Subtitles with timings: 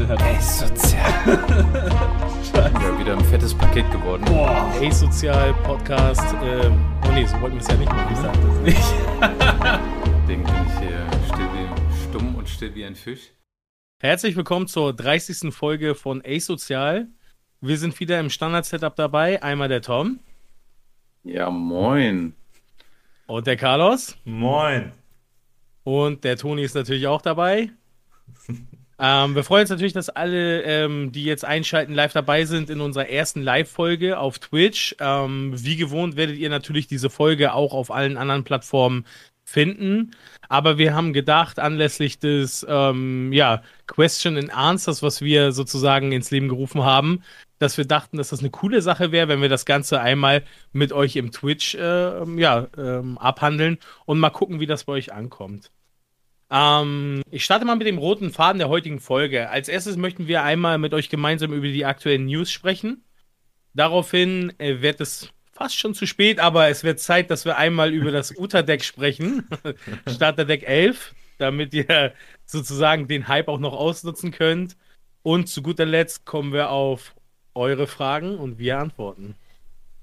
[0.00, 0.22] heute hat.
[0.22, 1.12] Asozial.
[2.54, 4.24] ja, wieder ein fettes Paket geworden.
[4.24, 4.72] Boah.
[4.80, 6.34] Asozial Podcast.
[6.42, 8.12] Ähm, oh nee, so wollten wir es ja nicht machen.
[8.12, 8.94] Ich sag das nicht.
[10.22, 13.32] Deswegen bin ich hier still wie, stumm und still wie ein Fisch.
[14.00, 15.52] Herzlich willkommen zur 30.
[15.52, 17.08] Folge von Asozial.
[17.60, 19.42] Wir sind wieder im Standard-Setup dabei.
[19.42, 20.20] Einmal der Tom.
[21.24, 22.34] Ja, moin.
[23.26, 24.16] Und der Carlos.
[24.24, 24.92] Moin.
[25.84, 27.70] Und der Toni ist natürlich auch dabei.
[29.00, 32.80] ähm, wir freuen uns natürlich, dass alle, ähm, die jetzt einschalten, live dabei sind in
[32.80, 34.94] unserer ersten Live-Folge auf Twitch.
[35.00, 39.06] Ähm, wie gewohnt werdet ihr natürlich diese Folge auch auf allen anderen Plattformen
[39.44, 40.12] finden.
[40.48, 46.30] Aber wir haben gedacht, anlässlich des ähm, ja, Question and Answers, was wir sozusagen ins
[46.30, 47.22] Leben gerufen haben,
[47.58, 50.92] dass wir dachten, dass das eine coole Sache wäre, wenn wir das Ganze einmal mit
[50.92, 55.70] euch im Twitch äh, ja, ähm, abhandeln und mal gucken, wie das bei euch ankommt.
[56.50, 59.50] Ähm, ich starte mal mit dem roten Faden der heutigen Folge.
[59.50, 63.04] Als erstes möchten wir einmal mit euch gemeinsam über die aktuellen News sprechen.
[63.72, 67.92] Daraufhin äh, wird es fast schon zu spät, aber es wird Zeit, dass wir einmal
[67.92, 69.46] über das Uta-Deck sprechen.
[70.08, 72.12] Starter-Deck 11, damit ihr
[72.46, 74.76] sozusagen den Hype auch noch ausnutzen könnt.
[75.22, 77.14] Und zu guter Letzt kommen wir auf
[77.54, 79.34] eure Fragen und wir antworten.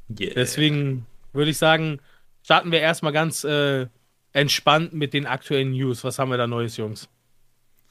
[0.09, 0.33] Yeah.
[0.35, 1.99] Deswegen würde ich sagen,
[2.43, 3.87] starten wir erstmal ganz äh,
[4.37, 6.03] entspannt mit den aktuellen News.
[6.03, 7.09] Was haben wir da Neues, Jungs?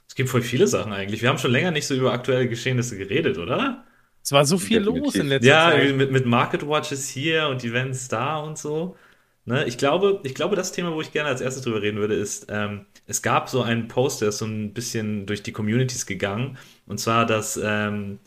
[0.09, 1.21] Es gibt voll viele Sachen eigentlich.
[1.21, 3.85] Wir haben schon länger nicht so über aktuelle Geschehnisse geredet, oder?
[4.23, 5.05] Es war so viel Definitiv.
[5.05, 5.89] los in letzter ja, Zeit.
[5.89, 8.97] Ja, mit, mit Market Watches hier und Events da und so.
[9.45, 12.15] Ne, ich, glaube, ich glaube, das Thema, wo ich gerne als erstes drüber reden würde,
[12.15, 16.07] ist, ähm, es gab so einen Post, der ist so ein bisschen durch die Communities
[16.07, 16.59] gegangen.
[16.87, 18.19] Und zwar, dass ähm,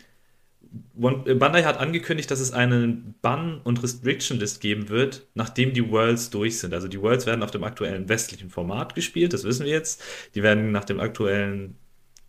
[0.94, 6.60] Bandai hat angekündigt, dass es einen Ban- und Restriction-List geben wird, nachdem die Worlds durch
[6.60, 6.74] sind.
[6.74, 10.04] Also die Worlds werden auf dem aktuellen westlichen Format gespielt, das wissen wir jetzt.
[10.36, 11.78] Die werden nach dem aktuellen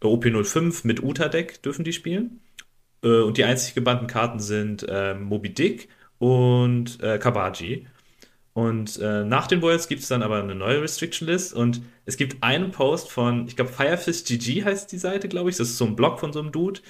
[0.02, 2.41] OP05 mit Uta-Deck dürfen die spielen.
[3.02, 7.86] Äh, und die einzig gebannten Karten sind äh, Moby Dick und äh, Kabaji.
[8.52, 12.17] Und äh, nach den Worlds gibt es dann aber eine neue Restriction List und es
[12.17, 15.57] gibt einen Post von, ich glaube, Firefist GG heißt die Seite, glaube ich.
[15.57, 16.80] Das ist so ein Blog von so einem Dude.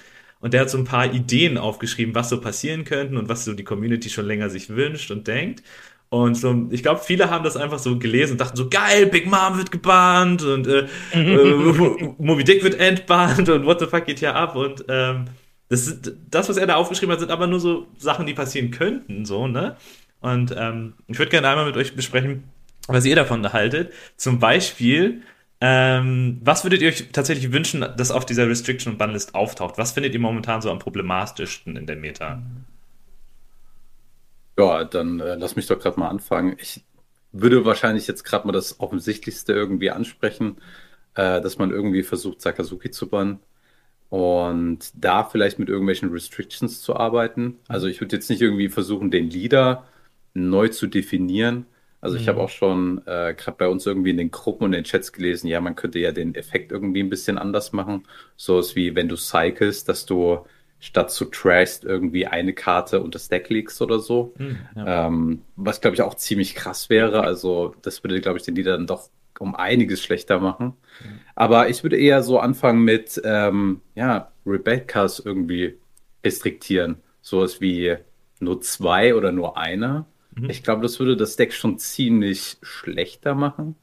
[0.41, 3.53] Und der hat so ein paar Ideen aufgeschrieben, was so passieren könnten und was so
[3.53, 5.63] die Community schon länger sich wünscht und denkt.
[6.09, 9.27] Und so, ich glaube, viele haben das einfach so gelesen und dachten so, geil, Big
[9.27, 14.19] Mom wird gebannt und äh, äh, Moby Dick wird entbannt und what the fuck geht
[14.19, 15.25] hier ab und ähm,
[15.69, 19.23] das, das, was er da aufgeschrieben hat, sind aber nur so Sachen, die passieren könnten,
[19.23, 19.77] so, ne?
[20.19, 22.43] Und ähm, ich würde gerne einmal mit euch besprechen,
[22.87, 23.93] was ihr davon haltet.
[24.17, 25.21] Zum Beispiel,
[25.61, 29.77] ähm, was würdet ihr euch tatsächlich wünschen, dass auf dieser Restriction und Banlist auftaucht?
[29.77, 32.41] Was findet ihr momentan so am problematischsten in der Meta?
[34.57, 36.55] Ja, dann äh, lass mich doch gerade mal anfangen.
[36.59, 36.83] Ich
[37.31, 40.57] würde wahrscheinlich jetzt gerade mal das Offensichtlichste irgendwie ansprechen,
[41.15, 43.39] äh, dass man irgendwie versucht, Sakazuki zu bannen
[44.09, 47.59] und da vielleicht mit irgendwelchen Restrictions zu arbeiten.
[47.67, 49.85] Also ich würde jetzt nicht irgendwie versuchen, den Leader
[50.33, 51.65] neu zu definieren,
[52.01, 52.45] also ich habe mhm.
[52.45, 55.61] auch schon äh, gerade bei uns irgendwie in den Gruppen und den Chats gelesen, ja,
[55.61, 58.07] man könnte ja den Effekt irgendwie ein bisschen anders machen.
[58.35, 60.39] So ist wie wenn du cyclest, dass du
[60.79, 64.33] statt zu trashst irgendwie eine Karte unter Stack legst oder so.
[64.39, 65.07] Mhm, ja.
[65.07, 67.21] ähm, was glaube ich auch ziemlich krass wäre.
[67.23, 70.73] Also das würde, glaube ich, den Lieder dann doch um einiges schlechter machen.
[71.03, 71.19] Mhm.
[71.35, 75.77] Aber ich würde eher so anfangen mit, ähm, ja, Rebecca's irgendwie
[76.23, 76.97] restriktieren.
[77.21, 77.95] So ist wie
[78.39, 80.05] nur zwei oder nur eine.
[80.35, 80.49] Mhm.
[80.49, 83.75] Ich glaube, das würde das Deck schon ziemlich schlechter machen.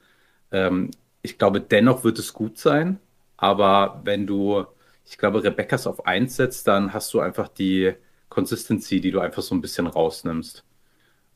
[0.52, 0.90] Ähm,
[1.22, 3.00] ich glaube, dennoch wird es gut sein.
[3.36, 4.66] Aber wenn du,
[5.06, 7.94] ich glaube, Rebecca's auf 1 setzt, dann hast du einfach die
[8.30, 10.64] Consistency, die du einfach so ein bisschen rausnimmst.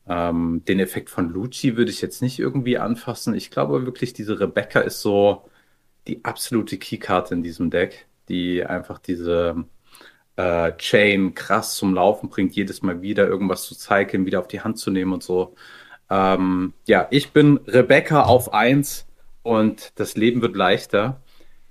[0.07, 3.35] Ähm, den Effekt von Lucci würde ich jetzt nicht irgendwie anfassen.
[3.35, 5.49] Ich glaube wirklich, diese Rebecca ist so
[6.07, 9.65] die absolute Keykarte in diesem Deck, die einfach diese
[10.35, 14.61] äh, Chain krass zum Laufen bringt, jedes Mal wieder irgendwas zu zeigen, wieder auf die
[14.61, 15.55] Hand zu nehmen und so.
[16.09, 19.07] Ähm, ja, ich bin Rebecca auf 1
[19.43, 21.21] und das Leben wird leichter.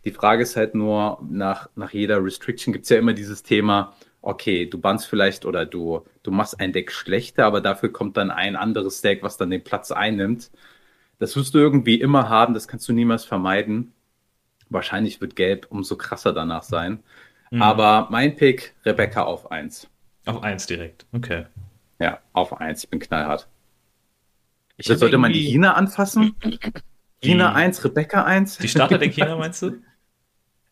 [0.04, 3.94] Die Frage ist halt nur, nach, nach jeder Restriction gibt es ja immer dieses Thema,
[4.20, 8.30] okay, du bannst vielleicht oder du, du machst ein Deck schlechter, aber dafür kommt dann
[8.30, 10.50] ein anderes Deck, was dann den Platz einnimmt.
[11.18, 13.92] Das wirst du irgendwie immer haben, das kannst du niemals vermeiden.
[14.70, 17.02] Wahrscheinlich wird Gelb umso krasser danach sein.
[17.52, 17.60] Mhm.
[17.60, 19.86] Aber mein Pick, Rebecca auf 1.
[20.24, 21.44] Auf 1 direkt, okay.
[21.98, 23.46] Ja, auf 1, ich bin knallhart.
[24.78, 25.18] Ich sollte irgendwie...
[25.18, 26.34] man die China anfassen?
[27.20, 28.56] China 1, Rebecca 1?
[28.56, 29.82] Die Starter der China meinst du?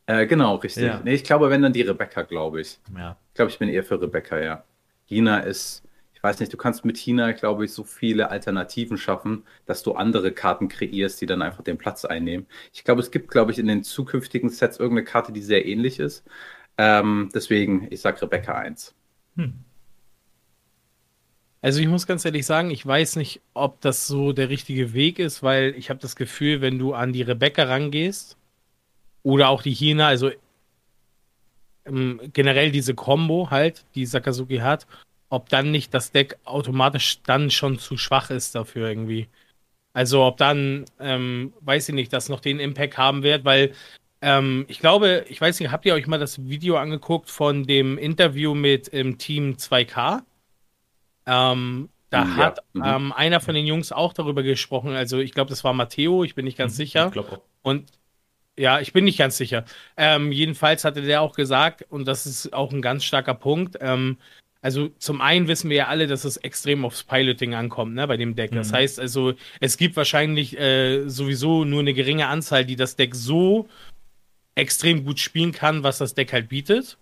[0.06, 0.84] äh, genau, richtig.
[0.84, 1.02] Ja.
[1.04, 2.80] Nee, ich glaube, wenn dann die Rebecca, glaube ich.
[2.96, 3.18] Ja.
[3.28, 4.64] Ich glaube, ich bin eher für Rebecca, ja.
[5.04, 5.84] China ist
[6.20, 9.94] ich weiß nicht, du kannst mit China, glaube ich, so viele Alternativen schaffen, dass du
[9.94, 12.46] andere Karten kreierst, die dann einfach den Platz einnehmen.
[12.74, 15.98] Ich glaube, es gibt, glaube ich, in den zukünftigen Sets irgendeine Karte, die sehr ähnlich
[15.98, 16.22] ist.
[16.78, 18.94] Ähm, deswegen, ich sag Rebecca 1.
[19.36, 19.52] Hm.
[21.62, 25.18] Also ich muss ganz ehrlich sagen, ich weiß nicht, ob das so der richtige Weg
[25.18, 28.38] ist, weil ich habe das Gefühl, wenn du an die Rebecca rangehst
[29.22, 30.30] oder auch die Hina, also
[31.84, 34.86] ähm, generell diese Combo halt, die Sakazuki hat,
[35.28, 39.28] ob dann nicht das Deck automatisch dann schon zu schwach ist dafür irgendwie.
[39.92, 43.74] Also ob dann, ähm, weiß ich nicht, das noch den Impact haben wird, weil
[44.22, 47.96] ähm, ich glaube, ich weiß nicht, habt ihr euch mal das Video angeguckt von dem
[47.98, 50.22] Interview mit ähm, Team 2K?
[51.26, 52.36] Ähm, da ja.
[52.36, 52.82] hat mhm.
[52.84, 54.94] ähm, einer von den Jungs auch darüber gesprochen.
[54.94, 56.76] Also ich glaube, das war Matteo, ich bin nicht ganz mhm.
[56.76, 57.06] sicher.
[57.06, 57.42] Ich glaube auch.
[57.62, 57.90] Und
[58.58, 59.64] ja, ich bin nicht ganz sicher.
[59.96, 64.18] Ähm, jedenfalls hatte der auch gesagt, und das ist auch ein ganz starker Punkt, ähm,
[64.62, 68.18] also zum einen wissen wir ja alle, dass es extrem aufs Piloting ankommt, ne, bei
[68.18, 68.52] dem Deck.
[68.52, 68.56] Mhm.
[68.56, 73.14] Das heißt also, es gibt wahrscheinlich äh, sowieso nur eine geringe Anzahl, die das Deck
[73.14, 73.68] so
[74.54, 76.98] extrem gut spielen kann, was das Deck halt bietet.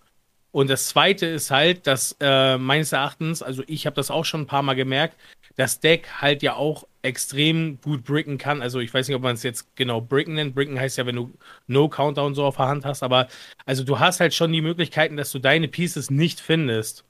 [0.51, 4.43] Und das zweite ist halt, dass äh, meines Erachtens, also ich habe das auch schon
[4.43, 5.17] ein paar Mal gemerkt,
[5.57, 8.63] das Deck halt ja auch extrem gut bricken kann.
[8.63, 10.55] Also ich weiß nicht, ob man es jetzt genau bricken nennt.
[10.55, 11.35] Bricken heißt ja, wenn du
[11.67, 13.29] No Countdown so auf der Hand hast, aber
[13.67, 17.05] also du hast halt schon die Möglichkeiten, dass du deine Pieces nicht findest.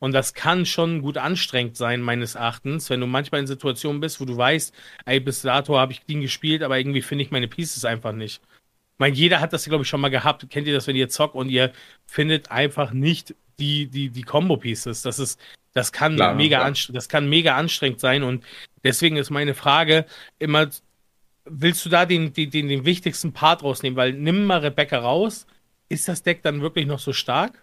[0.00, 4.20] Und das kann schon gut anstrengend sein, meines Erachtens, wenn du manchmal in Situationen bist,
[4.20, 4.74] wo du weißt,
[5.06, 8.42] ey, bis dato habe ich clean gespielt, aber irgendwie finde ich meine Pieces einfach nicht.
[8.94, 10.48] Ich meine, jeder hat das, glaube ich, schon mal gehabt.
[10.50, 11.72] Kennt ihr das, wenn ihr zockt und ihr
[12.06, 15.02] findet einfach nicht die, die, die Combo-Pieces?
[15.02, 15.40] Das ist,
[15.72, 16.74] das kann klar, mega klar.
[16.92, 18.22] das kann mega anstrengend sein.
[18.22, 18.44] Und
[18.84, 20.06] deswegen ist meine Frage
[20.38, 20.68] immer,
[21.44, 23.96] willst du da den, den, den, den wichtigsten Part rausnehmen?
[23.96, 25.46] Weil nimm mal Rebecca raus.
[25.88, 27.60] Ist das Deck dann wirklich noch so stark?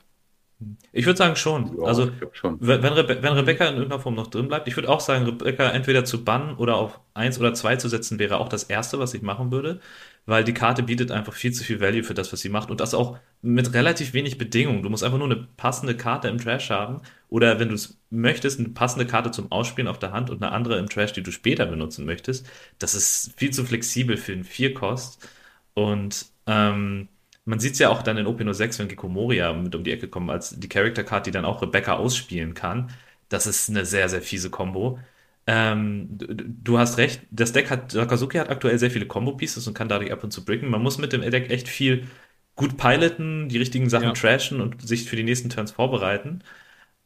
[0.92, 1.78] Ich würde sagen schon.
[1.78, 2.58] Ja, also, schon.
[2.60, 5.70] Wenn, Rebe wenn Rebecca in irgendeiner Form noch drin bleibt, ich würde auch sagen, Rebecca
[5.70, 9.14] entweder zu bannen oder auf 1 oder 2 zu setzen, wäre auch das Erste, was
[9.14, 9.80] ich machen würde
[10.26, 12.80] weil die Karte bietet einfach viel zu viel Value für das, was sie macht und
[12.80, 14.84] das auch mit relativ wenig Bedingungen.
[14.84, 18.60] Du musst einfach nur eine passende Karte im Trash haben oder wenn du es möchtest,
[18.60, 21.32] eine passende Karte zum Ausspielen auf der Hand und eine andere im Trash, die du
[21.32, 22.48] später benutzen möchtest.
[22.80, 25.28] Das ist viel zu flexibel für einen Vierkost
[25.74, 27.08] und ähm,
[27.46, 30.30] man sieht es ja auch dann in OP06, wenn Gikomoria mit um die Ecke kommt,
[30.30, 32.92] als die Character Card, die dann auch Rebecca ausspielen kann.
[33.30, 35.00] Das ist eine sehr, sehr fiese Combo.
[35.48, 39.90] Ähm, du, hast recht, das Deck hat, Sakazuki hat aktuell sehr viele Combo-Pieces und kann
[39.90, 40.70] dadurch ab und zu bricken.
[40.70, 42.08] Man muss mit dem Deck echt viel
[42.56, 44.14] gut piloten, die richtigen Sachen ja.
[44.14, 46.44] trashen und sich für die nächsten Turns vorbereiten.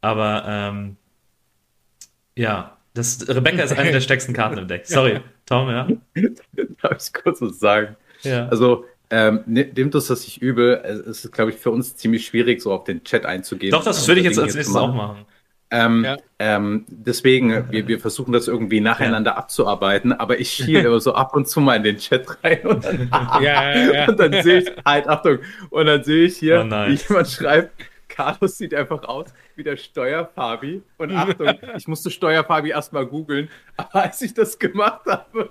[0.02, 0.98] Aber ähm,
[2.36, 4.86] ja, das, Rebecca ist eine der stärksten Karten im Deck.
[4.86, 5.88] Sorry, Tom, ja.
[6.82, 7.96] Darf ich kurz was sagen?
[8.24, 8.48] Ja.
[8.48, 10.82] Also, ähm, ne, nehmt uns das nicht übel.
[10.84, 13.72] Es ist, glaube ich, für uns ziemlich schwierig, so auf den Chat einzugehen.
[13.72, 15.26] Doch, das würde ich jetzt als nächstes auch machen.
[15.72, 16.18] Ähm, ja.
[16.40, 19.38] ähm, deswegen, wir, wir versuchen das irgendwie nacheinander ja.
[19.38, 22.86] abzuarbeiten, aber ich schiele immer so ab und zu mal in den Chat rein und
[22.86, 23.10] dann,
[23.42, 25.40] ja, und dann sehe ich, halt, Achtung,
[25.72, 27.72] und dann sehe ich hier, oh wie jemand schreibt,
[28.08, 30.84] Carlos sieht einfach aus wie der Steuerfabi.
[30.98, 35.50] Und Achtung, ich musste Steuerfabi erstmal googeln, aber als ich das gemacht habe.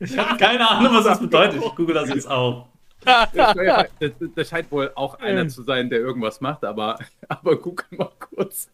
[0.00, 1.62] ich habe keine Ahnung, was das bedeutet.
[1.64, 2.68] Ich google das jetzt auch.
[3.04, 8.10] Das, das, scheint wohl auch einer zu sein, der irgendwas macht, aber, aber google mal
[8.18, 8.70] kurz.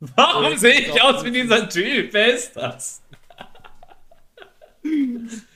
[0.00, 2.12] Warum sehe ich aus wie dieser Typ?
[2.12, 3.02] Wer ist das?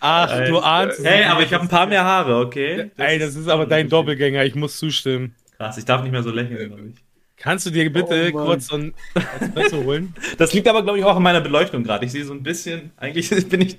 [0.01, 0.51] Ach, Alter.
[0.51, 1.05] du ahnst.
[1.05, 2.91] Hey, aber ich habe ein paar mehr Haare, okay?
[2.97, 5.35] Das Ey, das ist aber dein Doppelgänger, ich muss zustimmen.
[5.57, 7.05] Krass, ich darf nicht mehr so lächeln, glaube ich.
[7.37, 8.95] Kannst du dir bitte oh, kurz so ein
[9.41, 10.15] Espresso holen?
[10.39, 12.05] Das liegt aber, glaube ich, auch an meiner Beleuchtung gerade.
[12.05, 13.79] Ich sehe so ein bisschen, eigentlich bin ich,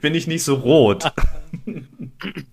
[0.00, 1.04] bin ich nicht so rot.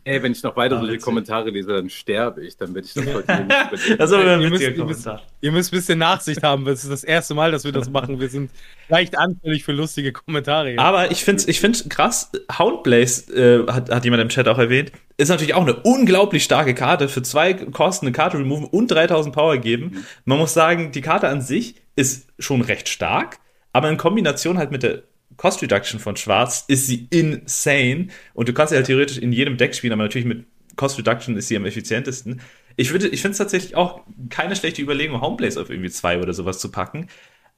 [0.03, 2.57] Ey, wenn ich noch weiter ah, solche Kommentare lese, dann sterbe ich.
[2.57, 5.21] Dann werde ich das heute nicht Das ist aber ein witziger Kommentar.
[5.41, 6.65] Ihr müsst ein bisschen Nachsicht haben.
[6.65, 8.19] Das ist das erste Mal, dass wir das machen.
[8.19, 8.51] Wir sind
[8.89, 10.75] leicht anfällig für lustige Kommentare.
[10.77, 14.91] Aber ich finde ich find krass, Houndblaze, äh, hat, hat jemand im Chat auch erwähnt,
[15.17, 17.07] ist natürlich auch eine unglaublich starke Karte.
[17.07, 20.05] Für zwei Kosten eine Karte removen und 3000 Power geben.
[20.25, 23.39] Man muss sagen, die Karte an sich ist schon recht stark,
[23.73, 25.03] aber in Kombination halt mit der
[25.41, 28.09] Cost Reduction von Schwarz ist sie insane.
[28.35, 30.45] Und du kannst sie halt theoretisch in jedem Deck spielen, aber natürlich mit
[30.75, 32.41] Cost Reduction ist sie am effizientesten.
[32.75, 36.33] Ich, würde, ich finde es tatsächlich auch keine schlechte Überlegung, Homeblaze auf irgendwie zwei oder
[36.33, 37.07] sowas zu packen.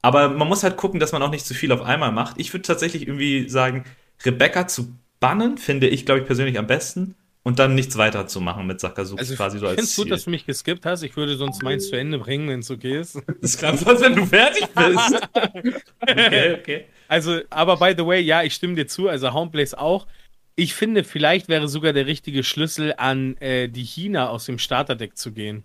[0.01, 2.39] Aber man muss halt gucken, dass man auch nicht zu viel auf einmal macht.
[2.39, 3.83] Ich würde tatsächlich irgendwie sagen,
[4.23, 8.39] Rebecca zu bannen, finde ich, glaube ich, persönlich am besten und dann nichts weiter zu
[8.39, 11.03] machen mit Sakazuki also quasi so als Ich finde gut, dass du mich geskippt hast.
[11.03, 13.21] Ich würde sonst meins zu Ende bringen, wenn es okay ist.
[13.41, 15.27] Das klingt als wenn du fertig bist.
[16.01, 16.85] okay, okay.
[17.09, 19.09] Also, aber by the way, ja, ich stimme dir zu.
[19.09, 20.07] Also Homeblaze auch.
[20.55, 25.17] Ich finde, vielleicht wäre sogar der richtige Schlüssel an äh, die China aus dem Starterdeck
[25.17, 25.63] zu gehen.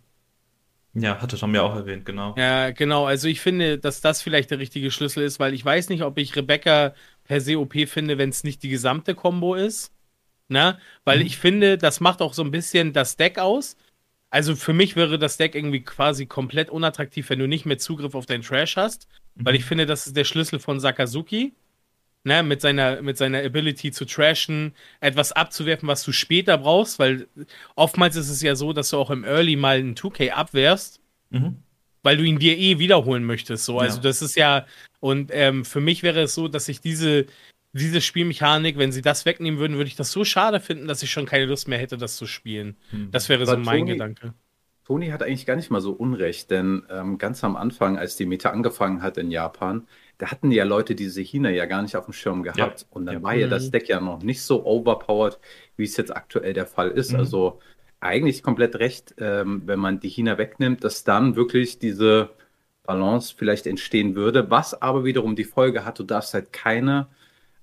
[0.94, 2.34] Ja, hatte Tom ja auch erwähnt, genau.
[2.36, 3.04] Ja, genau.
[3.04, 6.18] Also ich finde, dass das vielleicht der richtige Schlüssel ist, weil ich weiß nicht, ob
[6.18, 6.94] ich Rebecca
[7.24, 9.92] per se OP finde, wenn es nicht die gesamte Combo ist.
[10.48, 10.78] Ne?
[11.04, 11.26] Weil mhm.
[11.26, 13.76] ich finde, das macht auch so ein bisschen das Deck aus.
[14.30, 18.14] also für mich wäre das Deck irgendwie quasi komplett unattraktiv, wenn du nicht mehr Zugriff
[18.14, 19.46] auf deinen Trash hast, mhm.
[19.46, 21.52] weil ich finde, das ist der Schlüssel von Sakazuki.
[22.24, 27.28] Ne, mit seiner, mit seiner Ability zu trashen, etwas abzuwerfen, was du später brauchst, weil
[27.76, 31.00] oftmals ist es ja so, dass du auch im Early mal einen 2K abwehrst,
[31.30, 31.62] mhm.
[32.02, 33.64] weil du ihn dir eh wiederholen möchtest.
[33.64, 33.78] So.
[33.78, 34.02] Also ja.
[34.02, 34.66] das ist ja,
[35.00, 37.26] und ähm, für mich wäre es so, dass ich diese,
[37.72, 41.10] diese Spielmechanik, wenn sie das wegnehmen würden, würde ich das so schade finden, dass ich
[41.10, 42.76] schon keine Lust mehr hätte, das zu spielen.
[42.90, 43.10] Hm.
[43.10, 44.34] Das wäre Aber so mein Tony, Gedanke.
[44.84, 48.24] Toni hat eigentlich gar nicht mal so Unrecht, denn ähm, ganz am Anfang, als die
[48.24, 52.06] Meta angefangen hat in Japan, da hatten ja Leute diese Hina ja gar nicht auf
[52.06, 52.80] dem Schirm gehabt.
[52.80, 52.86] Ja.
[52.90, 53.22] Und dann ja.
[53.22, 53.70] war ja das mhm.
[53.72, 55.38] Deck ja noch nicht so overpowered,
[55.76, 57.12] wie es jetzt aktuell der Fall ist.
[57.12, 57.18] Mhm.
[57.18, 57.60] Also
[58.00, 62.30] eigentlich komplett recht, ähm, wenn man die Hina wegnimmt, dass dann wirklich diese
[62.84, 67.08] Balance vielleicht entstehen würde, was aber wiederum die Folge hat, du darfst halt keine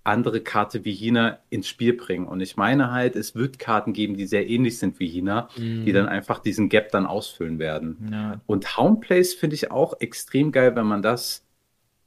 [0.05, 2.27] andere Karte wie China ins Spiel bringen.
[2.27, 5.83] Und ich meine halt, es wird Karten geben, die sehr ähnlich sind wie China, mm.
[5.83, 8.09] die dann einfach diesen Gap dann ausfüllen werden.
[8.11, 8.41] Ja.
[8.45, 11.43] Und Houndplays finde ich auch extrem geil, wenn man das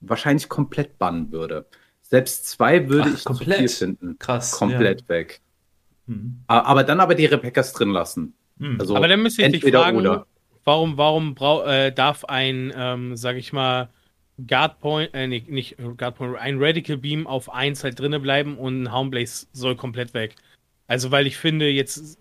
[0.01, 1.67] wahrscheinlich komplett bannen würde.
[2.03, 4.19] Selbst zwei würde Ach, ich komplett zu viel finden.
[4.19, 4.53] Krass.
[4.53, 5.09] Komplett ja.
[5.09, 5.41] weg.
[6.07, 6.43] Mhm.
[6.47, 8.35] Aber dann aber die Rebecca's drin lassen.
[8.59, 8.81] Mhm.
[8.81, 10.27] Also aber dann müsste ich dich fragen, oder.
[10.65, 11.35] warum, warum
[11.67, 13.91] äh, darf ein, ähm, sag ich mal,
[14.47, 18.57] Guard Point, äh, nicht, nicht Guard Point, ein Radical Beam auf 1 halt drinnen bleiben
[18.57, 20.37] und ein Houndblaze soll komplett weg.
[20.87, 22.19] Also, weil ich finde, jetzt,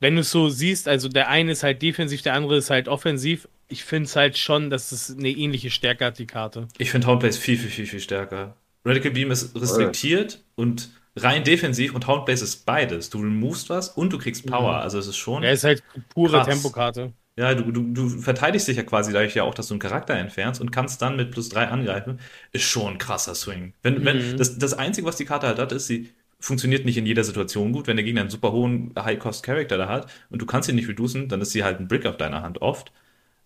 [0.00, 2.88] wenn du es so siehst, also der eine ist halt defensiv, der andere ist halt
[2.88, 3.48] offensiv.
[3.68, 6.68] Ich finde es halt schon, dass es eine ähnliche Stärke hat, die Karte.
[6.78, 8.56] Ich finde Houndblaze viel, viel, viel, viel stärker.
[8.84, 10.62] Radical Beam ist restriktiert oh.
[10.62, 13.10] und rein defensiv und Houndblaze ist beides.
[13.10, 14.74] Du removest was und du kriegst Power.
[14.74, 14.82] Mhm.
[14.82, 15.42] Also es ist schon.
[15.42, 17.12] Er ist halt pure Tempokarte.
[17.38, 20.14] Ja, du, du, du verteidigst dich ja quasi dadurch ja auch, dass du einen Charakter
[20.14, 22.18] entfernst und kannst dann mit plus drei angreifen.
[22.52, 23.74] Ist schon ein krasser Swing.
[23.82, 24.04] Wenn, mhm.
[24.06, 27.24] wenn, das, das Einzige, was die Karte halt hat, ist, sie funktioniert nicht in jeder
[27.24, 27.86] Situation gut.
[27.86, 31.28] Wenn der Gegner einen super hohen High-Cost-Character da hat und du kannst ihn nicht reducen,
[31.28, 32.90] dann ist sie halt ein Brick auf deiner Hand oft.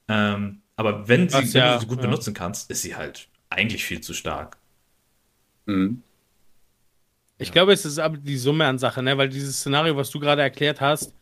[0.07, 2.07] Ähm, aber wenn, sie, Ach, wenn du sie gut ja.
[2.07, 4.57] benutzen kannst, ist sie halt eigentlich viel zu stark.
[5.67, 6.03] Mhm.
[7.39, 9.17] Ich glaube, es ist aber die Summe an Sachen, ne?
[9.17, 11.15] weil dieses Szenario, was du gerade erklärt hast,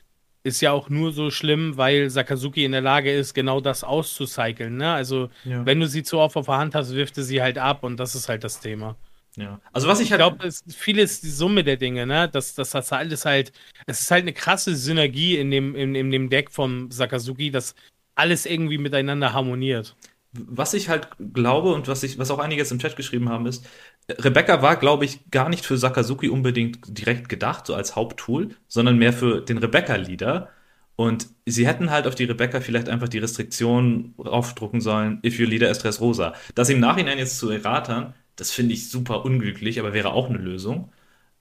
[0.48, 4.76] ist ja auch nur so schlimm, weil Sakazuki in der Lage ist, genau das auszucyceln.
[4.76, 4.92] Ne?
[4.92, 5.64] Also, ja.
[5.64, 7.98] wenn du sie zu oft auf der Hand hast, wirft er sie halt ab und
[7.98, 8.96] das ist halt das Thema.
[9.36, 9.60] Ja.
[9.72, 10.20] Also was ich halt.
[10.20, 12.28] Ich glaube, vieles die Summe der Dinge, ne?
[12.28, 13.52] Das, das, das alles halt,
[13.86, 17.74] es ist halt eine krasse Synergie in dem, in, in dem Deck vom Sakazuki, dass
[18.16, 19.94] alles irgendwie miteinander harmoniert.
[20.32, 23.46] Was ich halt glaube und was ich, was auch einige jetzt im Chat geschrieben haben,
[23.46, 23.64] ist,
[24.10, 28.98] Rebecca war, glaube ich, gar nicht für Sakazuki unbedingt direkt gedacht, so als Haupttool, sondern
[28.98, 30.48] mehr für den Rebecca-Leader.
[30.96, 35.46] Und sie hätten halt auf die Rebecca vielleicht einfach die Restriktion aufdrucken sollen, if your
[35.46, 36.34] leader is Dress Rosa.
[36.54, 40.38] Das im Nachhinein jetzt zu erratern, das finde ich super unglücklich, aber wäre auch eine
[40.38, 40.90] Lösung.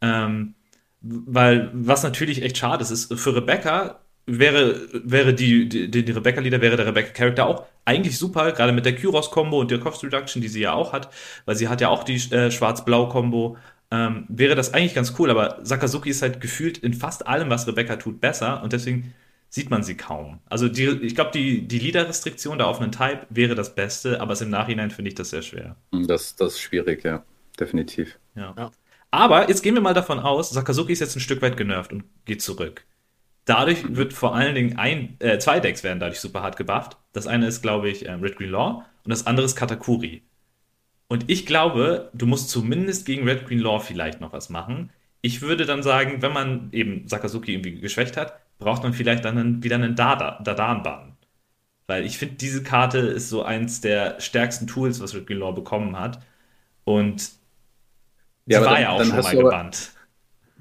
[0.01, 0.55] Ähm,
[1.01, 6.62] weil, was natürlich echt schade ist, ist, für Rebecca wäre, wäre die, die, die Rebecca-Lieder,
[6.62, 10.50] wäre der Rebecca-Charakter auch eigentlich super, gerade mit der Kyros-Kombo und der Cost Reduction, die
[10.50, 11.10] sie ja auch hat,
[11.46, 13.57] weil sie hat ja auch die äh, Schwarz-Blau-Kombo.
[13.89, 17.65] Ähm, wäre das eigentlich ganz cool, aber Sakazuki ist halt gefühlt in fast allem, was
[17.67, 19.13] Rebecca tut, besser und deswegen
[19.50, 20.41] sieht man sie kaum.
[20.50, 24.50] Also die, ich glaube, die, die Leader-Restriktion, der offenen Type, wäre das Beste, aber im
[24.50, 25.77] Nachhinein finde ich das sehr schwer.
[25.91, 27.24] Das, das ist schwierig, ja.
[27.57, 28.19] Definitiv.
[28.36, 28.53] Ja.
[28.57, 28.72] ja.
[29.10, 32.03] Aber jetzt gehen wir mal davon aus, Sakazuki ist jetzt ein Stück weit genervt und
[32.25, 32.84] geht zurück.
[33.47, 36.97] Dadurch wird vor allen Dingen ein, äh, zwei Decks werden dadurch super hard gebufft.
[37.13, 40.21] Das eine ist, glaube ich, ähm, Red Green Law und das andere ist Katakuri.
[41.07, 44.89] Und ich glaube, du musst zumindest gegen Red Green Law vielleicht noch was machen.
[45.21, 49.63] Ich würde dann sagen, wenn man eben Sakazuki irgendwie geschwächt hat, braucht man vielleicht dann
[49.63, 51.15] wieder einen Dadan-Ban.
[51.87, 55.53] Weil ich finde, diese Karte ist so eins der stärksten Tools, was Red Green Law
[55.53, 56.21] bekommen hat.
[56.83, 57.31] Und
[58.45, 59.91] ja, war dann, ja auch schon mal gebannt.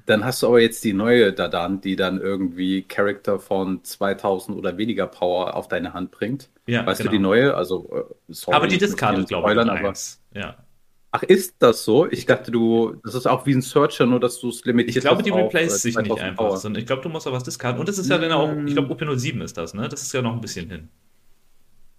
[0.07, 4.77] Dann hast du aber jetzt die neue Dadan, die dann irgendwie Charakter von 2000 oder
[4.77, 6.49] weniger Power auf deine Hand bringt.
[6.65, 7.11] Ja, weißt genau.
[7.11, 7.55] du die neue?
[7.55, 9.93] Also, äh, sorry, aber die discardet, glaube ich, aber,
[10.33, 10.55] ja.
[11.11, 12.09] Ach, ist das so?
[12.09, 15.01] Ich dachte, du, das ist auch wie ein Searcher, nur dass du es limitiert Ich
[15.01, 17.79] glaube, die replaced sich nicht einfach, sondern ich glaube, du musst auch was discarden.
[17.79, 19.89] Und das ist ja dann auch, ich glaube, OP07 ist das, ne?
[19.89, 20.87] Das ist ja noch ein bisschen hin.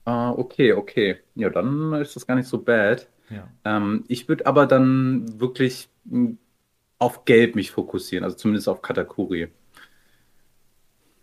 [0.07, 1.19] Ah, okay, okay.
[1.35, 3.07] Ja, dann ist das gar nicht so bad.
[3.29, 3.49] Ja.
[3.67, 6.39] Ähm, ich würde aber dann wirklich hm,
[6.99, 9.49] auf Gelb mich fokussieren, also zumindest auf Katakuri.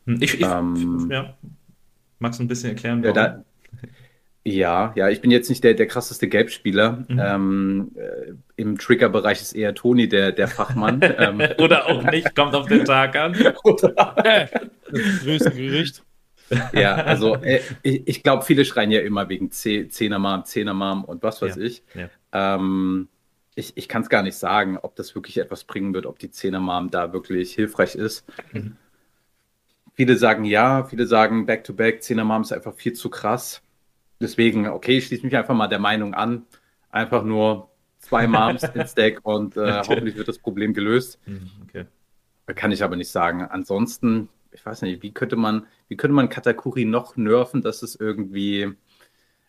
[0.06, 1.38] Hm, ich, ich ähm, ja.
[2.20, 3.16] Magst du ein bisschen erklären, warum?
[3.16, 3.46] Ja, da,
[4.48, 7.04] ja, ja, ich bin jetzt nicht der, der krasseste Gelbspieler.
[7.08, 7.20] Mhm.
[7.20, 11.00] Ähm, äh, Im Trigger-Bereich ist eher Toni der, der Fachmann.
[11.18, 11.42] ähm.
[11.58, 13.34] Oder auch nicht, kommt auf den Tag an.
[13.34, 13.52] das
[15.24, 16.04] größte Gericht.
[16.74, 21.42] Ja, also äh, ich, ich glaube, viele schreien ja immer wegen Zehner-Mom, Zehner-Mom und was
[21.42, 21.64] weiß ja.
[21.64, 21.84] ich.
[21.96, 22.10] Ja.
[22.32, 23.08] Ähm,
[23.56, 26.30] ich, ich kann es gar nicht sagen, ob das wirklich etwas bringen wird, ob die
[26.30, 28.26] Zehner-Mom da wirklich hilfreich ist.
[28.52, 28.76] Mhm.
[29.94, 33.62] viele sagen ja, viele sagen Back-to-Back, 10er Mom ist einfach viel zu krass.
[34.20, 36.46] Deswegen, okay, ich schließe mich einfach mal der Meinung an.
[36.90, 37.70] Einfach nur
[38.00, 41.20] zwei Moms ins Deck und äh, hoffentlich wird das Problem gelöst.
[41.26, 41.86] Hm, okay.
[42.48, 43.42] Kann ich aber nicht sagen.
[43.42, 47.96] Ansonsten, ich weiß nicht, wie könnte man, wie könnte man Katakuri noch nerven, dass es
[47.96, 48.74] irgendwie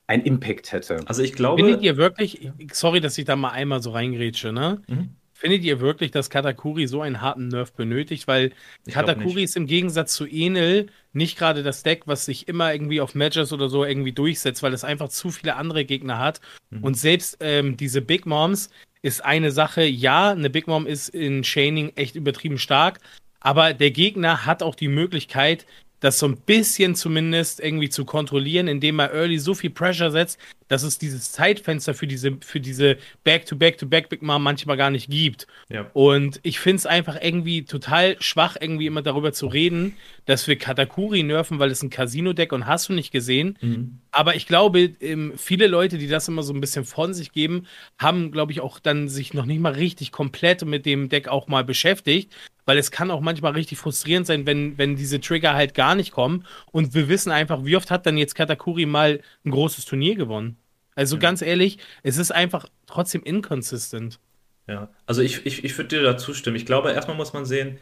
[0.06, 1.00] einen Impact hätte?
[1.06, 1.62] Also ich glaube.
[1.62, 4.82] Findet ihr wirklich, sorry, dass ich da mal einmal so reingrätsche, ne?
[4.86, 5.10] Mhm.
[5.34, 8.26] Findet ihr wirklich, dass Katakuri so einen harten Nerf benötigt?
[8.26, 8.52] Weil
[8.86, 13.02] ich Katakuri ist im Gegensatz zu Enel nicht gerade das Deck, was sich immer irgendwie
[13.02, 16.40] auf Matches oder so irgendwie durchsetzt, weil es einfach zu viele andere Gegner hat.
[16.70, 16.84] Mhm.
[16.84, 18.70] Und selbst ähm, diese Big Moms
[19.02, 23.00] ist eine Sache, ja, eine Big Mom ist in Chaining echt übertrieben stark,
[23.40, 25.66] aber der Gegner hat auch die Möglichkeit,
[26.00, 30.38] das so ein bisschen zumindest irgendwie zu kontrollieren, indem er early so viel Pressure setzt,
[30.68, 35.46] dass es dieses Zeitfenster für diese, für diese Back-to-Back-to-Back Big Mom manchmal gar nicht gibt.
[35.68, 35.88] Ja.
[35.94, 40.56] Und ich finde es einfach irgendwie total schwach, irgendwie immer darüber zu reden, dass wir
[40.56, 43.56] Katakuri nerven, weil es ein Casino-Deck und hast du nicht gesehen.
[43.60, 43.98] Mhm.
[44.10, 47.66] Aber ich glaube, ähm, viele Leute, die das immer so ein bisschen von sich geben,
[47.98, 51.46] haben, glaube ich, auch dann sich noch nicht mal richtig komplett mit dem Deck auch
[51.46, 52.32] mal beschäftigt
[52.66, 56.12] weil es kann auch manchmal richtig frustrierend sein, wenn, wenn diese Trigger halt gar nicht
[56.12, 56.44] kommen.
[56.72, 60.56] Und wir wissen einfach, wie oft hat dann jetzt Katakuri mal ein großes Turnier gewonnen?
[60.94, 61.20] Also ja.
[61.20, 64.18] ganz ehrlich, es ist einfach trotzdem inconsistent.
[64.66, 66.56] Ja, also ich, ich, ich würde dir da zustimmen.
[66.56, 67.78] Ich glaube, erstmal muss man sehen,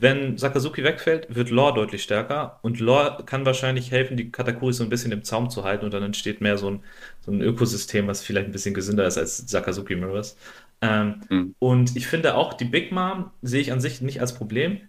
[0.00, 4.84] wenn Sakazuki wegfällt, wird Lore deutlich stärker und Lore kann wahrscheinlich helfen, die Katakuri so
[4.84, 6.84] ein bisschen im Zaum zu halten und dann entsteht mehr so ein,
[7.20, 10.36] so ein Ökosystem, was vielleicht ein bisschen gesünder ist als Sakazuki Mirrors.
[10.80, 11.54] Ähm, mhm.
[11.58, 14.80] Und ich finde auch, die Big Mom sehe ich an sich nicht als Problem,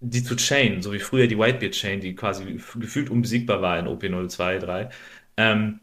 [0.00, 2.44] die zu chain, so wie früher die Whitebeard Chain, die quasi
[2.76, 4.90] gefühlt unbesiegbar war in OP023.
[5.36, 5.80] Ähm,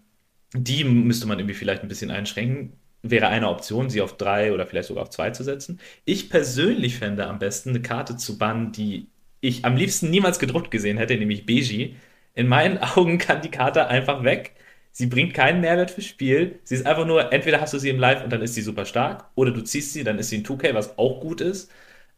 [0.53, 2.73] die müsste man irgendwie vielleicht ein bisschen einschränken.
[3.01, 5.79] Wäre eine Option, sie auf drei oder vielleicht sogar auf zwei zu setzen.
[6.05, 9.07] Ich persönlich fände am besten eine Karte zu bannen, die
[9.41, 11.97] ich am liebsten niemals gedruckt gesehen hätte, nämlich Beji.
[12.33, 14.53] In meinen Augen kann die Karte einfach weg.
[14.93, 16.59] Sie bringt keinen Mehrwert fürs Spiel.
[16.63, 18.85] Sie ist einfach nur, entweder hast du sie im Live und dann ist sie super
[18.85, 21.71] stark, oder du ziehst sie, dann ist sie in 2K, was auch gut ist.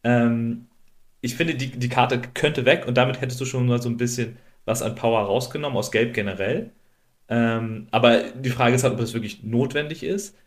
[0.04, 0.68] Ähm,
[1.22, 3.98] ich finde, die, die Karte könnte weg und damit hättest du schon mal so ein
[3.98, 6.72] bisschen was an Power rausgenommen, aus Gelb generell.
[7.30, 10.38] Ähm, aber die Frage ist halt, ob das wirklich notwendig ist.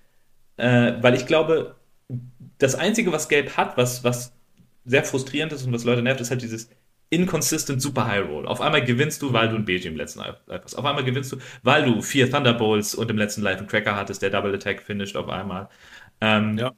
[0.58, 1.76] Äh, weil ich glaube,
[2.58, 4.34] das Einzige, was Gelb hat, was, was
[4.84, 6.70] sehr frustrierend ist und was Leute nervt, ist halt dieses
[7.10, 8.46] inconsistent Super High Roll.
[8.46, 10.74] Auf einmal gewinnst du, weil du ein BG im letzten Live hast.
[10.74, 14.22] Auf einmal gewinnst du, weil du vier Thunderbolts und im letzten Live einen Cracker hattest,
[14.22, 15.68] der Double Attack finisht auf einmal.
[16.20, 16.72] Ähm, ja.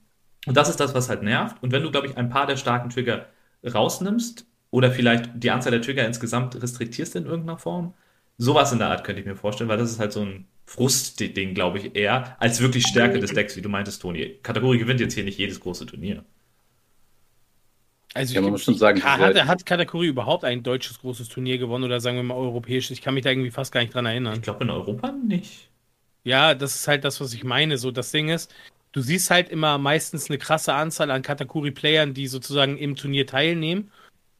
[0.47, 1.63] Und das ist das, was halt nervt.
[1.63, 3.27] Und wenn du, glaube ich, ein paar der starken Trigger
[3.65, 7.95] rausnimmst oder vielleicht die Anzahl der Trigger insgesamt restriktierst in irgendeiner Form,
[8.39, 11.55] sowas in der Art könnte ich mir vorstellen, weil das ist halt so ein Frustding,
[11.55, 14.39] glaube ich, eher als wirklich Stärke des Decks, wie du meintest, Toni.
[14.43, 16.25] Kategorie gewinnt jetzt hier nicht jedes große Turnier.
[18.13, 21.59] Also ja, man muss schon sagen, hat, hat, hat Katakuri überhaupt ein deutsches großes Turnier
[21.59, 22.91] gewonnen oder sagen wir mal europäisch?
[22.91, 24.35] Ich kann mich da irgendwie fast gar nicht dran erinnern.
[24.35, 25.69] Ich glaube in Europa nicht.
[26.25, 27.79] Ja, das ist halt das, was ich meine.
[27.79, 28.53] So, das Ding ist,
[28.93, 33.91] du siehst halt immer meistens eine krasse Anzahl an Katakuri-Playern, die sozusagen im Turnier teilnehmen,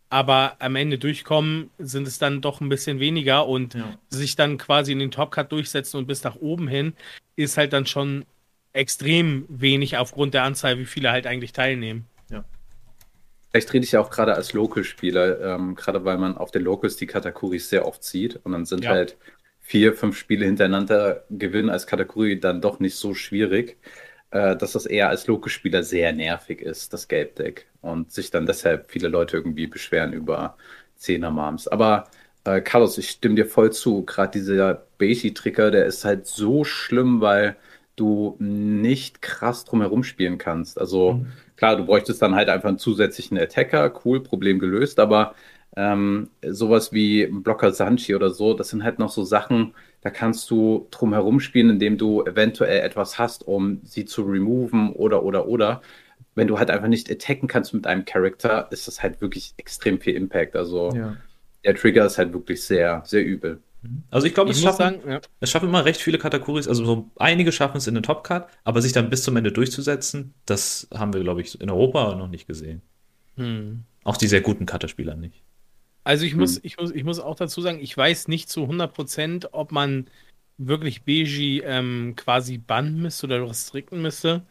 [0.09, 3.97] aber am Ende durchkommen sind es dann doch ein bisschen weniger und ja.
[4.09, 6.95] sich dann quasi in den Top-Cut durchsetzen und bis nach oben hin
[7.37, 8.25] ist halt dann schon
[8.73, 12.07] extrem wenig aufgrund der Anzahl, wie viele halt eigentlich teilnehmen.
[13.51, 16.97] Vielleicht rede ich ja auch gerade als Local-Spieler, ähm, gerade weil man auf den Locals
[16.97, 18.91] die Katakuris sehr oft sieht und dann sind ja.
[18.91, 19.17] halt
[19.61, 23.77] vier, fünf Spiele hintereinander gewinnen als Katakuri dann doch nicht so schwierig,
[24.31, 28.91] äh, dass das eher als Local-Spieler sehr nervig ist, das Gelbdeck und sich dann deshalb
[28.91, 30.57] viele Leute irgendwie beschweren über
[30.97, 31.69] Zehner-Moms.
[31.69, 32.09] Aber
[32.45, 37.21] äh, Carlos, ich stimme dir voll zu, gerade dieser Beishi-Trigger, der ist halt so schlimm,
[37.21, 37.57] weil
[37.97, 40.81] du nicht krass drumherum spielen kannst.
[40.81, 41.33] Also mhm.
[41.61, 45.35] Klar, du bräuchtest dann halt einfach einen zusätzlichen Attacker, cool, Problem gelöst, aber
[45.77, 50.51] ähm, sowas wie Blocker Sanchi oder so, das sind halt noch so Sachen, da kannst
[50.51, 55.83] du drumherum spielen, indem du eventuell etwas hast, um sie zu removen oder oder oder.
[56.35, 60.01] Wenn du halt einfach nicht attacken kannst mit einem Charakter, ist das halt wirklich extrem
[60.01, 60.57] viel Impact.
[60.57, 61.19] Also ja.
[61.63, 63.61] der Trigger ist halt wirklich sehr, sehr übel.
[63.83, 64.03] Mhm.
[64.11, 65.21] Also ich glaube, es, schaffen, ja.
[65.41, 68.83] es schaffen immer recht viele Kategories, also so einige schaffen es in den Top-Card, aber
[68.83, 72.47] sich dann bis zum Ende durchzusetzen, das haben wir, glaube ich, in Europa noch nicht
[72.47, 72.83] gesehen.
[73.37, 73.85] Hm.
[74.05, 75.43] Auch die sehr guten Cutter-Spieler nicht.
[76.05, 76.61] Also ich muss, hm.
[76.65, 80.07] ich, muss, ich muss auch dazu sagen, ich weiß nicht zu 100%, ob man
[80.59, 84.43] wirklich Beji ähm, quasi bannen müsste oder restrikten müsste.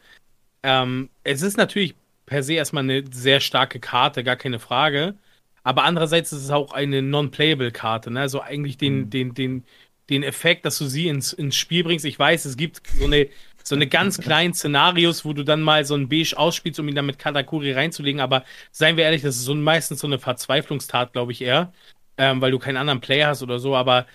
[0.62, 1.94] Ähm, es ist natürlich
[2.26, 5.14] per se erstmal eine sehr starke Karte, gar keine Frage.
[5.62, 8.10] Aber andererseits ist es auch eine Non-Playable-Karte.
[8.10, 8.20] Ne?
[8.20, 9.10] Also eigentlich den, mhm.
[9.10, 9.64] den, den,
[10.08, 12.04] den Effekt, dass du sie ins, ins Spiel bringst.
[12.04, 13.28] Ich weiß, es gibt so eine,
[13.62, 16.94] so eine ganz kleinen Szenarios, wo du dann mal so ein Beige ausspielst, um ihn
[16.94, 18.20] dann mit Katakuri reinzulegen.
[18.20, 21.72] Aber seien wir ehrlich, das ist so meistens so eine Verzweiflungstat, glaube ich eher.
[22.20, 24.06] ähm, weil du keinen anderen Player hast oder so, aber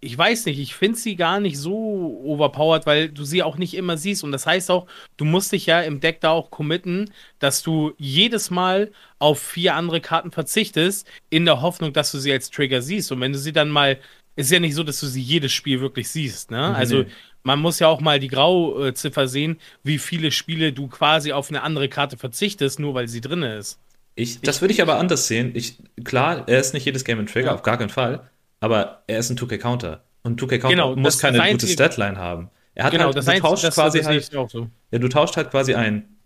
[0.00, 3.74] ich weiß nicht, ich finde sie gar nicht so overpowered, weil du sie auch nicht
[3.74, 4.24] immer siehst.
[4.24, 7.92] Und das heißt auch, du musst dich ja im Deck da auch committen, dass du
[7.98, 12.82] jedes Mal auf vier andere Karten verzichtest, in der Hoffnung, dass du sie als Trigger
[12.82, 13.12] siehst.
[13.12, 13.98] Und wenn du sie dann mal,
[14.36, 16.70] ist ja nicht so, dass du sie jedes Spiel wirklich siehst, ne?
[16.70, 16.76] Nee.
[16.76, 17.04] Also
[17.42, 21.62] man muss ja auch mal die Grauziffer sehen, wie viele Spiele du quasi auf eine
[21.62, 23.78] andere Karte verzichtest, nur weil sie drin ist.
[24.18, 25.52] Ich, das würde ich aber anders sehen.
[25.54, 27.54] Ich, klar, er ist nicht jedes Game ein Trigger, Ja.
[27.54, 28.28] auf gar keinen Fall.
[28.60, 30.04] Aber er ist ein 2K-Counter.
[30.22, 32.50] Und 2K-Counter Genau, muss keine gute Statline haben.
[32.74, 34.68] Er hat genau, halt, das du tauscht das, quasi das halt, auch so.
[34.90, 36.18] ja, du tauscht halt quasi einen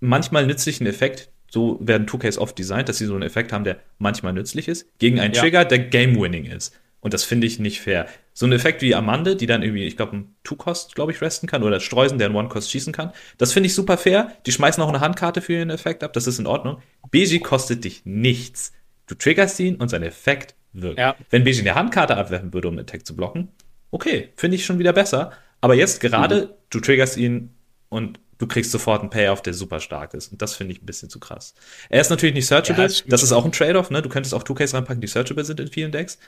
[0.00, 1.30] manchmal nützlichen Effekt.
[1.50, 4.86] So werden 2Ks oft designt, dass sie so einen Effekt haben, der manchmal nützlich ist,
[4.98, 5.40] gegen einen Ja.
[5.40, 6.74] Trigger, der game-winning ist.
[7.00, 8.06] Und das finde ich nicht fair.
[8.34, 11.46] So ein Effekt wie Amande, die dann irgendwie, ich glaube, einen Two-Cost, glaube ich, resten
[11.46, 13.12] kann, oder Streusen, der einen One-Cost schießen kann.
[13.38, 14.32] Das finde ich super fair.
[14.44, 16.82] Die schmeißen auch eine Handkarte für ihren Effekt ab, das ist in Ordnung.
[17.10, 18.72] Beji kostet dich nichts.
[19.06, 20.98] Du triggerst ihn und sein Effekt wirkt.
[20.98, 21.16] Ja.
[21.30, 23.48] Wenn Beji eine Handkarte abwerfen würde, um einen Attack zu blocken,
[23.90, 25.32] okay, finde ich schon wieder besser.
[25.60, 27.54] Aber jetzt gerade, du triggerst ihn
[27.88, 30.32] und du kriegst sofort einen Payoff, der super stark ist.
[30.32, 31.54] Und das finde ich ein bisschen zu krass.
[31.88, 32.86] Er ist natürlich nicht searchable.
[32.86, 34.02] Ja, das ist auch ein Trade-off, ne?
[34.02, 36.18] Du könntest auch 2Ks reinpacken, die searchable sind in vielen Decks.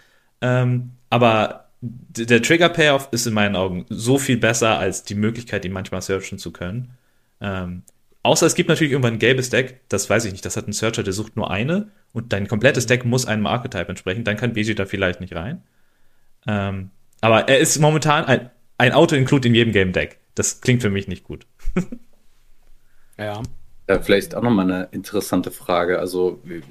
[0.40, 5.72] Ähm, aber der Trigger-Payoff ist in meinen Augen so viel besser als die Möglichkeit, ihn
[5.72, 6.96] manchmal searchen zu können.
[7.40, 7.82] Ähm,
[8.28, 10.72] außer es gibt natürlich irgendwann ein gelbes Deck, das weiß ich nicht, das hat einen
[10.72, 14.54] Searcher, der sucht nur eine und dein komplettes Deck muss einem Archetype entsprechen, dann kann
[14.76, 15.62] da vielleicht nicht rein.
[16.46, 20.18] Ähm, aber er ist momentan ein, ein Auto-Include in jedem Game-Deck.
[20.34, 21.46] Das klingt für mich nicht gut.
[23.18, 23.42] Ja.
[23.88, 25.98] Ja, vielleicht auch nochmal eine interessante Frage.
[25.98, 26.62] Also, wie-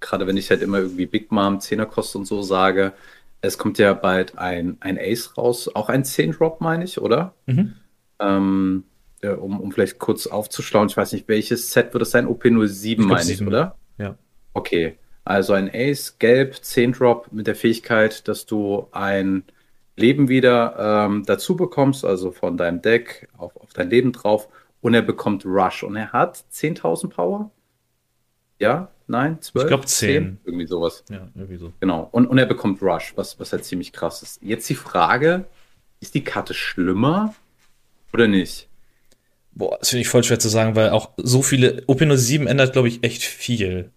[0.00, 2.92] gerade wenn ich halt immer irgendwie Big Mom, Zehnerkost und so sage,
[3.40, 7.34] es kommt ja bald ein, ein Ace raus, auch ein 10-Drop, meine ich, oder?
[7.46, 7.74] Mhm.
[8.20, 8.84] Ähm,
[9.22, 12.26] ja, um, um vielleicht kurz aufzuschlauen, ich weiß nicht, welches Set wird es sein?
[12.26, 13.76] OP07, glaub, meine ich, oder?
[13.98, 14.16] Ja.
[14.54, 19.44] Okay, also ein Ace, gelb, 10-Drop mit der Fähigkeit, dass du ein
[19.96, 24.48] Leben wieder ähm, dazu bekommst, also von deinem Deck auf, auf dein Leben drauf
[24.80, 27.50] und er bekommt Rush und er hat 10.000 Power?
[28.58, 28.90] Ja?
[29.06, 29.40] Nein?
[29.40, 29.64] 12?
[29.64, 30.40] Ich glaub, 10.
[30.44, 31.04] Irgendwie sowas.
[31.10, 31.72] Ja, irgendwie so.
[31.80, 32.08] Genau.
[32.10, 34.42] Und, und er bekommt Rush, was, was halt ziemlich krass ist.
[34.42, 35.44] Jetzt die Frage,
[36.00, 37.34] ist die Karte schlimmer
[38.12, 38.68] oder nicht?
[39.54, 41.82] Boah, das finde ich voll schwer zu sagen, weil auch so viele.
[41.82, 43.90] OP07 ändert, glaube ich, echt viel.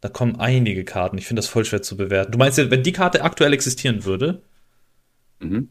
[0.00, 1.18] Da kommen einige Karten.
[1.18, 2.32] Ich finde das voll schwer zu bewerten.
[2.32, 4.42] Du meinst, ja, wenn die Karte aktuell existieren würde,
[5.40, 5.68] Mhm.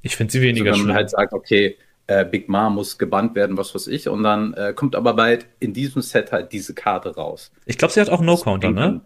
[0.00, 3.34] ich finde sie Also weniger wenn man halt sagt, okay, äh, Big Ma muss gebannt
[3.34, 6.74] werden, was weiß ich, und dann äh, kommt aber bald in diesem Set halt diese
[6.74, 7.52] Karte raus.
[7.66, 9.00] ich glaube, sie hat auch No-Counter, ne?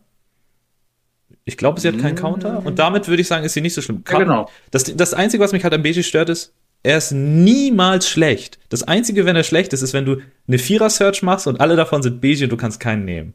[1.45, 2.19] Ich glaube, sie hat keinen Mm.
[2.19, 4.03] Counter und damit würde ich sagen, ist sie nicht so schlimm.
[4.11, 4.51] Ja, genau.
[4.71, 6.53] Das, das Einzige, was mich halt am Beji stört, ist,
[6.87, 8.61] er ist niemals schlecht.
[8.68, 12.01] Das Einzige, wenn er schlecht ist, ist, wenn du eine Vierer-Search machst und alle davon
[12.01, 13.35] sind Beji und du kannst keinen nehmen.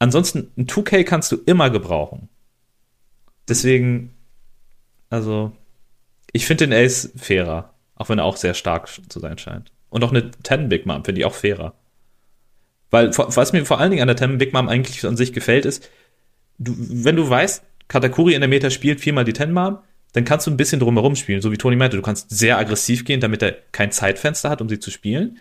[0.00, 2.28] Ansonsten, ein 2K kannst du immer gebrauchen.
[3.48, 4.12] Deswegen,
[5.10, 5.52] also,
[6.32, 7.72] ich finde den Ace fairer.
[7.94, 9.70] Auch wenn er auch sehr stark zu sein scheint.
[9.88, 11.74] Und auch eine 10 Big Mom finde ich auch fairer.
[12.90, 15.66] Weil, was mir vor allen Dingen an der 10 Big Mom eigentlich an sich gefällt,
[15.66, 15.88] ist,
[16.58, 19.78] du, wenn du weißt, Katakuri in der Meta spielt viermal die 10 Mom,
[20.12, 21.96] dann kannst du ein bisschen drumherum spielen, so wie Toni meinte.
[21.96, 25.38] Du kannst sehr aggressiv gehen, damit er kein Zeitfenster hat, um sie zu spielen.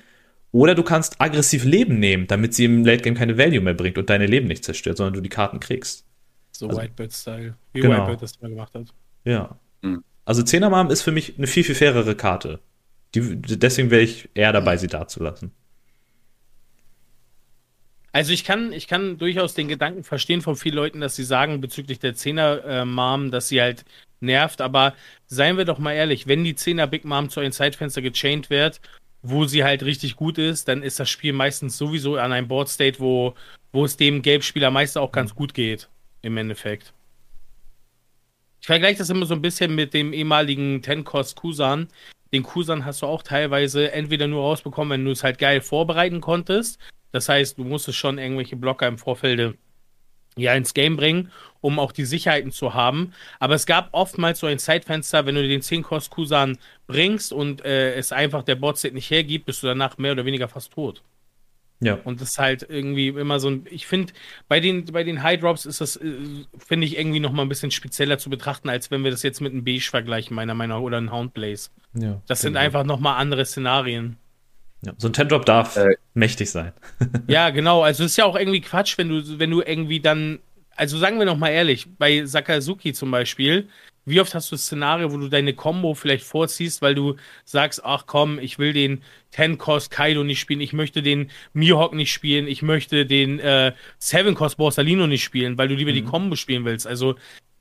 [0.54, 3.98] Oder du kannst aggressiv Leben nehmen, damit sie im Late Game keine Value mehr bringt
[3.98, 6.06] und deine Leben nicht zerstört, sondern du die Karten kriegst.
[6.52, 7.56] So Also- Whitebird-Style.
[7.74, 7.98] Wie Genau.
[8.00, 8.88] Whitebird das mal gemacht hat.
[9.24, 9.58] Ja.
[9.82, 10.04] Mhm.
[10.26, 12.60] Also 10er Mom ist für mich eine viel, viel fairere Karte.
[13.16, 15.52] Die, deswegen wäre ich eher dabei, sie dazulassen.
[18.14, 21.62] Also ich kann, ich kann durchaus den Gedanken verstehen von vielen Leuten, dass sie sagen
[21.62, 23.86] bezüglich der 10er äh, Mom, dass sie halt
[24.22, 24.94] nervt, aber
[25.28, 28.82] seien wir doch mal ehrlich, wenn die 10er Big Mom zu einem Zeitfenster gechained wird,
[29.22, 32.70] wo sie halt richtig gut ist, dann ist das Spiel meistens sowieso an einem Board
[32.70, 33.36] State, wo,
[33.72, 35.90] wo es dem Gelbspieler meist auch ganz gut geht,
[36.22, 36.94] im Endeffekt.
[38.62, 41.88] Ich vergleiche das immer so ein bisschen mit dem ehemaligen Ten-Cost Kusan.
[42.32, 46.22] Den Kusan hast du auch teilweise entweder nur rausbekommen, wenn du es halt geil vorbereiten
[46.22, 46.80] konntest.
[47.12, 49.58] Das heißt, du musstest schon irgendwelche Blocker im Vorfeld
[50.38, 53.14] ja ins Game bringen, um auch die Sicherheiten zu haben.
[53.40, 57.64] Aber es gab oftmals so ein Zeitfenster, wenn du den 10 Kost Kusan bringst und
[57.64, 61.04] äh, es einfach der Botstate nicht hergibt, bist du danach mehr oder weniger fast tot.
[61.82, 61.98] Ja.
[62.04, 63.66] Und das ist halt irgendwie immer so ein.
[63.70, 64.14] Ich finde,
[64.48, 66.14] bei den, bei den High Drops ist das, äh,
[66.58, 69.42] finde ich, irgendwie noch mal ein bisschen spezieller zu betrachten, als wenn wir das jetzt
[69.42, 71.72] mit einem Beige vergleichen, meiner Meinung nach, oder einem Houndblaze.
[71.96, 74.18] ja Das sind einfach noch mal andere Szenarien.
[74.84, 74.94] Ja.
[74.98, 76.74] So ein 10-Drop darf Äh, mächtig sein.
[77.28, 77.84] Ja, genau.
[77.84, 80.40] Also es ist ja auch irgendwie Quatsch, wenn du, wenn du irgendwie dann
[80.76, 83.68] also sagen wir noch mal ehrlich, bei Sakazuki zum Beispiel,
[84.06, 87.86] wie oft hast du das Szenario, wo du deine Combo vielleicht vorziehst, weil du sagst,
[87.86, 92.12] ach komm, ich will den Ten Cost Kaido nicht spielen, ich möchte den Mihawk nicht
[92.12, 95.96] spielen, ich möchte den äh, Seven Cost Borsalino nicht spielen, weil du lieber mhm.
[95.96, 96.88] die Combo spielen willst.
[96.88, 97.16] Also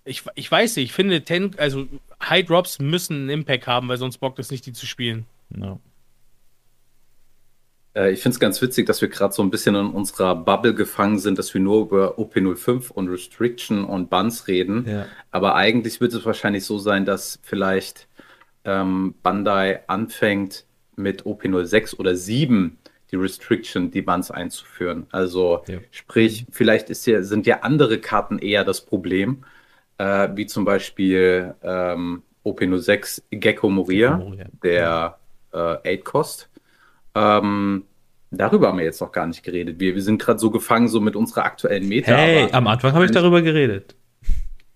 [0.04, 1.86] ich, ich weiß nicht, ich finde Ten, also
[2.22, 5.26] High Drops müssen einen Impact haben, weil sonst bockt es nicht, die zu spielen.
[5.50, 5.78] No.
[7.94, 10.74] Äh, ich finde es ganz witzig, dass wir gerade so ein bisschen in unserer Bubble
[10.74, 14.86] gefangen sind, dass wir nur über OP05 und Restriction und Buns reden.
[14.88, 15.06] Ja.
[15.30, 18.08] Aber eigentlich wird es wahrscheinlich so sein, dass vielleicht
[18.64, 20.64] ähm, Bandai anfängt
[20.96, 22.78] mit OP06 oder 7
[23.10, 25.06] die Restriction, die Buns einzuführen.
[25.10, 25.78] Also ja.
[25.90, 29.44] sprich, vielleicht ist ja, sind ja andere Karten eher das Problem,
[29.98, 34.46] äh, wie zum Beispiel ähm, OP06 Gecko Moria, Gecko Moria.
[34.62, 35.18] der
[35.52, 36.49] äh, 8-Cost.
[37.20, 37.84] Ähm,
[38.30, 39.80] darüber haben wir jetzt noch gar nicht geredet.
[39.80, 42.12] Wir, wir sind gerade so gefangen, so mit unserer aktuellen Meta.
[42.12, 43.94] Hey, am Anfang habe ich darüber geredet.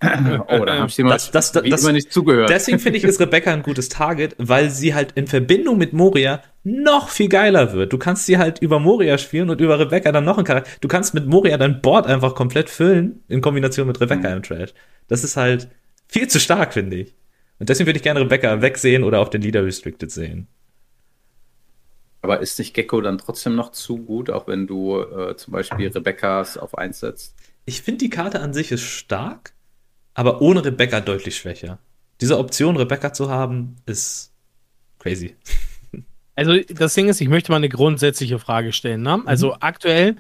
[0.49, 2.51] oh, da habe ich dir das, das, das, das, nicht zugehört.
[2.51, 6.43] Deswegen finde ich, ist Rebecca ein gutes Target, weil sie halt in Verbindung mit Moria
[6.63, 7.93] noch viel geiler wird.
[7.93, 10.71] Du kannst sie halt über Moria spielen und über Rebecca dann noch ein Charakter.
[10.81, 14.37] Du kannst mit Moria dein Board einfach komplett füllen in Kombination mit Rebecca mhm.
[14.37, 14.75] im Trash.
[15.09, 15.69] Das ist halt
[16.09, 17.15] viel zu stark, finde ich.
[17.59, 20.49] Und deswegen würde ich gerne Rebecca wegsehen oder auf den Leader Restricted sehen.
[22.25, 25.89] Aber ist nicht Gecko dann trotzdem noch zu gut, auch wenn du äh, zum Beispiel
[25.89, 27.35] Rebecca's auf 1 setzt?
[27.67, 29.53] Ich finde die Karte an sich ist stark,
[30.15, 31.79] aber ohne Rebecca deutlich schwächer.
[32.23, 34.33] Diese Option, Rebecca zu haben, ist
[34.99, 35.37] crazy.
[36.37, 39.03] Also das Ding ist, ich möchte mal eine grundsätzliche Frage stellen.
[39.03, 39.23] Ne?
[39.25, 39.57] Also mhm.
[39.61, 40.17] aktuell,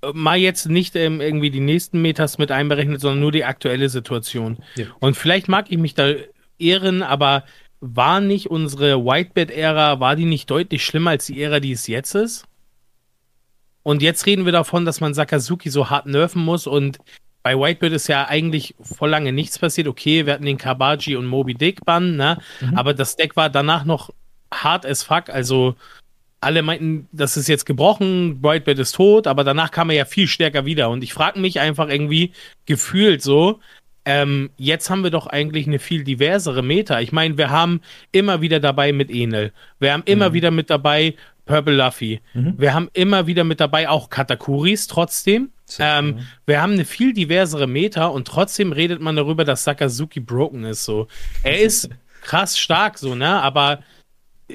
[0.00, 3.90] äh, mal jetzt nicht ähm, irgendwie die nächsten Metas mit einberechnet, sondern nur die aktuelle
[3.90, 4.56] Situation.
[4.76, 4.86] Ja.
[5.00, 6.14] Und vielleicht mag ich mich da
[6.58, 7.44] ehren, aber
[7.80, 12.14] war nicht unsere Whitebed-Ära, war die nicht deutlich schlimmer als die Ära, die es jetzt
[12.14, 12.44] ist?
[13.82, 16.98] Und jetzt reden wir davon, dass man Sakazuki so hart nerven muss und
[17.42, 19.88] bei Whitebird ist ja eigentlich vor lange nichts passiert.
[19.88, 22.38] Okay, wir hatten den Kabaji und Moby Dick Bann, ne?
[22.60, 22.76] Mhm.
[22.76, 24.10] Aber das Deck war danach noch
[24.52, 25.30] hart as fuck.
[25.30, 25.74] Also
[26.40, 30.26] alle meinten, das ist jetzt gebrochen, Whitebird ist tot, aber danach kam er ja viel
[30.26, 30.90] stärker wieder.
[30.90, 32.32] Und ich frage mich einfach irgendwie
[32.66, 33.60] gefühlt so,
[34.08, 36.98] ähm, jetzt haben wir doch eigentlich eine viel diversere Meta.
[37.00, 39.52] Ich meine, wir haben immer wieder dabei mit Enel.
[39.80, 40.32] Wir haben immer mhm.
[40.32, 42.22] wieder mit dabei Purple Luffy.
[42.32, 42.54] Mhm.
[42.56, 45.50] Wir haben immer wieder mit dabei auch Katakuris trotzdem.
[45.78, 50.64] Ähm, wir haben eine viel diversere Meta und trotzdem redet man darüber, dass Sakazuki broken
[50.64, 50.86] ist.
[50.86, 51.06] So,
[51.42, 51.90] er ist
[52.22, 53.80] krass stark, so ne, aber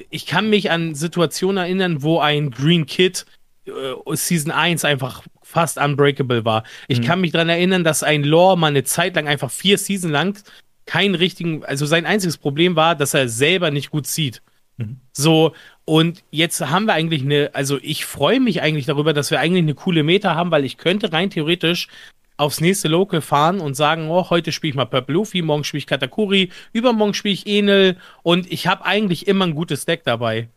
[0.10, 3.28] ich kann mich an Situationen erinnern, wo ein Green Kid
[3.68, 3.72] äh,
[4.16, 5.22] Season 1 einfach
[5.54, 6.64] fast unbreakable war.
[6.88, 7.04] Ich mhm.
[7.04, 10.38] kann mich daran erinnern, dass ein Lore mal eine Zeit lang einfach vier Season lang
[10.86, 14.42] keinen richtigen, also sein einziges Problem war, dass er selber nicht gut sieht.
[14.78, 14.98] Mhm.
[15.14, 15.54] So,
[15.86, 19.64] und jetzt haben wir eigentlich eine, also ich freue mich eigentlich darüber, dass wir eigentlich
[19.64, 21.88] eine coole Meta haben, weil ich könnte rein theoretisch
[22.36, 25.80] aufs nächste Local fahren und sagen, oh, heute spiele ich mal Purple Luffy, morgen spiele
[25.80, 30.50] ich Katakuri, übermorgen spiele ich Enel und ich habe eigentlich immer ein gutes Deck dabei.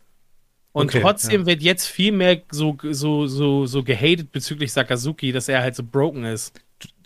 [0.77, 1.47] Und okay, trotzdem ja.
[1.47, 5.83] wird jetzt viel mehr so, so, so, so gehatet bezüglich Sakazuki, dass er halt so
[5.83, 6.53] broken ist.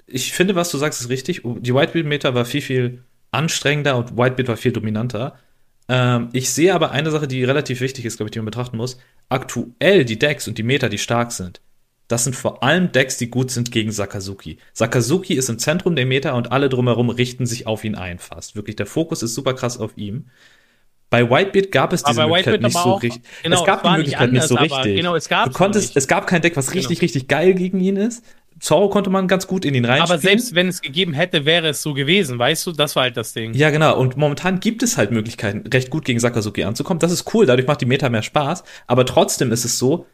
[0.07, 1.41] Ich finde, was du sagst, ist richtig.
[1.45, 5.39] Die Whitebeard-Meta war viel, viel anstrengender und Whitebeard war viel dominanter.
[5.87, 8.75] Ähm, ich sehe aber eine Sache, die relativ wichtig ist, glaube ich, die man betrachten
[8.75, 8.97] muss.
[9.29, 11.61] Aktuell die Decks und die Meta, die stark sind,
[12.09, 14.57] das sind vor allem Decks, die gut sind gegen Sakazuki.
[14.73, 18.57] Sakazuki ist im Zentrum der Meta und alle drumherum richten sich auf ihn ein fast.
[18.57, 20.25] Wirklich, der Fokus ist super krass auf ihm.
[21.11, 23.21] Bei Whitebeard gab es diese Möglichkeit nicht so richtig.
[23.43, 24.95] Genau, es gab die Möglichkeit nicht, anders, nicht so richtig.
[24.95, 27.01] Genau, es gab du konntest, es gab kein Deck, was richtig, genau.
[27.01, 28.23] richtig geil gegen ihn ist.
[28.61, 30.09] Zorro konnte man ganz gut in ihn reinspielen.
[30.09, 32.71] Aber selbst wenn es gegeben hätte, wäre es so gewesen, weißt du?
[32.71, 33.53] Das war halt das Ding.
[33.55, 33.99] Ja, genau.
[33.99, 36.99] Und momentan gibt es halt Möglichkeiten, recht gut gegen Sakazuki anzukommen.
[36.99, 38.63] Das ist cool, dadurch macht die Meta mehr Spaß.
[38.87, 40.05] Aber trotzdem ist es so,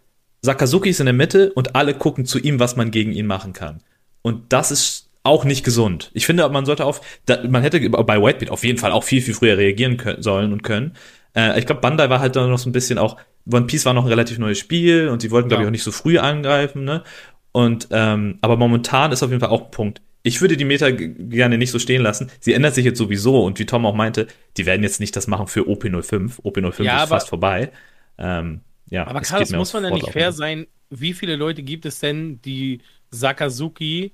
[0.41, 3.53] Sakazuki ist in der Mitte und alle gucken zu ihm, was man gegen ihn machen
[3.53, 3.83] kann.
[4.23, 6.11] Und das ist auch nicht gesund.
[6.13, 7.01] Ich finde, man sollte auf,
[7.47, 10.63] man hätte bei Whitebeard auf jeden Fall auch viel, viel früher reagieren können, sollen und
[10.63, 10.93] können.
[11.35, 13.17] Äh, ich glaube, Bandai war halt da noch so ein bisschen auch,
[13.51, 15.83] One Piece war noch ein relativ neues Spiel und sie wollten, glaube ich, auch nicht
[15.83, 17.03] so früh angreifen, ne?
[17.51, 20.01] Und, ähm, aber momentan ist auf jeden Fall auch ein Punkt.
[20.23, 22.29] Ich würde die Meta gerne nicht so stehen lassen.
[22.39, 25.27] Sie ändert sich jetzt sowieso und wie Tom auch meinte, die werden jetzt nicht das
[25.27, 26.41] machen für OP05.
[26.41, 27.71] OP05 ja, ist fast vorbei.
[28.17, 30.67] Ähm, ja, aber Carlos, muss man ja nicht fair sein?
[30.89, 34.11] Wie viele Leute gibt es denn, die Sakazuki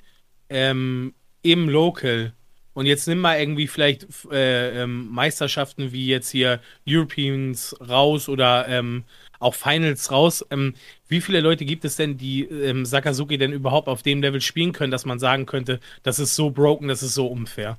[0.54, 2.34] ähm, im Local
[2.74, 8.68] und jetzt nimm mal irgendwie vielleicht äh, ähm, Meisterschaften wie jetzt hier Europeans raus oder
[8.68, 9.04] ähm,
[9.40, 10.44] auch Finals raus.
[10.50, 10.74] Ähm,
[11.08, 14.72] wie viele Leute gibt es denn, die ähm, Sakazuki denn überhaupt auf dem Level spielen
[14.72, 17.78] können, dass man sagen könnte, das ist so broken, das ist so unfair?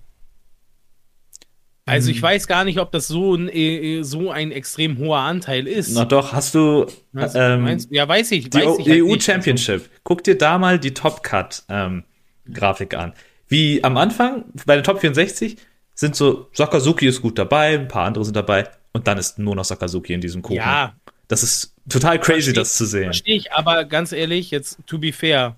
[1.87, 2.23] Also ich hm.
[2.23, 5.93] weiß gar nicht, ob das so ein, äh, so ein extrem hoher Anteil ist.
[5.95, 9.91] Na doch, hast du ähm, ja weiß ich, die weiß ich halt EU Championship.
[10.03, 12.05] Guck dir da mal die Top Cut ähm,
[12.53, 13.13] Grafik an
[13.49, 15.57] wie am Anfang bei den Top 64
[15.95, 19.55] sind so, Sakazuki ist gut dabei, ein paar andere sind dabei und dann ist nur
[19.55, 20.57] noch Sakazuki in diesem Kuchen.
[20.57, 20.95] Ja,
[21.29, 23.05] Das ist total crazy, Versteh- das zu sehen.
[23.05, 25.57] verstehe ich, aber ganz ehrlich, jetzt to be fair,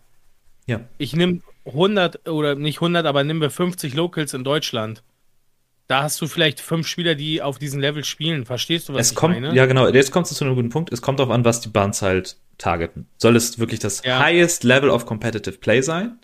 [0.67, 0.81] Ja.
[0.99, 5.03] ich nehme 100 oder nicht 100, aber nehmen wir 50 Locals in Deutschland.
[5.89, 8.45] Da hast du vielleicht fünf Spieler, die auf diesem Level spielen.
[8.45, 9.55] Verstehst du, was Es ich kommt, meine?
[9.55, 10.93] ja genau, jetzt kommst du zu einem guten Punkt.
[10.93, 13.07] Es kommt darauf an, was die Bands halt targeten.
[13.17, 14.19] Soll es wirklich das Ja.
[14.19, 16.19] highest level of competitive play sein?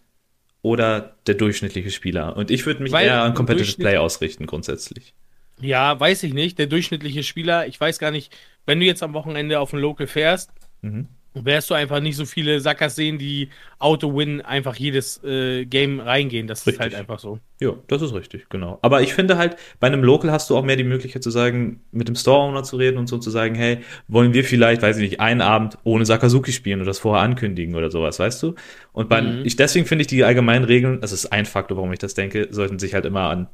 [0.63, 2.37] Oder der durchschnittliche Spieler?
[2.37, 5.13] Und ich würde mich Weil eher an competitive play ausrichten, grundsätzlich.
[5.61, 6.59] Ja, weiß ich nicht.
[6.59, 10.07] Der durchschnittliche Spieler, ich weiß gar nicht, wenn du jetzt am Wochenende auf ein Local
[10.07, 10.51] fährst,
[10.85, 11.07] Mhm.
[11.35, 16.47] Wirst du einfach nicht so viele Sackers sehen, die Auto-Win einfach jedes äh, Game reingehen.
[16.47, 16.81] Das ist Richtig.
[16.81, 17.39] halt einfach so.
[17.61, 18.79] Ja, das ist richtig, genau.
[18.83, 21.81] Aber ich finde halt, bei einem Local hast du auch mehr die Möglichkeit zu sagen,
[21.93, 25.03] mit dem Store-Owner zu reden und so zu sagen, hey, wollen wir vielleicht, weiß ich
[25.11, 28.55] nicht, einen Abend ohne Sakazuki spielen oder das vorher ankündigen oder sowas, weißt du?
[28.93, 29.43] Und bei, Mhm.
[29.45, 32.49] ich, deswegen finde ich die allgemeinen Regeln, das ist ein Faktor, warum ich das denke,
[32.51, 33.49] sollten sich halt immer an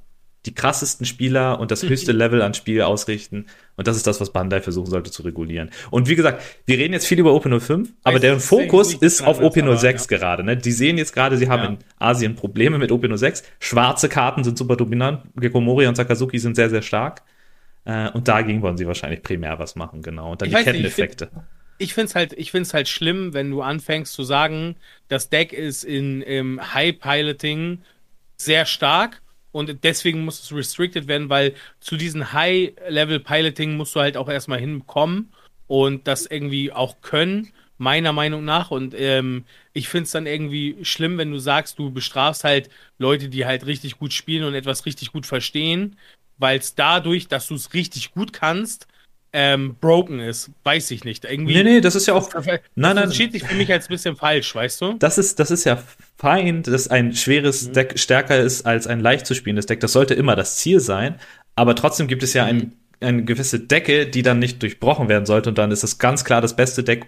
[0.46, 3.46] die krassesten Spieler und das höchste Level an Spiel ausrichten.
[3.76, 5.70] Und das ist das, was Bandai versuchen sollte zu regulieren.
[5.90, 9.56] Und wie gesagt, wir reden jetzt viel über OP05, aber deren Fokus ist auf anders,
[9.56, 10.44] OP06 aber, gerade.
[10.44, 10.56] Ne?
[10.56, 11.68] Die sehen jetzt gerade, sie haben Ja.
[11.70, 13.44] in Asien Probleme mit OP06.
[13.60, 15.22] Schwarze Karten sind super dominant.
[15.36, 17.22] Gekomori und Sakazuki sind sehr, sehr stark.
[17.84, 20.32] Äh, und dagegen wollen sie wahrscheinlich primär was machen, genau.
[20.32, 21.30] Und dann Ich die Ketteneffekte.
[21.78, 25.52] Ich finde es halt, ich find's halt schlimm, wenn du anfängst zu sagen, das Deck
[25.52, 27.82] ist in im High-Piloting
[28.36, 29.22] sehr stark
[29.58, 34.60] und deswegen muss es restricted werden, weil zu diesen High-Level-Piloting musst du halt auch erstmal
[34.60, 35.32] hinkommen
[35.66, 38.70] und das irgendwie auch können, meiner Meinung nach.
[38.70, 42.68] Und ähm, ich finde es dann irgendwie schlimm, wenn du sagst, du bestrafst halt
[42.98, 45.96] Leute, die halt richtig gut spielen und etwas richtig gut verstehen,
[46.38, 48.87] weil es dadurch, dass du es richtig gut kannst,
[49.32, 50.50] ähm, broken ist.
[50.64, 51.24] Weiß ich nicht.
[51.24, 51.54] Irgendwie.
[51.54, 52.28] Nee, nee, das ist ja auch.
[52.30, 52.96] Das Nein, nein.
[52.98, 54.94] entschied sich für mich als ein bisschen falsch, weißt du?
[54.98, 55.78] Das ist, das ist ja
[56.16, 57.72] fein, dass ein schweres Mhm.
[57.74, 59.80] Deck stärker ist als ein leicht zu spielendes Deck.
[59.80, 61.16] Das sollte immer das Ziel sein.
[61.56, 62.48] Aber trotzdem gibt es ja Mhm.
[62.50, 65.50] ein, eine gewisse Decke, die dann nicht durchbrochen werden sollte.
[65.50, 67.04] Und dann ist es ganz klar das beste Deck,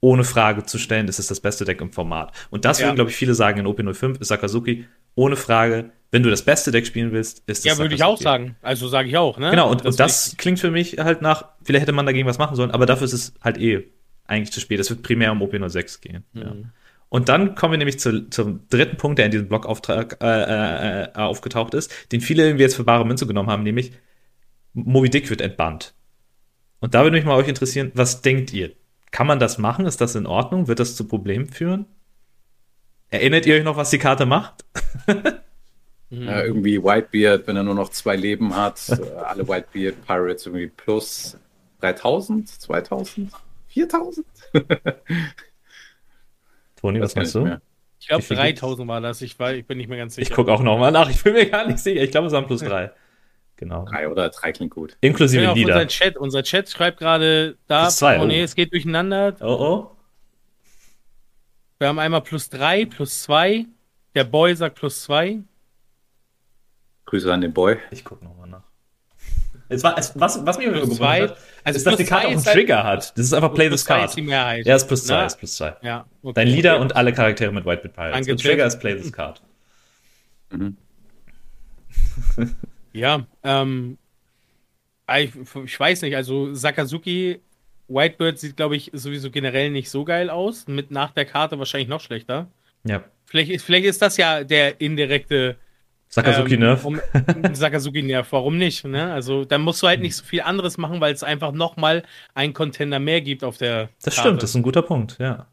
[0.00, 1.06] ohne Frage zu stellen.
[1.06, 2.32] Das ist das beste Deck im Format.
[2.50, 2.86] Und das Ja.
[2.86, 5.90] würden, glaube ich, viele sagen in OP05 ist Sakazuki ohne Frage.
[6.10, 8.56] Wenn du das beste Deck spielen willst, ist Ja, das würde ich auch sagen.
[8.62, 9.50] Also sage ich auch, ne?
[9.50, 12.38] Genau, und, und will das klingt für mich halt nach, vielleicht hätte man dagegen was
[12.38, 13.90] machen sollen, aber dafür ist es halt eh
[14.26, 14.80] eigentlich zu spät.
[14.80, 16.24] Es wird primär um OP06 gehen.
[16.32, 16.54] Ja.
[16.54, 16.70] Mhm.
[17.10, 21.12] Und dann kommen wir nämlich zu, zum dritten Punkt, der in diesem Blogauftrag äh, äh,
[21.14, 23.92] aufgetaucht ist, den viele irgendwie jetzt für bare Münze genommen haben, nämlich
[24.74, 25.94] Moby Dick wird entbannt.
[26.80, 28.72] Und da würde mich mal euch interessieren, was denkt ihr?
[29.10, 29.86] Kann man das machen?
[29.86, 30.68] Ist das in Ordnung?
[30.68, 31.86] Wird das zu Problemen führen?
[33.08, 34.66] Erinnert ihr euch noch, was die Karte macht?
[36.10, 36.20] ich.
[36.20, 40.68] Ja, irgendwie Whitebeard, wenn er nur noch zwei Leben hat, äh, alle Whitebeard Pirates irgendwie
[40.68, 41.36] plus
[41.80, 43.32] 3000, 2000,
[43.68, 44.26] 4000?
[46.80, 47.42] Toni, was meinst du?
[47.42, 47.60] mehr.
[48.00, 49.22] Ich glaube, Wie viel 3000 war das.
[49.22, 50.30] Ich, war, ich bin nicht mehr ganz sicher.
[50.30, 51.10] Ich gucke auch noch mal nach.
[51.10, 52.00] Ich bin mir gar nicht sicher.
[52.00, 52.90] Ich glaube, es waren plus drei.
[53.58, 53.84] Genau.
[53.86, 54.96] Drei oder drei klingt gut.
[55.00, 55.74] Inklusive Ja, Lieder.
[55.74, 58.44] unser Chat, unser Chat schreibt gerade da, zwei, oh nee, oh.
[58.44, 59.34] es geht durcheinander.
[59.40, 59.96] Oh, oh.
[61.78, 63.66] Wir haben einmal plus 3, plus 2.
[64.14, 65.40] Der Boy sagt plus 2.
[67.08, 67.78] Grüße an den Boy.
[67.90, 68.64] Ich gucke noch mal nach.
[69.70, 71.28] Es war, es, was, was mich Plus 2.
[71.64, 73.16] hat, ist, dass die Karte auch einen Trigger hat.
[73.16, 74.08] Das ist einfach Play this zwei card.
[74.10, 74.66] ist die Mehrheit.
[74.66, 75.26] Ja, ist plus zwei, Na?
[75.26, 75.76] ist plus zwei.
[75.82, 76.82] Ja, okay, Dein Leader okay.
[76.82, 78.14] und alle Charaktere mit Whitebit Pirates.
[78.14, 79.42] Danke, Und Trigger ist Play this card.
[82.92, 83.98] Ja, ähm,
[85.16, 85.30] ich,
[85.64, 87.40] ich weiß nicht, also Sakazuki,
[87.88, 90.66] Whitebird sieht, glaube ich, sowieso generell nicht so geil aus.
[90.66, 92.48] Mit nach der Karte wahrscheinlich noch schlechter.
[92.84, 93.04] Ja.
[93.26, 95.56] Vielleicht ist, vielleicht ist das ja der indirekte
[96.08, 96.84] Sakazuki ähm, Nerf.
[96.84, 97.00] Um,
[97.52, 98.84] Sakazuki Nerf, warum nicht?
[98.84, 99.12] Ne?
[99.12, 102.02] Also dann musst du halt nicht so viel anderes machen, weil es einfach nochmal
[102.34, 104.28] einen Contender mehr gibt auf der Das Karte.
[104.28, 105.46] stimmt, das ist ein guter Punkt, ja.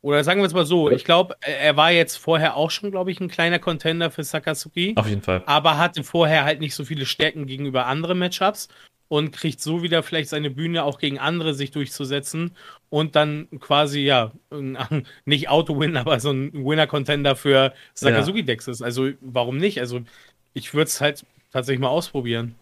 [0.00, 3.12] Oder sagen wir es mal so, ich glaube, er war jetzt vorher auch schon, glaube
[3.12, 5.44] ich, ein kleiner Contender für Sakazuki, Auf jeden Fall.
[5.46, 8.66] aber hatte vorher halt nicht so viele Stärken gegenüber anderen Matchups
[9.12, 12.56] und kriegt so wieder vielleicht seine Bühne auch gegen andere sich durchzusetzen
[12.88, 14.32] und dann quasi, ja,
[15.26, 18.80] nicht Auto-Win, aber so ein Winner-Contender für Sakazuki-Decks ist.
[18.80, 19.80] Also warum nicht?
[19.80, 20.00] Also
[20.54, 22.54] ich würde es halt tatsächlich mal ausprobieren.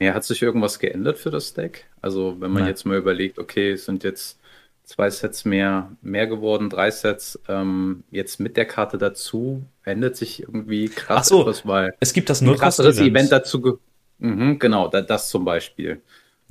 [0.00, 1.86] Ja, hat sich irgendwas geändert für das Deck?
[2.02, 2.70] Also, wenn man Nein.
[2.70, 4.40] jetzt mal überlegt, okay, es sind jetzt
[4.82, 10.42] zwei Sets mehr, mehr geworden, drei Sets, ähm, jetzt mit der Karte dazu, ändert sich
[10.42, 12.98] irgendwie krass Ach so, etwas, weil Es gibt das ein krasseres.
[12.98, 13.78] Event dazu.
[14.18, 16.02] Mhm, genau, da, das zum Beispiel.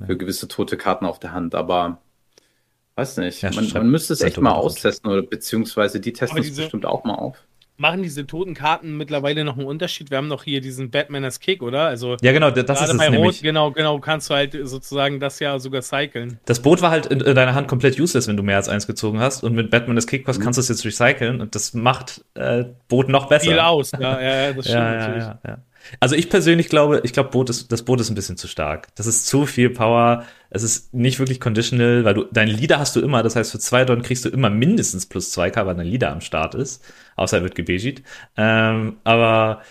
[0.04, 2.02] Für gewisse tote Karten auf der Hand, aber
[2.96, 3.40] weiß nicht.
[3.42, 6.84] Ja, man, man müsste es Sehr echt mal austesten oder beziehungsweise die testen es bestimmt
[6.84, 7.38] auch mal auf.
[7.78, 10.10] machen diese toten Karten mittlerweile noch einen Unterschied?
[10.10, 11.86] Wir haben noch hier diesen Batman as Kick, oder?
[11.86, 13.36] Also ja, genau, das ist es bei nämlich.
[13.36, 16.40] Rot, genau, genau, kannst du halt sozusagen das ja sogar cyclen.
[16.44, 18.86] Das Boot war halt in, in deiner Hand komplett useless, wenn du mehr als eins
[18.86, 19.44] gezogen hast.
[19.44, 23.08] Und mit Batman as Kick kannst du es jetzt recyceln und das macht äh, Boot
[23.08, 23.46] noch besser.
[23.46, 25.24] Viel aus, ja, ja das stimmt ja, ja, natürlich.
[25.24, 25.58] Ja, ja.
[26.00, 28.88] Also ich persönlich glaube, ich glaube, Boot ist, das Boot ist ein bisschen zu stark.
[28.96, 30.24] Das ist zu viel Power.
[30.50, 33.22] Es ist nicht wirklich conditional, weil du, dein Leader hast du immer.
[33.22, 36.12] Das heißt, für zwei Don kriegst du immer mindestens plus zwei K, weil dein Leader
[36.12, 36.84] am Start ist.
[37.16, 38.02] Außer er wird gebejit.
[38.36, 39.62] Ähm, aber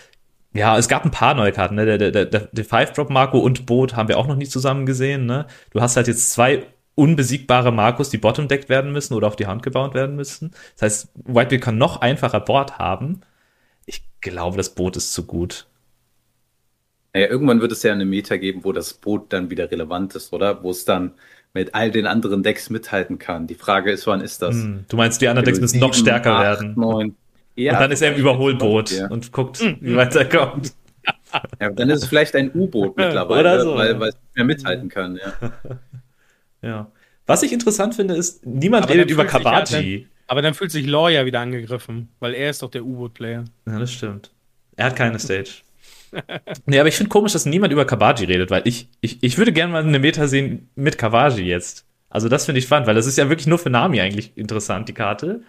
[0.52, 1.74] ja, es gab ein paar neue Karten.
[1.74, 1.84] Ne?
[1.84, 5.26] Der, der, der, der Five-Drop-Marco und Boot haben wir auch noch nie zusammen gesehen.
[5.26, 5.46] Ne?
[5.70, 9.62] Du hast halt jetzt zwei unbesiegbare Markus, die bottom-deckt werden müssen oder auf die Hand
[9.62, 10.52] gebaut werden müssen.
[10.74, 13.20] Das heißt, Whitebeard kann noch einfacher Board haben.
[13.84, 15.66] Ich glaube, das Boot ist zu gut.
[17.16, 20.34] Naja, irgendwann wird es ja eine Meta geben, wo das Boot dann wieder relevant ist,
[20.34, 20.62] oder?
[20.62, 21.12] Wo es dann
[21.54, 23.46] mit all den anderen Decks mithalten kann.
[23.46, 24.54] Die Frage ist, wann ist das?
[24.54, 26.74] Hm, du meinst, die anderen Decks müssen noch stärker 8, werden.
[26.76, 27.16] 9.
[27.54, 29.08] Ja, und dann ist er im Überholboot ja.
[29.08, 30.74] und guckt, Hm, wie weit er kommt.
[31.58, 34.90] Ja, dann ist es vielleicht ein U-Boot mittlerweile, so, weil, weil es nicht mehr mithalten
[34.90, 35.16] kann.
[35.16, 35.52] Ja.
[36.68, 36.90] ja.
[37.24, 40.06] Was ich interessant finde, ist, niemand aber redet über Kabaji.
[40.26, 43.44] Aber dann fühlt sich Law ja wieder angegriffen, weil er ist doch der U-Boot-Player.
[43.64, 44.32] Ja, das stimmt.
[44.76, 45.62] Er hat keine Stage.
[46.66, 49.52] nee, aber ich finde komisch, dass niemand über Kabaji redet, weil ich, ich, ich würde
[49.52, 51.86] gerne mal eine Meta sehen mit Kabaji jetzt.
[52.08, 54.88] Also das finde ich spannend, weil das ist ja wirklich nur für Nami eigentlich interessant,
[54.88, 55.42] die Karte.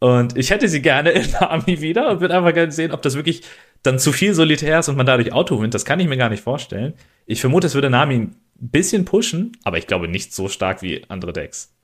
[0.00, 3.16] Und ich hätte sie gerne in Nami wieder und würde einfach gerne sehen, ob das
[3.16, 3.42] wirklich
[3.82, 5.74] dann zu viel Solitär ist und man dadurch Auto gewinnt.
[5.74, 6.94] Das kann ich mir gar nicht vorstellen.
[7.26, 11.04] Ich vermute, es würde Nami ein bisschen pushen, aber ich glaube nicht so stark wie
[11.08, 11.74] andere Decks.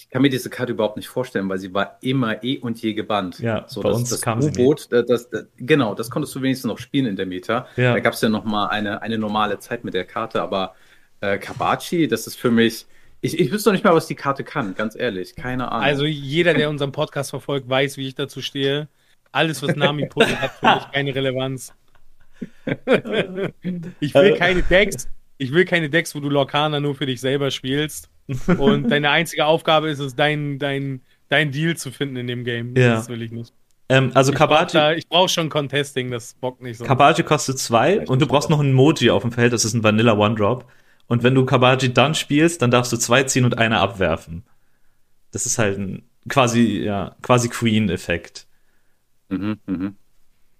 [0.00, 2.94] Ich kann mir diese Karte überhaupt nicht vorstellen, weil sie war immer eh und je
[2.94, 3.38] gebannt.
[3.38, 6.40] Ja, so, bei das, uns das kam U-Boot, das, das, das, genau, das konntest du
[6.40, 7.66] wenigstens noch spielen in der Meta.
[7.76, 7.92] Ja.
[7.92, 10.74] Da gab es ja noch mal eine, eine normale Zeit mit der Karte, aber
[11.20, 12.86] äh, Kabachi, das ist für mich,
[13.20, 15.84] ich, ich wüsste noch nicht mal, was die Karte kann, ganz ehrlich, keine Ahnung.
[15.84, 18.88] Also jeder, der unseren Podcast verfolgt, weiß, wie ich dazu stehe.
[19.32, 21.74] Alles, was Nami puzzelt, hat für mich keine Relevanz.
[24.00, 27.50] ich will keine Decks, ich will keine Decks, wo du Lorcana nur für dich selber
[27.50, 28.08] spielst.
[28.58, 32.76] Und deine einzige Aufgabe ist es, dein, dein, dein Deal zu finden in dem Game.
[32.76, 32.94] Ja.
[32.94, 33.52] Das will ich nicht.
[33.88, 36.84] Ähm, also Ich brauche Kabaji, brauch schon Contesting, das bockt nicht so.
[36.84, 39.82] Kabaji kostet zwei und du brauchst noch ein Moji auf dem Feld, das ist ein
[39.82, 40.64] Vanilla One-Drop.
[41.08, 44.44] Und wenn du Kabaji dann spielst, dann darfst du zwei ziehen und eine abwerfen.
[45.32, 48.46] Das ist halt ein quasi, ja, quasi Queen-Effekt.
[49.28, 49.96] mhm, mhm.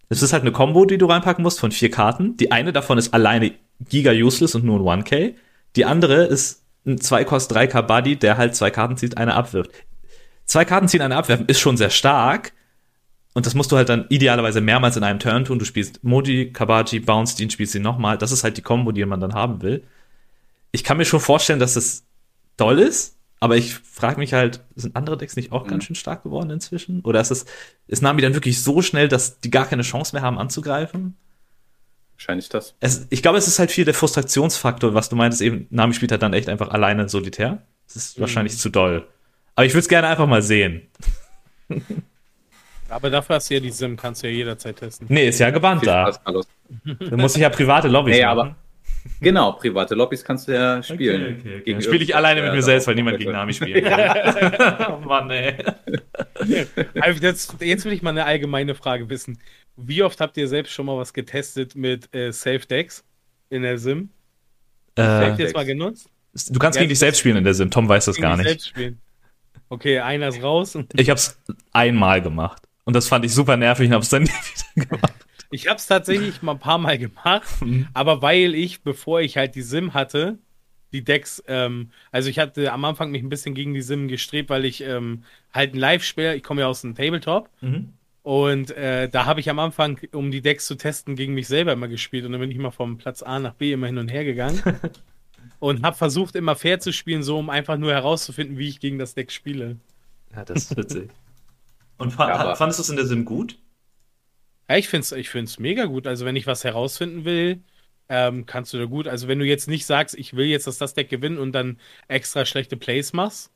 [0.08, 2.36] Es ist halt eine Combo, die du reinpacken musst von vier Karten.
[2.36, 3.52] Die eine davon ist alleine
[3.88, 5.34] giga useless und nur ein 1K.
[5.76, 9.70] Die andere ist ein 2 Cost 3K Buddy, der halt zwei Karten zieht, eine abwirft.
[10.44, 12.52] Zwei Karten ziehen, eine abwerfen ist schon sehr stark.
[13.34, 15.58] Und das musst du halt dann idealerweise mehrmals in einem Turn tun.
[15.60, 18.18] Du spielst Moji, Kabaji, Bounce, den spielst du nochmal.
[18.18, 19.84] Das ist halt die Combo, die man dann haben will.
[20.72, 22.04] Ich kann mir schon vorstellen, dass das
[22.56, 25.68] toll ist, aber ich frage mich halt, sind andere Decks nicht auch Mhm.
[25.68, 27.00] ganz schön stark geworden inzwischen?
[27.02, 27.46] Oder ist es,
[27.86, 31.16] ist Nami dann wirklich so schnell, dass die gar keine Chance mehr haben anzugreifen?
[32.20, 32.74] Wahrscheinlich das.
[32.80, 36.12] Es, ich glaube, es ist halt viel der Frustrationsfaktor, was du meintest, eben, Nami spielt
[36.12, 37.62] halt dann echt einfach alleine solitär.
[37.86, 38.20] Das ist Mhm.
[38.20, 39.06] wahrscheinlich zu doll.
[39.56, 40.82] Aber ich würde es gerne einfach mal sehen.
[42.88, 45.06] Aber dafür hast du ja die Sim, kannst du ja jederzeit testen.
[45.08, 46.10] Nee, ist ja gebannt da.
[46.84, 48.38] Da muss ich ja private Lobbys Nee, machen.
[48.38, 48.56] aber
[49.20, 51.22] genau, private Lobbys kannst du ja spielen.
[51.22, 51.62] Okay, okay, okay.
[51.64, 53.84] Gegen Dann spiele ich alleine mit mir selbst, weil niemand gegen Nami spielt.
[54.88, 55.54] oh Mann, ey.
[57.00, 59.38] Also jetzt, jetzt will ich mal eine allgemeine Frage wissen.
[59.76, 63.04] Wie oft habt ihr selbst schon mal was getestet mit äh, Safe Decks
[63.48, 64.10] in der Sim?
[64.98, 66.08] Habt Äh, ihr das mal genutzt?
[66.48, 67.70] du kannst Ja, gegen dich selbst spielen in der Sim.
[67.70, 68.48] Tom weiß das Gegen gar dich nicht.
[68.48, 69.00] Selbst spielen.
[69.68, 70.76] Okay, einer ist raus.
[70.96, 71.38] Ich habe es
[71.72, 72.62] einmal gemacht.
[72.84, 75.14] Und das fand ich super nervig und habe es dann nie wieder gemacht.
[75.50, 77.88] ich habe es tatsächlich mal ein paar Mal gemacht, Mhm.
[77.94, 80.38] aber weil ich, bevor ich halt die Sim hatte,
[80.92, 84.50] die Decks, ähm, also ich hatte am Anfang mich ein bisschen gegen die Sim gestrebt,
[84.50, 87.92] weil ich ähm, halt ein Live-Spieler, ich komme ja aus dem Tabletop, Mhm.
[88.30, 91.72] Und äh, da habe ich am Anfang, um die Decks zu testen, gegen mich selber
[91.72, 92.24] immer gespielt.
[92.24, 94.62] Und dann bin ich immer vom Platz A nach B immer hin und her gegangen.
[95.58, 99.00] und habe versucht, immer fair zu spielen, so um einfach nur herauszufinden, wie ich gegen
[99.00, 99.78] das Deck spiele.
[100.32, 101.10] Ja, das ist witzig.
[101.98, 103.58] Und fa Ja, fandest du es in der Sim gut?
[104.68, 106.06] Ja, ich finde es ich find's mega gut.
[106.06, 107.58] Also, wenn ich was herausfinden will,
[108.08, 109.08] ähm, kannst du da gut.
[109.08, 111.80] Also, wenn du jetzt nicht sagst, ich will jetzt, dass das Deck gewinnt und dann
[112.06, 113.50] extra schlechte Plays machst,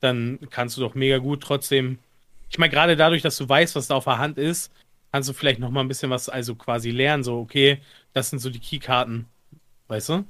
[0.00, 2.00] dann kannst du doch mega gut trotzdem.
[2.50, 4.72] Ich meine, gerade dadurch, dass du weißt, was da auf der Hand ist,
[5.12, 7.22] kannst du vielleicht noch mal ein bisschen was, also quasi lernen.
[7.22, 7.80] So, okay,
[8.12, 9.26] das sind so die Keykarten.
[9.88, 10.24] Weißt du?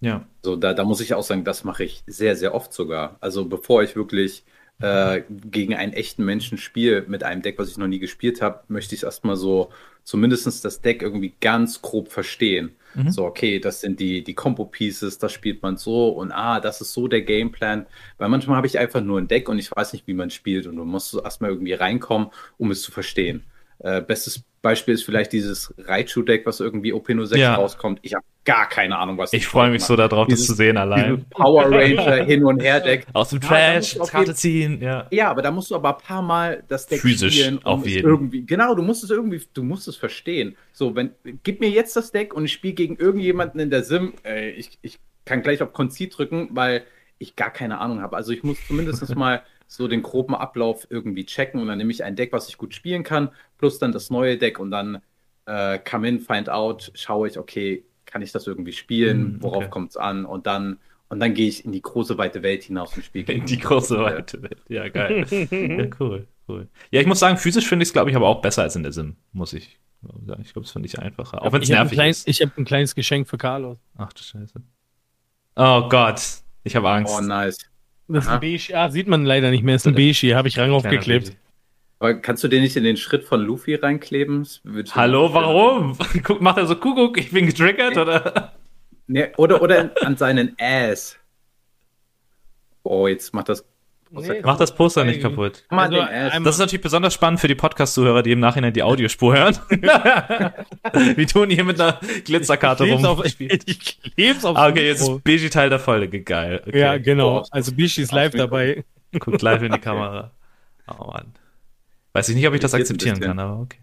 [0.00, 0.26] Ja.
[0.42, 3.16] So, da, da muss ich auch sagen, das mache ich sehr, sehr oft sogar.
[3.20, 4.44] Also bevor ich wirklich
[4.82, 8.60] äh, gegen einen echten Menschen spiele mit einem Deck, was ich noch nie gespielt habe,
[8.68, 9.70] möchte ich erstmal so
[10.04, 12.72] zumindest das Deck irgendwie ganz grob verstehen.
[12.94, 13.10] Mhm.
[13.10, 16.92] So, okay, das sind die, die Combo-Pieces, das spielt man so und ah, das ist
[16.92, 17.86] so der Gameplan.
[18.18, 20.66] Weil manchmal habe ich einfach nur ein Deck und ich weiß nicht, wie man spielt
[20.66, 22.28] und du musst erstmal irgendwie reinkommen,
[22.58, 23.44] um es zu verstehen.
[23.78, 27.56] Äh, bestes Beispiel ist vielleicht dieses Raichu-Deck, was irgendwie OP06 Ja.
[27.56, 27.98] rauskommt.
[28.02, 31.24] Ich habe gar keine Ahnung, was Ich freue mich so darauf, das zu sehen allein.
[31.30, 33.06] Power Ranger hin und her Deck.
[33.12, 35.06] Aus dem Ja, Trash, auf Karte ziehen, ja.
[35.10, 37.86] Ja, aber da musst du aber ein paar Mal das Deck Physisch, spielen, um auf
[37.86, 38.08] jeden.
[38.08, 38.46] irgendwie.
[38.46, 40.56] Genau, du musst es irgendwie, du musst es verstehen.
[40.72, 41.10] So, wenn
[41.42, 44.78] gib mir jetzt das Deck und ich spiele gegen irgendjemanden in der Sim, ey, ich,
[44.82, 46.84] ich kann gleich auf Konzit drücken, weil
[47.18, 48.16] ich gar keine Ahnung habe.
[48.16, 49.42] Also ich muss zumindest mal
[49.76, 52.74] so den groben Ablauf irgendwie checken und dann nehme ich ein Deck, was ich gut
[52.74, 55.00] spielen kann, plus dann das neue Deck und dann
[55.46, 59.64] äh, come in, find out, schaue ich, okay, kann ich das irgendwie spielen, Hm, worauf
[59.64, 59.70] okay.
[59.70, 62.96] kommt es an und dann und dann gehe ich in die große weite Welt hinaus
[62.96, 64.62] und spiele In die große weite Welt.
[64.68, 65.26] Ja, geil.
[65.50, 66.68] ja, cool, cool.
[66.90, 68.82] Ja, ich muss sagen, physisch finde ich es, glaube ich, aber auch besser als in
[68.82, 69.78] der Sim, muss ich
[70.26, 70.42] sagen.
[70.42, 71.42] Ich glaube, das finde ich einfacher.
[71.42, 72.26] Auch wenn es habe nervig klein, ist.
[72.26, 73.78] ich hab ein kleines Geschenk für Carlos.
[73.96, 74.54] Ach du Scheiße.
[75.56, 76.22] Oh Gott,
[76.64, 77.14] ich habe Angst.
[77.16, 77.58] Oh, nice.
[78.08, 78.76] Das ist ein Beige.
[78.76, 79.74] Ah, sieht man leider nicht mehr.
[79.74, 80.34] Das ist ein Beige.
[80.36, 81.36] Habe ich Rang aufgeklebt.
[81.98, 83.74] Aber kannst du den nicht in den Schritt von Luffy
[84.88, 85.96] ich- Hallo, warum?
[86.24, 88.52] Guck, macht er so Kuckuck, ich bin getriggert, oder?
[89.06, 91.16] Nee, oder, oder an seinen Ass.
[92.82, 93.64] Oh, jetzt macht das.
[94.14, 94.42] Nee.
[94.44, 95.64] Mach das Poster nicht kaputt.
[95.68, 99.34] Also, einmal- Das ist natürlich besonders spannend für die Podcast-Zuhörer, die im Nachhinein die Audiospur
[99.36, 99.56] hören.
[101.16, 103.62] Wie Toni hier mit einer Glitzerkarte Ich kleb's auf, rumspielt.
[103.66, 104.56] ich kleb's auf.
[104.56, 106.20] Ah, okay, jetzt ist Beji Teil der Folge.
[106.22, 106.62] Geil.
[106.66, 106.78] Okay.
[106.78, 107.44] Ja, genau.
[107.50, 108.84] Also Bishi ist live dabei.
[109.18, 110.30] Guckt live in die Kamera.
[110.88, 111.32] Oh Mann.
[112.12, 113.78] Weiß ich nicht, ob ich das akzeptieren kann, aber okay.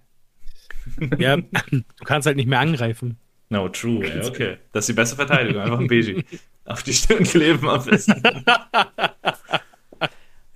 [1.18, 3.18] Ja, du kannst halt nicht mehr angreifen.
[3.50, 4.58] No, true, ey, okay.
[4.74, 5.62] Das ist die beste Verteidigung.
[5.64, 6.24] Einfach ein Beji.
[6.66, 8.22] Auf die Stirn kleben am besten.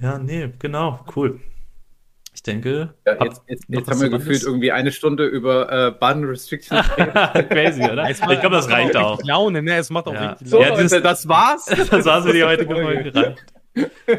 [0.04, 1.00] Ja, nee, genau.
[1.16, 1.40] Cool.
[2.36, 2.94] Ich denke.
[3.06, 6.86] Ja, hab jetzt jetzt, jetzt haben wir gefühlt irgendwie eine Stunde über äh, Button Restrictions.
[7.50, 8.10] Crazy, oder?
[8.10, 9.24] Ich glaube, das reicht auch.
[9.24, 9.76] Laune, ne?
[9.76, 10.32] Es macht auch Ja.
[10.32, 10.60] richtig so.
[10.62, 11.66] Ja, Leute, das war's.
[11.92, 13.36] Das war's für die heutige Folge.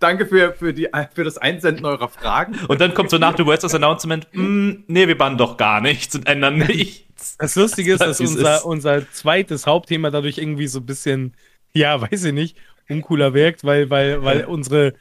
[0.00, 2.58] Danke für, für, die, für das Einsenden eurer Fragen.
[2.68, 5.80] Und dann kommt so nach The Words das Announcement, mm, nee, wir bannen doch gar
[5.80, 7.36] nichts und ändern nichts.
[7.38, 8.64] Das Lustige ist, dass unser, ist.
[8.64, 11.34] unser zweites Hauptthema dadurch irgendwie so ein bisschen,
[11.72, 12.56] ja, weiß ich nicht,
[12.88, 14.94] uncooler wirkt, weil, weil, weil unsere,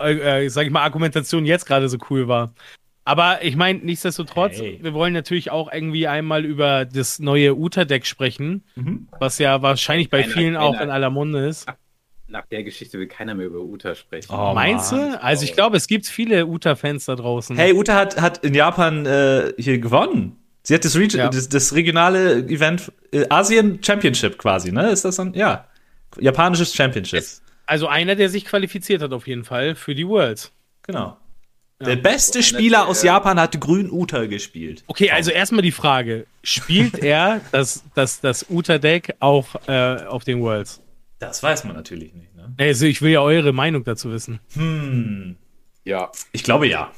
[0.00, 2.52] äh, äh, sag ich mal, Argumentation jetzt gerade so cool war.
[3.04, 4.78] Aber ich meine, nichtsdestotrotz, Hey.
[4.82, 9.08] wir wollen natürlich auch irgendwie einmal über das neue Uta-Deck sprechen, Mhm.
[9.18, 11.66] was ja wahrscheinlich bei Keiner- vielen auch keiner- in aller Munde ist.
[12.28, 14.32] Nach der Geschichte will keiner mehr über Uta sprechen.
[14.32, 15.12] Oh, Meinst Mann.
[15.12, 15.22] du?
[15.22, 17.56] Also ich glaube, es gibt viele Uta-Fans da draußen.
[17.56, 20.36] Hey, Uta hat, hat in Japan äh, hier gewonnen.
[20.62, 21.28] Sie hat das, Reg Ja.
[21.28, 24.90] das, das regionale Event äh, Asien Championship quasi, ne?
[24.90, 25.34] Ist das dann?
[25.34, 25.66] Ja.
[26.18, 27.18] Japanisches Championship.
[27.20, 30.52] Es- Also einer, der sich qualifiziert hat auf jeden Fall für die Worlds.
[30.82, 31.16] Genau.
[31.80, 31.86] Ja.
[31.86, 34.84] Der beste Spieler aus Japan hat Grün Uta gespielt.
[34.86, 40.42] Okay, also erstmal die Frage: Spielt er das, das, das Uta-Deck auch äh, auf den
[40.42, 40.82] Worlds?
[41.20, 42.52] Das weiß man natürlich nicht, ne?
[42.58, 44.40] Also, ich will ja eure Meinung dazu wissen.
[44.54, 45.36] Hm.
[45.84, 46.10] Ja.
[46.32, 46.90] Ich glaube ja.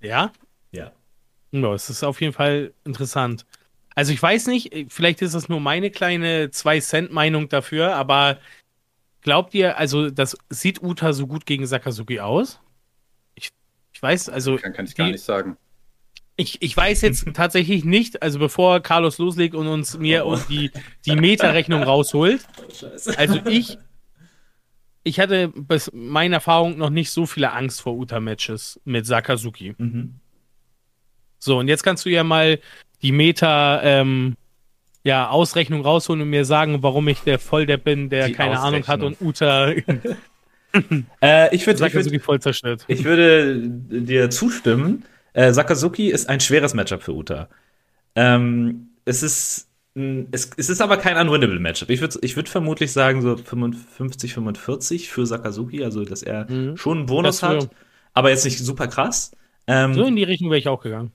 [0.00, 0.32] Ja?
[0.72, 0.92] Ja.
[1.52, 3.44] Ja, es ist auf jeden Fall interessant.
[3.94, 8.38] Also, ich weiß nicht, vielleicht ist das nur meine kleine 2-Cent-Meinung dafür, aber
[9.20, 12.60] glaubt ihr, also, das sieht Uta so gut gegen Sakazuki aus?
[13.34, 13.50] Ich,
[13.94, 14.56] ich weiß, also.
[14.56, 15.56] Kann, kann ich die- gar nicht sagen.
[16.36, 20.70] Ich, ich weiß jetzt tatsächlich nicht, also bevor Carlos loslegt und uns mir und die,
[21.04, 22.46] die Meta-Rechnung rausholt.
[23.16, 23.76] Also ich,
[25.04, 29.74] ich hatte bis meiner Erfahrung noch nicht so viele Angst vor Uta-Matches mit Sakazuki.
[29.76, 30.14] Mhm.
[31.38, 32.60] So, und jetzt kannst du ja mal
[33.02, 34.36] die Meta, ähm,
[35.04, 38.86] ja, Ausrechnung rausholen und mir sagen, warum ich der Volldepp bin, der Die keine Ahnung
[38.86, 39.72] hat und Uta
[41.20, 45.04] Äh, ich würde ich würd, ich würde dir zustimmen.
[45.34, 47.48] Äh, Sakazuki ist ein schweres Matchup für Uta.
[48.14, 51.90] Ähm, es ist es, es ist aber kein unwinnable Matchup.
[51.90, 56.78] Ich würde ich würd vermutlich sagen so 55, 45 für Sakazuki, also dass er Mhm.
[56.78, 57.68] schon einen Bonus Das hat,
[58.14, 59.32] aber jetzt nicht super krass.
[59.66, 61.12] Ähm, So in die Richtung wäre ich auch gegangen.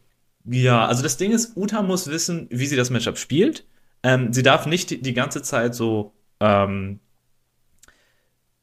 [0.50, 3.66] Ja, also das Ding ist, Uta muss wissen, wie sie das Matchup spielt.
[4.04, 7.00] Ähm, sie darf nicht die, die ganze Zeit so ähm,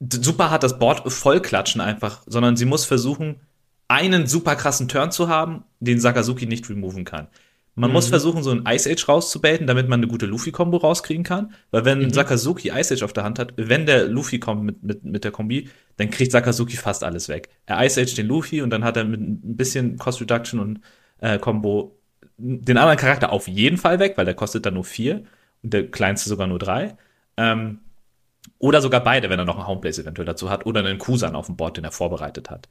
[0.01, 3.41] super hart das Board voll klatschen einfach, sondern sie muss versuchen,
[3.89, 7.28] einen super krassen Turn zu haben, den Sakazuki nicht removen kann.
[7.76, 11.55] Man muss versuchen, so ein Ice Age rauszubaiten, damit man eine gute Luffy-Kombo rauskriegen kann.
[11.72, 15.05] Weil wenn Sakazuki Ice Age auf der Hand hat, wenn der Luffy kommt mit, mit,
[15.05, 17.49] mit der Kombi, dann kriegt Sakazuki fast alles weg.
[17.66, 20.80] Er Ice Age den Luffy und dann hat er mit ein bisschen Cost Reduction und
[21.24, 21.98] äh, Combo
[22.36, 25.24] den anderen Charakter auf jeden Fall weg, weil der kostet dann nur vier
[25.62, 26.96] und der kleinste sogar nur drei.
[27.36, 27.78] Ähm,
[28.58, 31.46] oder sogar beide, wenn er noch einen Homeplace eventuell dazu hat oder einen Kusan auf
[31.46, 32.68] dem Board, den er vorbereitet hat.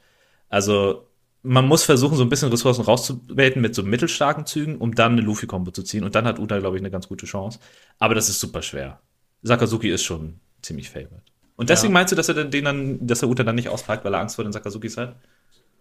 [0.49, 1.07] Also
[1.41, 5.21] man muss versuchen, so ein bisschen Ressourcen rauszuwählen mit so mittelstarken Zügen, um dann eine
[5.21, 6.03] Luffy-Kombo zu ziehen.
[6.03, 7.59] Und dann hat Uta, glaube ich, eine ganz gute Chance.
[7.99, 8.99] Aber das ist super schwer.
[9.41, 11.23] Sakazuki ist schon ziemlich favored.
[11.55, 11.99] Und deswegen Ja.
[11.99, 14.35] meinst du, dass er den dann, dass er Uta dann nicht auspackt, weil er Angst
[14.35, 15.15] vor den Sakazukis hat?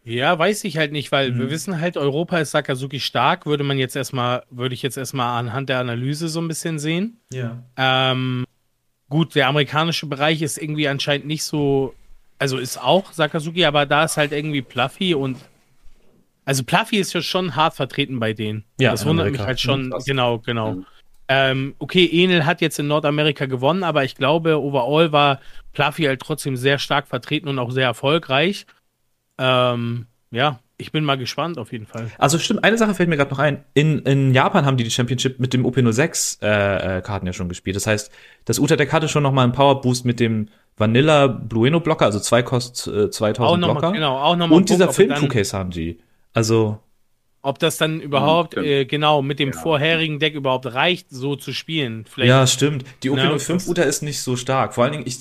[0.04, 1.38] Ja, weiß ich halt nicht, weil Mhm.
[1.38, 5.38] wir wissen halt, Europa ist Sakazuki stark, würde man jetzt erstmal, würde ich jetzt erstmal
[5.38, 7.18] anhand der Analyse so ein bisschen sehen.
[7.32, 7.62] Ja.
[7.76, 8.44] Ähm,
[9.08, 11.94] gut, der amerikanische Bereich ist irgendwie anscheinend nicht so,
[12.38, 15.36] also ist auch Sakazuki, aber da ist halt irgendwie Pluffy und
[16.44, 18.64] also Pluffy ist ja schon hart vertreten bei denen.
[18.80, 19.42] Ja, das wundert Amerika.
[19.42, 19.90] mich halt schon.
[19.90, 20.04] Krass.
[20.04, 20.72] Genau, genau.
[20.72, 20.86] Mhm.
[21.28, 25.40] Ähm, okay, Enel hat jetzt in Nordamerika gewonnen, aber ich glaube, overall war
[25.72, 28.66] Pluffy halt trotzdem sehr stark vertreten und auch sehr erfolgreich.
[29.38, 32.10] Ähm, ja, ich bin mal gespannt auf jeden Fall.
[32.18, 33.64] Also stimmt, eine Sache fällt mir gerade noch ein.
[33.74, 37.48] In, in Japan haben die die Championship mit dem OP06 äh, äh, Karten ja schon
[37.48, 37.76] gespielt.
[37.76, 38.10] Das heißt,
[38.44, 42.42] das Uta-Deck hatte schon noch mal einen Powerboost mit dem Vanilla Blueno Blocker, also zwei
[42.42, 43.92] kost äh, 2000 Auch nochmal, Blocker.
[43.94, 44.56] genau, auch nochmal.
[44.56, 45.98] Und dieser Film 2K Sanji.
[46.32, 46.78] Also,
[47.42, 49.58] Ob das dann überhaupt, äh, genau, mit dem Ja.
[49.60, 52.06] vorherigen Deck überhaupt reicht, so zu spielen.
[52.08, 52.84] Vielleicht ja, stimmt.
[53.02, 54.74] Die Na, OP05 das- Uta ist nicht so stark.
[54.74, 55.18] Vor allen Dingen, ich,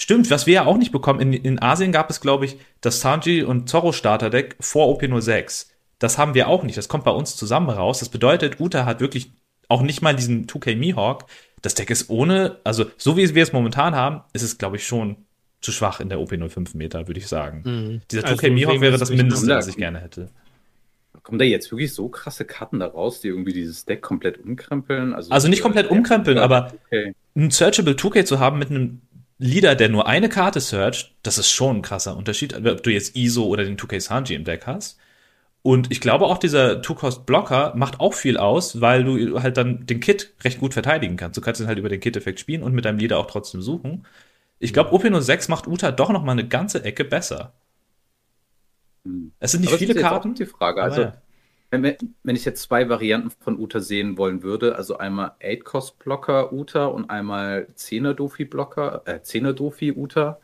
[0.00, 1.20] stimmt, was wir ja auch nicht bekommen.
[1.20, 5.66] In, in Asien gab es, glaube ich, das Sanji und Zorro Starter-Deck vor OP06.
[5.98, 6.78] Das haben wir auch nicht.
[6.78, 7.98] Das kommt bei uns zusammen raus.
[8.00, 9.32] Das bedeutet, Uta hat wirklich
[9.68, 11.26] auch nicht mal diesen 2K Mihawk.
[11.62, 14.86] Das Deck ist ohne, also so wie wir es momentan haben, ist es, glaube ich,
[14.86, 15.16] schon
[15.60, 17.62] zu schwach in der OP05 Meter, würde ich sagen.
[17.64, 18.00] Mhm.
[18.10, 20.30] Dieser Also 2K Mihawk sehen wäre das Mindeste, was ich gerne hätte.
[21.22, 25.12] Kommen da jetzt wirklich so krasse Karten da raus, die irgendwie dieses Deck komplett umkrempeln?
[25.12, 27.14] Also nicht komplett umkrempeln, aber Okay.
[27.36, 29.02] ein Searchable 2K zu haben mit einem
[29.40, 33.16] Leader, der nur eine Karte searcht, das ist schon ein krasser Unterschied, ob du jetzt
[33.16, 34.98] ISO oder den 2K Sanji im Deck hast.
[35.62, 40.00] Und ich glaube auch dieser Two-Cost-Blocker macht auch viel aus, weil du halt dann den
[40.00, 41.38] Kit recht gut verteidigen kannst.
[41.38, 44.06] Du kannst ihn halt über den Kit-Effekt spielen und mit deinem Leader auch trotzdem suchen.
[44.58, 47.54] Ich glaube, OP06 macht Uta doch noch mal eine ganze Ecke besser.
[49.04, 49.32] Hm.
[49.38, 50.34] Es sind nicht Aber viele Karten.
[50.34, 50.82] Die Frage.
[50.82, 51.14] Also, ja.
[51.70, 56.86] Wenn, wenn ich jetzt zwei Varianten von Uta sehen wollen würde, also einmal 8-Cost-Blocker Uta
[56.86, 60.38] und einmal 10er-Dofi-Blocker, äh, 10er-Dofi-Uta,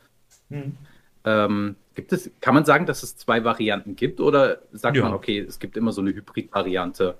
[0.50, 0.76] Hm.
[1.24, 5.02] ähm, gibt es, kann man sagen, dass es zwei Varianten gibt oder sagt Ja.
[5.04, 7.18] man, okay, es gibt immer so eine Hybrid-Variante?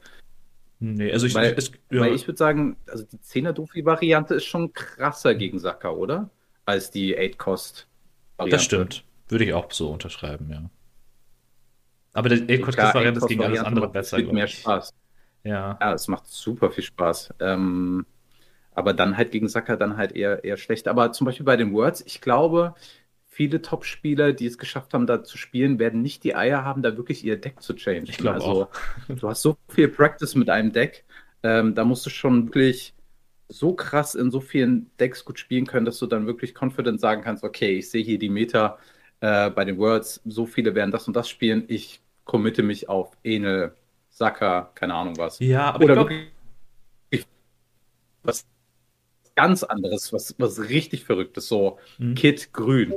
[0.79, 4.73] Nee, also ich, Weil- es, ja, Weil ich würde sagen, also die 10er-Dofi-Variante ist schon
[4.73, 6.31] krasser gegen Saka, oder?
[6.67, 8.57] Als die 8-Cost-Variante.
[8.57, 9.05] das stimmt.
[9.29, 10.71] Würde ich auch so unterschreiben, ja.
[12.17, 14.47] Aber der Klar, A-Variante ist gegen alles 8-Cost-Variante andere macht besser, glaub mehr.
[14.47, 14.95] Spaß.
[15.45, 15.79] Ja.
[15.81, 17.35] Ja, es macht super viel Spaß.
[17.41, 18.07] Ähm,
[18.73, 20.89] aber dann halt gegen Saka dann halt eher, eher schlecht.
[20.89, 22.75] Aber zum Beispiel bei den Worlds, ich glaube,
[23.27, 26.97] viele Top-Spieler, die es geschafft haben, da zu spielen, werden nicht die Eier haben, da
[26.97, 28.05] wirklich ihr Deck zu changen.
[28.09, 28.69] Ich glaube also,
[29.09, 31.05] Du hast so viel Practice mit einem Deck,
[31.43, 32.95] ähm, da musst du schon wirklich
[33.49, 37.23] so krass in so vielen Decks gut spielen können, dass du dann wirklich confident sagen
[37.23, 38.79] kannst, okay, ich sehe hier die Meta
[39.21, 43.16] äh, bei den Worlds, so viele werden das und das spielen, ich committe mich auf
[43.24, 43.77] Enel,
[44.11, 45.41] Saka, keine Ahnung was.
[45.41, 47.27] Ja, aber Oder ich glaub, wirklich
[48.22, 48.47] was
[49.37, 52.14] ganz anderes, was, was richtig verrücktes, so Mhm.
[52.16, 52.95] Kit Grün.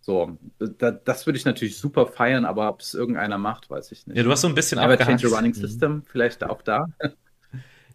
[0.00, 4.06] So, da, das würde ich natürlich super feiern, aber ob es irgendeiner macht, weiß ich
[4.06, 4.16] nicht.
[4.16, 4.96] ja, du hast so ein bisschen aber.
[4.98, 5.54] Change the Running Mhm.
[5.54, 6.86] System, vielleicht auch da.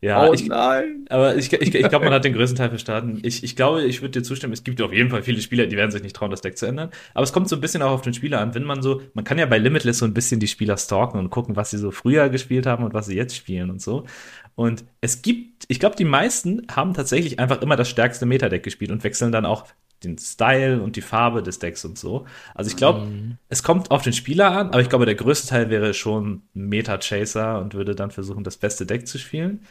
[0.03, 1.05] Ja, oh ich, nein.
[1.09, 3.19] aber ich, ich, ich glaube, man hat den größten Teil verstanden.
[3.23, 5.77] Ich, ich glaube, ich würde dir zustimmen, es gibt auf jeden Fall viele Spieler, die
[5.77, 6.89] werden sich nicht trauen, das Deck zu ändern.
[7.13, 8.55] Aber es kommt so ein bisschen auch auf den Spieler an.
[8.55, 11.29] Wenn man so, man kann ja bei Limitless so ein bisschen die Spieler stalken und
[11.29, 14.05] gucken, was sie so früher gespielt haben und was sie jetzt spielen und so.
[14.55, 18.91] Und es gibt, ich glaube, die meisten haben tatsächlich einfach immer das stärkste Meta-Deck gespielt
[18.91, 19.67] und wechseln dann auch
[20.03, 22.25] den Style und die Farbe des Decks und so.
[22.55, 23.37] Also ich glaube, Mhm.
[23.49, 27.59] es kommt auf den Spieler an, aber ich glaube, der größte Teil wäre schon Meta-Chaser
[27.61, 29.61] und würde dann versuchen, das beste Deck zu spielen.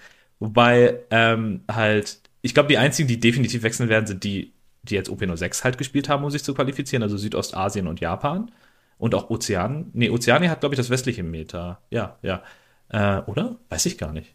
[0.41, 5.11] Wobei ähm, halt, ich glaube, die einzigen, die definitiv wechseln werden, sind die, die jetzt
[5.11, 8.51] OP06 halt gespielt haben, um sich zu qualifizieren, also Südostasien und Japan.
[8.99, 9.91] Und auch Ozean.
[9.95, 11.81] Nee, Ozeanien hat, glaube ich, das westliche Meta.
[11.91, 12.43] Ja, ja.
[12.89, 13.59] Äh, oder?
[13.69, 14.35] Weiß ich gar nicht.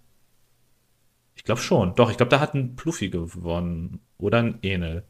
[1.36, 1.96] Ich glaube schon.
[1.96, 4.00] Doch, ich glaube, da hat ein Pluffy gewonnen.
[4.18, 5.04] Oder ein Enel.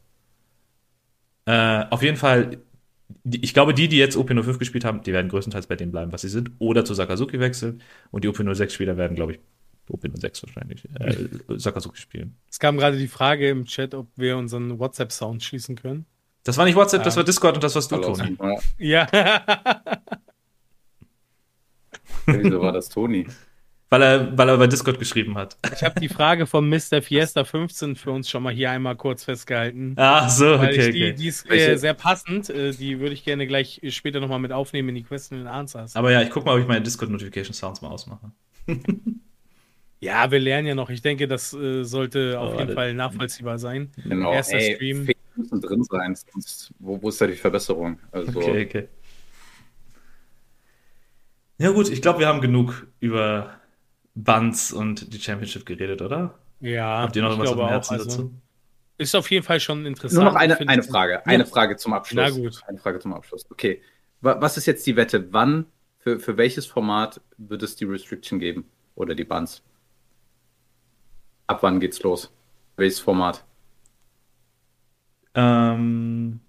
[1.46, 2.58] Äh, auf jeden Fall,
[3.24, 6.22] ich glaube, die, die jetzt OP05 gespielt haben, die werden größtenteils bei dem bleiben, was
[6.22, 6.52] sie sind.
[6.60, 7.82] Oder zu Sakazuki wechseln.
[8.12, 9.40] Und die OP06-Spieler werden, glaube ich,
[9.90, 11.28] OP06 wahrscheinlich, äh,
[11.58, 12.38] Sakazuki spielen.
[12.50, 16.06] Es kam gerade die Frage im Chat, ob wir unseren WhatsApp-Sound schließen können.
[16.44, 17.18] Das war nicht WhatsApp, das Ja.
[17.18, 17.98] war Discord und das warst du.
[17.98, 18.38] Toni.
[18.78, 19.44] Ja, Ja.
[22.26, 23.28] wieso war das Toni?
[23.90, 25.58] Weil er, weil er bei Discord geschrieben hat.
[25.74, 27.02] ich habe die Frage von Mr.
[27.04, 29.94] Fiesta 15 für uns schon mal hier einmal kurz festgehalten.
[29.98, 31.14] Ach so, Weil okay, ich die, okay.
[31.14, 32.50] die ist äh, sehr passend.
[32.50, 35.96] Äh, die würde ich gerne gleich später nochmal mit aufnehmen in die Question and Answers.
[35.96, 38.32] Aber ja, ich guck mal, ob ich meine Discord-Notification-Sounds mal ausmache.
[40.00, 40.90] Ja, wir lernen ja noch.
[40.90, 43.92] Ich denke, das äh, sollte auf jeden Fall nachvollziehbar sein.
[44.04, 45.06] Genau, Erster ey, Stream.
[45.06, 48.00] Fehler müssen drin sein, sonst, wo, wo ist da die Verbesserung?
[48.12, 48.88] Also, Okay, okay.
[51.58, 53.60] Ja gut, ich glaube, wir haben genug über
[54.14, 56.38] Buns und die Championship geredet, oder?
[56.60, 58.34] Ja, Habt ihr noch ich was auf dem Herzen auch, also, dazu?
[58.98, 60.22] Ist auf jeden Fall schon interessant.
[60.24, 62.16] Nur noch eine, eine Frage, eine Frage zum Abschluss.
[62.24, 62.62] Na gut.
[62.68, 63.46] Eine Frage zum Abschluss.
[63.50, 63.82] Okay,
[64.22, 65.32] Wa- was ist jetzt die Wette?
[65.34, 65.66] Wann
[66.00, 68.70] für, für welches Format wird es die Restriction geben?
[68.96, 69.62] Oder die Buns?
[71.48, 72.32] Ab wann geht's los?
[72.76, 73.44] Welches Format?
[75.34, 76.40] Ähm,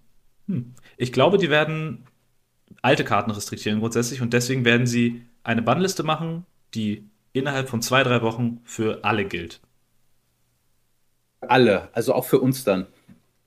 [0.47, 0.75] hm.
[0.97, 2.07] Ich glaube, die werden
[2.83, 8.03] alte Karten restriktieren grundsätzlich und deswegen werden sie eine Bannliste machen, die innerhalb von zwei,
[8.03, 9.61] drei Wochen für alle gilt.
[11.41, 12.87] Alle, also auch für uns dann.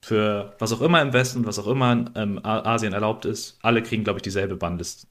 [0.02, 3.84] Für was auch immer im Westen, was auch immer in ähm, Asien erlaubt ist, alle
[3.84, 5.08] kriegen, glaube ich, dieselbe Bannliste.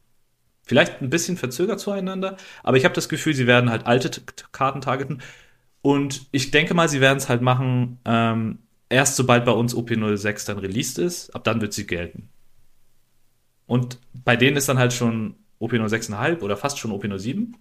[0.63, 4.23] Vielleicht ein bisschen verzögert zueinander, aber ich habe das Gefühl, sie werden halt alte
[4.53, 5.23] Karten targeten.
[5.83, 8.59] Und ich denke mal, sie werden es halt machen, ähm,
[8.89, 12.29] erst sobald bei uns OP06 dann released ist, ab dann wird sie gelten.
[13.67, 17.53] Und bei denen ist dann halt schon OP06,5 oder fast schon OP07.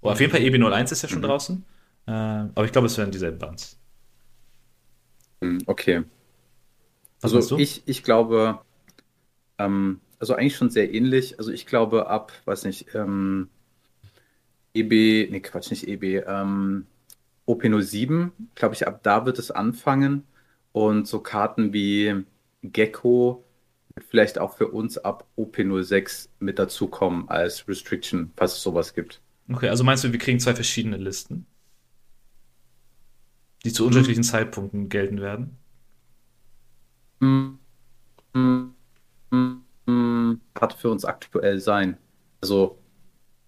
[0.00, 1.26] Oder auf jeden Fall EB01 ist ja schon mhm.
[1.26, 1.64] draußen.
[2.06, 3.78] Äh, aber ich glaube, es werden dieselben Bands.
[5.40, 6.02] Hm, okay.
[7.20, 8.60] Was also ich, ich glaube,
[9.58, 11.38] ähm, also eigentlich schon sehr ähnlich.
[11.38, 13.48] Also ich glaube ab, weiß nicht, ähm,
[14.74, 16.86] EB, nee, Quatsch, nicht EB, ähm,
[17.46, 20.24] OP07, glaube ich, ab da wird es anfangen.
[20.72, 22.24] Und so Karten wie
[22.62, 23.44] Gecko
[23.94, 29.20] wird vielleicht auch für uns ab OP06 mit dazukommen als Restriction, falls es sowas gibt.
[29.50, 31.46] Okay, also meinst du, wir kriegen zwei verschiedene Listen,
[33.64, 34.28] die zu unterschiedlichen hm.
[34.28, 35.58] Zeitpunkten gelten werden?
[37.20, 37.58] Hm.
[38.34, 38.74] Hm.
[40.58, 41.98] Hat für uns aktuell sein.
[42.40, 42.78] Also,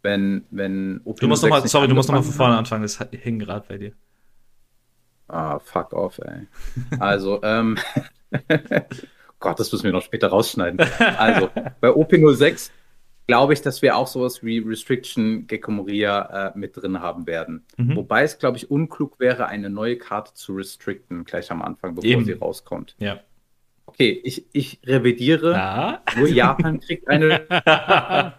[0.05, 3.38] wenn, wenn OP Du musst nochmal, sorry, du musst nochmal von vorne anfangen, das hing
[3.38, 3.92] gerade bei dir.
[5.26, 6.46] Ah, fuck off, ey.
[7.00, 7.78] Also, ähm,
[9.40, 10.80] Gott, das müssen wir noch später rausschneiden.
[11.18, 11.48] Also,
[11.80, 12.70] bei OP06
[13.26, 17.64] glaube ich, dass wir auch sowas wie Restriction Gecko Moria äh, mit drin haben werden.
[17.78, 17.96] Mhm.
[17.96, 22.11] Wobei es, glaube ich, unklug wäre, eine neue Karte zu restricten, gleich am Anfang, bevor
[22.11, 22.24] Eben.
[22.26, 22.94] sie rauskommt.
[22.98, 23.20] Ja.
[23.86, 25.52] Okay, ich, ich revidiere.
[25.52, 26.02] Ja.
[26.16, 27.46] Nur Japan kriegt eine.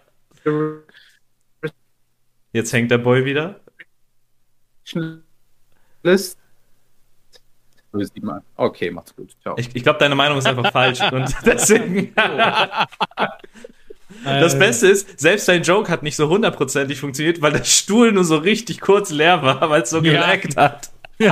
[2.56, 3.60] Jetzt hängt der Boy wieder.
[6.02, 6.38] List.
[8.56, 9.36] Okay, macht's gut.
[9.42, 9.54] Ciao.
[9.58, 12.14] Ich, ich glaube, deine Meinung ist einfach falsch und deswegen.
[14.24, 14.58] Das äh.
[14.58, 18.38] Beste ist, selbst dein Joke hat nicht so hundertprozentig funktioniert, weil der Stuhl nur so
[18.38, 20.12] richtig kurz leer war, weil es so ja.
[20.12, 20.90] geleckt hat.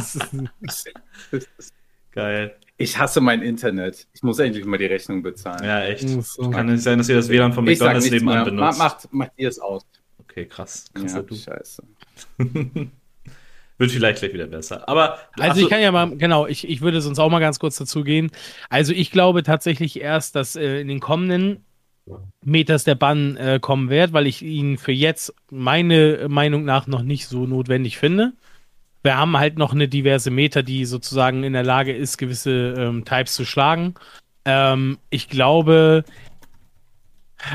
[2.12, 2.54] Geil.
[2.76, 4.06] Ich hasse mein Internet.
[4.12, 5.64] Ich muss endlich mal die Rechnung bezahlen.
[5.64, 6.06] Ja, echt.
[6.06, 6.50] So.
[6.50, 8.78] Kann nicht sein, dass ihr das WLAN vom McDonalds nebenan benutzt.
[8.78, 9.86] Macht, macht ihr es aus.
[10.34, 10.86] Okay, krass.
[10.92, 11.36] krass ja, du.
[11.36, 11.84] Scheiße.
[13.78, 14.88] Wird vielleicht gleich wieder besser.
[14.88, 15.18] Aber.
[15.38, 18.02] Also ich kann ja mal, genau, ich, ich würde sonst auch mal ganz kurz dazu
[18.02, 18.32] gehen.
[18.68, 21.64] Also ich glaube tatsächlich erst, dass äh, in den kommenden
[22.44, 27.02] Meters der Bann äh, kommen wird, weil ich ihn für jetzt meine Meinung nach noch
[27.02, 28.32] nicht so notwendig finde.
[29.04, 33.04] Wir haben halt noch eine diverse Meter, die sozusagen in der Lage ist, gewisse ähm,
[33.04, 33.94] Types zu schlagen.
[34.44, 36.04] Ähm, ich glaube,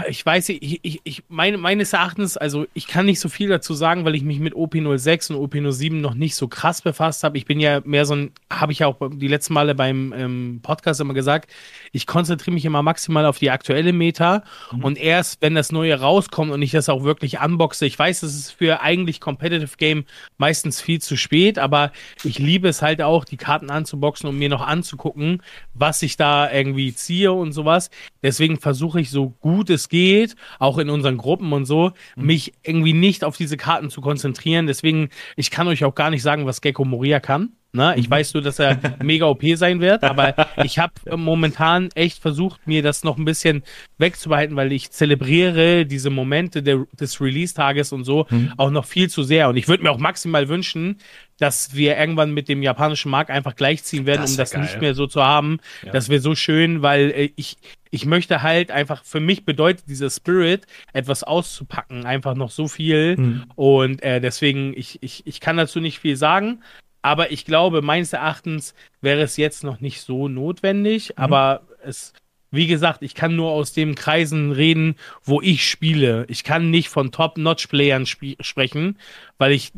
[0.07, 3.73] ich weiß, ich, ich, ich meine, meines Erachtens, also ich kann nicht so viel dazu
[3.73, 7.37] sagen, weil ich mich mit OP06 und OP07 noch nicht so krass befasst habe.
[7.37, 10.59] Ich bin ja mehr so ein, habe ich ja auch die letzten Male beim ähm,
[10.61, 11.51] Podcast immer gesagt,
[11.91, 14.83] ich konzentriere mich immer maximal auf die aktuelle Meta mhm.
[14.83, 18.35] und erst, wenn das Neue rauskommt und ich das auch wirklich unboxe, ich weiß, es
[18.35, 20.05] ist für eigentlich Competitive Game
[20.37, 21.91] meistens viel zu spät, aber
[22.23, 25.41] ich liebe es halt auch, die Karten anzuboxen und mir noch anzugucken,
[25.73, 27.89] was ich da irgendwie ziehe und sowas.
[28.21, 32.25] Deswegen versuche ich so gut es geht, auch in unseren Gruppen und so, mhm.
[32.25, 34.67] mich irgendwie nicht auf diese Karten zu konzentrieren.
[34.67, 37.53] Deswegen, ich kann euch auch gar nicht sagen, was Gecko Moria kann.
[37.71, 37.93] Ne?
[37.97, 38.11] Ich mhm.
[38.11, 42.81] weiß nur, dass er mega OP sein wird, aber ich habe momentan echt versucht, mir
[42.81, 43.63] das noch ein bisschen
[43.99, 48.53] wegzubehalten, weil ich zelebriere diese Momente der, des Release-Tages und so mhm.
[48.57, 49.49] auch noch viel zu sehr.
[49.49, 50.97] Und ich würde mir auch maximal wünschen,
[51.37, 54.61] dass wir irgendwann mit dem japanischen Markt einfach gleichziehen werden, das um das geil.
[54.63, 55.59] nicht mehr so zu haben.
[55.83, 55.91] Ja.
[55.91, 57.57] Das wäre so schön, weil äh, ich,
[57.91, 63.15] ich möchte halt einfach, für mich bedeutet dieser Spirit, etwas auszupacken, einfach noch so viel.
[63.15, 63.43] Mhm.
[63.55, 66.61] Und äh, deswegen, ich, ich, ich kann dazu nicht viel sagen.
[67.01, 71.09] Aber ich glaube, meines Erachtens wäre es jetzt noch nicht so notwendig.
[71.09, 71.23] Mhm.
[71.23, 72.13] Aber es,
[72.51, 76.25] wie gesagt, ich kann nur aus den Kreisen reden, wo ich spiele.
[76.27, 78.97] Ich kann nicht von Top-Notch-Playern sprechen,
[79.37, 79.71] weil ich,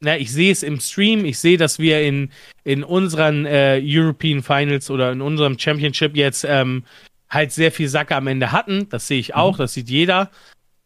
[0.00, 1.24] na, ich sehe es im Stream.
[1.24, 2.30] Ich sehe, dass wir in,
[2.64, 6.84] in unseren äh, European Finals oder in unserem Championship jetzt ähm,
[7.30, 8.88] halt sehr viel Sacke am Ende hatten.
[8.88, 9.58] Das sehe ich auch, mhm.
[9.58, 10.30] das sieht jeder.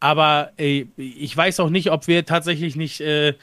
[0.01, 3.35] Aber äh, ich weiß auch nicht, ob wir tatsächlich nicht äh,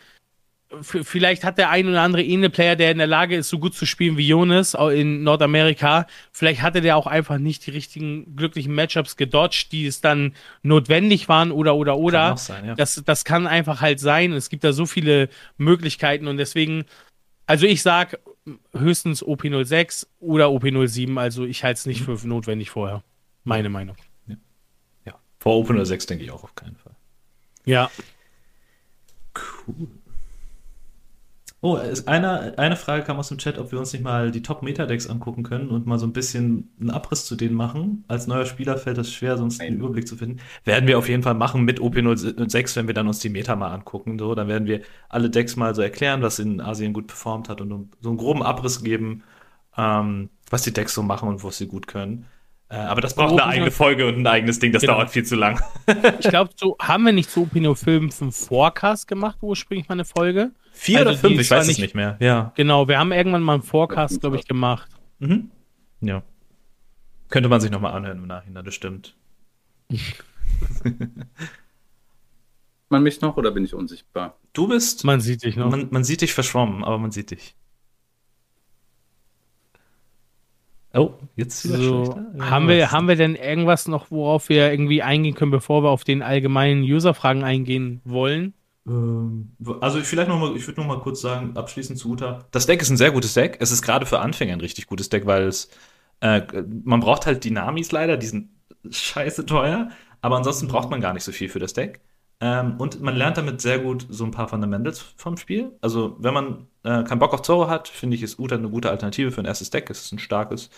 [0.82, 3.86] vielleicht hat der ein oder andere Ene-Player, der in der Lage ist, so gut zu
[3.86, 9.16] spielen wie Jonas in Nordamerika, vielleicht hatte der auch einfach nicht die richtigen glücklichen Matchups
[9.16, 12.36] gedodged, die es dann notwendig waren oder oder oder.
[12.38, 12.76] Sein, ja.
[12.76, 14.34] das, das kann einfach halt sein.
[14.34, 16.86] Es gibt da so viele Möglichkeiten und deswegen,
[17.45, 18.20] also ich sag
[18.74, 22.18] höchstens OP06 oder OP07, also ich halte es nicht mhm.
[22.18, 23.03] für notwendig vorher.
[23.43, 23.95] Meine Meinung.
[24.28, 24.36] Ja.
[25.05, 25.13] ja.
[25.39, 26.95] Vor OP06 denke ich auch auf keinen Fall.
[27.66, 27.89] Ja.
[29.68, 29.88] Cool.
[31.66, 35.07] Oh, eine, eine Frage kam aus dem Chat, ob wir uns nicht mal die Top-Meta-Decks
[35.07, 38.03] angucken können und mal so ein bisschen einen Abriss zu denen machen.
[38.07, 40.41] Als neuer Spieler fällt es schwer, sonst einen Überblick zu finden.
[40.63, 43.74] Werden wir auf jeden Fall machen mit OP06, wenn wir dann uns die Meta mal
[43.74, 44.20] angucken.
[44.20, 47.61] So, dann werden wir alle Decks mal so erklären, was in Asien gut performt hat
[47.61, 49.24] und so einen groben Abriss geben,
[49.76, 52.28] ähm, was die Decks so machen und wo sie gut können.
[52.68, 54.95] Äh, aber das braucht eine eigene Folge und ein eigenes Ding, das genau.
[54.95, 55.61] dauert viel zu lang.
[56.20, 60.05] ich glaube, so haben wir nicht so Opino Film 5 Forecast gemacht, ursprünglich mal eine
[60.05, 60.51] Folge.
[60.72, 62.18] Vier also oder fünf, ich weiß es nicht mehr.
[62.20, 62.51] Ja.
[62.55, 64.89] Genau, wir haben irgendwann mal einen Forecast, glaube ich, gemacht.
[65.20, 65.51] Mhm.
[66.01, 66.24] Ja.
[67.30, 69.16] Könnte man sich nochmal anhören im Nachhinein, das stimmt.
[72.89, 74.38] man mich noch oder bin ich unsichtbar?
[74.53, 75.03] Du bist.
[75.03, 75.70] Man sieht dich noch.
[75.70, 77.55] Man, man sieht dich verschwommen, aber man sieht dich.
[80.96, 85.36] Oh, jetzt so, ja, haben, wir, haben wir denn irgendwas noch, worauf wir irgendwie eingehen
[85.36, 88.54] können, bevor wir auf den allgemeinen User-Fragen eingehen wollen?
[88.88, 92.46] Ähm, also vielleicht noch mal, ich würde noch mal kurz sagen, abschließend zu Uta.
[92.52, 93.58] Das Deck ist ein sehr gutes Deck.
[93.60, 95.70] Es ist gerade für Anfänger ein richtig gutes Deck, weil es
[96.22, 96.41] äh,
[96.84, 98.50] man braucht halt Dynamis leider, die sind
[98.89, 99.89] scheiße teuer,
[100.22, 102.02] aber ansonsten braucht man gar nicht so viel für das Deck.
[102.41, 105.72] Ähm, und man lernt damit sehr gut so ein paar Fundamentals vom Spiel.
[105.82, 108.91] Also, wenn man äh, keinen Bock auf Zorro hat, finde ich, ist Uta eine gute
[108.91, 109.89] Alternative für ein erstes Deck.
[109.89, 110.69] Es ist ein starkes,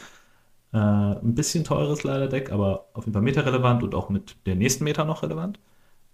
[0.74, 4.56] äh, ein bisschen teures leider Deck, aber auf jeden Fall meta-relevant und auch mit der
[4.56, 5.60] nächsten Meta noch relevant.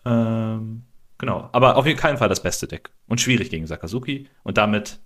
[0.03, 0.83] Ähm,
[1.19, 2.89] genau, aber auf jeden keinen Fall das beste Deck.
[3.07, 4.27] Und schwierig gegen Sakazuki.
[4.41, 4.99] Und damit,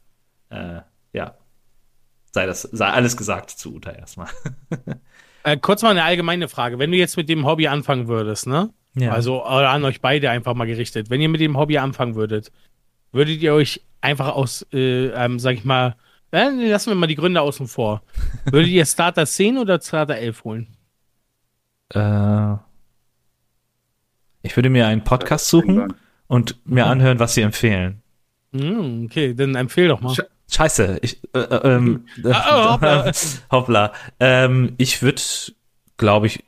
[0.50, 0.80] äh,
[1.12, 1.36] ja,
[2.32, 4.30] sei das, sei alles gesagt zu Uta erstmal.
[5.44, 6.80] äh, kurz mal eine allgemeine Frage.
[6.80, 8.70] Wenn du jetzt mit dem Hobby anfangen würdest, ne?
[8.96, 9.12] Ja.
[9.12, 11.10] Also oder an euch beide einfach mal gerichtet.
[11.10, 12.52] Wenn ihr mit dem Hobby anfangen würdet,
[13.12, 15.96] würdet ihr euch einfach aus, äh, ähm, sag ich mal,
[16.32, 18.02] äh, lassen wir mal die Gründe außen vor.
[18.46, 20.68] würdet ihr Starter 10 oder Starter 11 holen?
[21.94, 22.54] Äh,
[24.42, 25.94] ich würde mir einen Podcast suchen
[26.28, 26.92] und mir mhm.
[26.92, 28.02] anhören, was sie empfehlen.
[28.52, 30.16] Mm, okay, dann empfehl doch mal.
[30.50, 33.12] Scheiße, ich, äh, äh ähm, ah, oh, hoppla.
[33.52, 33.94] hoppla.
[34.20, 35.22] Ähm, ich würde,
[35.98, 36.44] glaube ich,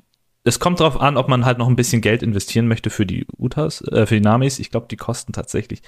[0.45, 3.25] es kommt darauf an, ob man halt noch ein bisschen Geld investieren möchte für die
[3.37, 4.59] Utas, äh, für die Namis.
[4.59, 5.81] Ich glaube, die kosten tatsächlich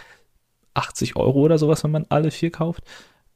[0.74, 2.84] 80 Euro oder sowas, wenn man alle vier kauft.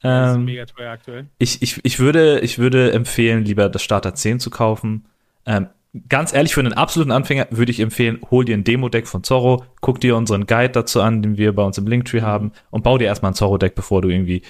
[0.04, 1.28] Ähm, das ist ähm, mega teuer aktuell.
[1.38, 5.06] Ich, ich, ich, würde, ich würde empfehlen, lieber das Starter 10 zu kaufen.
[5.46, 5.68] Ähm,
[6.10, 9.64] ganz ehrlich, für einen absoluten Anfänger würde ich empfehlen, hol dir ein Demo-Deck von Zorro,
[9.82, 12.98] guck dir unseren Guide dazu an, den wir bei uns im Linktree haben und bau
[12.98, 14.42] dir erstmal ein Zorro-Deck, bevor du irgendwie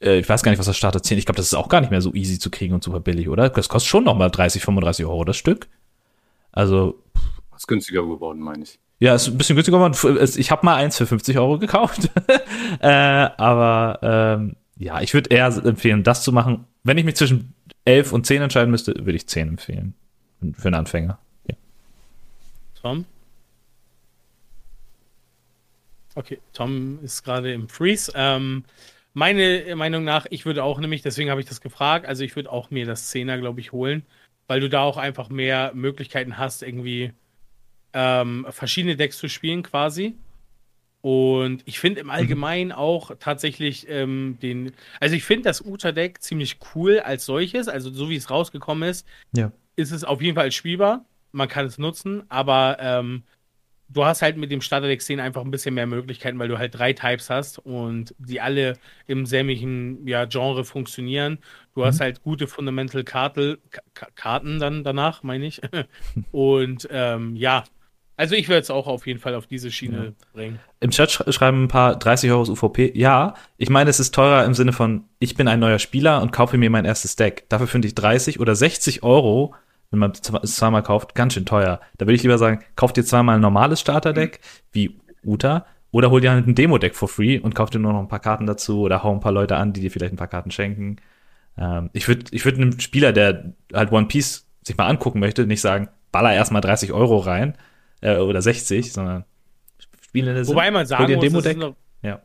[0.00, 1.80] äh, ich weiß gar nicht, was das Starter 10, ich glaube, das ist auch gar
[1.80, 3.48] nicht mehr so easy zu kriegen und super billig, oder?
[3.48, 5.68] Das kostet schon nochmal 30, 35 Euro das Stück.
[6.52, 7.02] Also.
[7.54, 8.78] Ist günstiger geworden, meine ich.
[9.00, 10.28] Ja, ist ein bisschen günstiger geworden.
[10.36, 12.10] Ich habe mal eins für 50 Euro gekauft.
[12.80, 16.66] äh, aber ähm, ja, ich würde eher empfehlen, das zu machen.
[16.84, 17.54] Wenn ich mich zwischen
[17.86, 19.94] 11 und 10 entscheiden müsste, würde ich 10 empfehlen.
[20.54, 21.18] Für einen Anfänger.
[21.48, 21.56] Ja.
[22.80, 23.04] Tom?
[26.14, 28.12] Okay, Tom ist gerade im Freeze.
[28.14, 28.64] Ähm,
[29.14, 32.52] meine Meinung nach, ich würde auch nämlich, deswegen habe ich das gefragt, also ich würde
[32.52, 34.04] auch mir das 10er, glaube ich, holen
[34.50, 37.12] weil du da auch einfach mehr Möglichkeiten hast, irgendwie
[37.92, 40.16] ähm, verschiedene Decks zu spielen quasi.
[41.02, 42.12] Und ich finde im mhm.
[42.12, 47.90] Allgemeinen auch tatsächlich ähm, den, also ich finde das Uta-Deck ziemlich cool als solches, also
[47.90, 49.50] so wie es rausgekommen ist, ja.
[49.76, 51.06] ist es auf jeden Fall spielbar.
[51.32, 53.22] Man kann es nutzen, aber ähm,
[53.88, 56.76] du hast halt mit dem Starterdeck 10 einfach ein bisschen mehr Möglichkeiten, weil du halt
[56.76, 58.74] drei Types hast und die alle
[59.06, 61.38] im sämtlichen ja, Genre funktionieren.
[61.74, 61.84] Du mhm.
[61.86, 63.58] hast halt gute Fundamental Kartel,
[64.14, 65.60] Karten dann danach, meine ich.
[66.30, 67.64] und ähm, ja,
[68.20, 70.12] also ich werde es auch auf jeden Fall auf diese Schiene ja.
[70.32, 70.58] bringen.
[70.78, 72.92] Im Chat sch schreiben ein paar 30 Euro UVP.
[72.94, 76.30] Ja, ich meine, es ist teurer im Sinne von, ich bin ein neuer Spieler und
[76.30, 77.46] kaufe mir mein erstes Deck.
[77.48, 79.54] Dafür finde ich 30 oder 60 Euro
[79.90, 80.12] wenn man
[80.42, 81.80] es zweimal kauft, ganz schön teuer.
[81.98, 84.40] Da würde ich lieber sagen, kauf dir zweimal ein normales Starterdeck,
[84.72, 88.00] wie Uta, oder hol dir halt ein Demo-Deck for free und kauf dir nur noch
[88.00, 90.28] ein paar Karten dazu oder hau ein paar Leute an, die dir vielleicht ein paar
[90.28, 90.96] Karten schenken.
[91.58, 95.46] Ähm, ich würde ich würd einem Spieler, der halt One Piece sich mal angucken möchte,
[95.46, 97.56] nicht sagen, baller erstmal 30 Euro rein
[98.00, 99.24] äh, oder 60, sondern
[100.00, 101.56] spiele eine Wobei man sagen muss, Demo-Deck.
[101.56, 102.20] Noch, ja.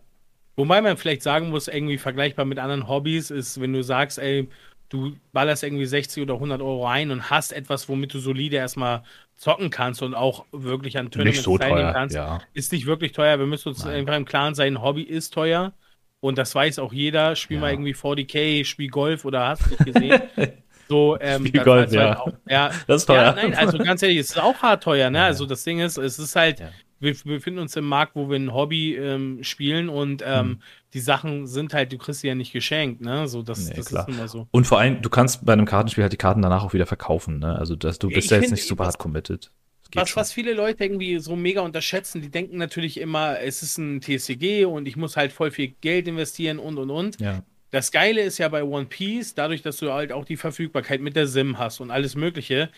[0.55, 4.49] Wobei man vielleicht sagen muss, irgendwie vergleichbar mit anderen Hobbys ist, wenn du sagst, ey,
[4.89, 9.03] du ballerst irgendwie 60 oder 100 Euro ein und hast etwas, womit du solide erstmal
[9.36, 12.39] zocken kannst und auch wirklich an Tournaments so teilnehmen kannst, ja.
[12.53, 13.38] ist nicht wirklich teuer.
[13.38, 13.95] Wir müssen uns Nein.
[13.95, 15.73] einfach im Klaren sein, Hobby ist teuer
[16.21, 17.36] und das weiß auch jeder.
[17.36, 17.61] Spiel ja.
[17.61, 20.21] mal irgendwie 40k, spiel Golf oder hast du nicht gesehen.
[20.88, 22.23] So, ähm, Spiel Golf, ja.
[22.23, 22.71] Halt ja.
[22.88, 23.23] Das ist teuer.
[23.23, 25.23] Ja, nein, also ganz ehrlich, es ist auch hart teuer, ne?
[25.23, 26.61] Also das Ding ist, es ist halt,
[26.99, 30.59] wir befinden uns im Markt, wo wir ein Hobby ähm, spielen und ähm, mhm.
[30.93, 33.27] die Sachen sind halt, du kriegst sie ja nicht geschenkt, ne?
[33.27, 34.47] So, das, nee, das ist immer so.
[34.51, 37.39] Und vor allem, du kannst bei einem Kartenspiel halt die Karten danach auch wieder verkaufen,
[37.39, 37.57] ne?
[37.57, 39.51] Also das, du bist ja jetzt nicht super hart committed.
[39.93, 44.01] was, was viele Leute irgendwie so mega unterschätzen, die denken natürlich immer, es ist ein
[44.01, 47.19] TCG und ich muss halt voll viel Geld investieren und und und.
[47.19, 47.43] Ja.
[47.72, 51.16] Das Geile ist ja bei One Piece, dadurch, dass du halt auch die Verfügbarkeit mit
[51.16, 52.70] der SIM hast und alles Mögliche,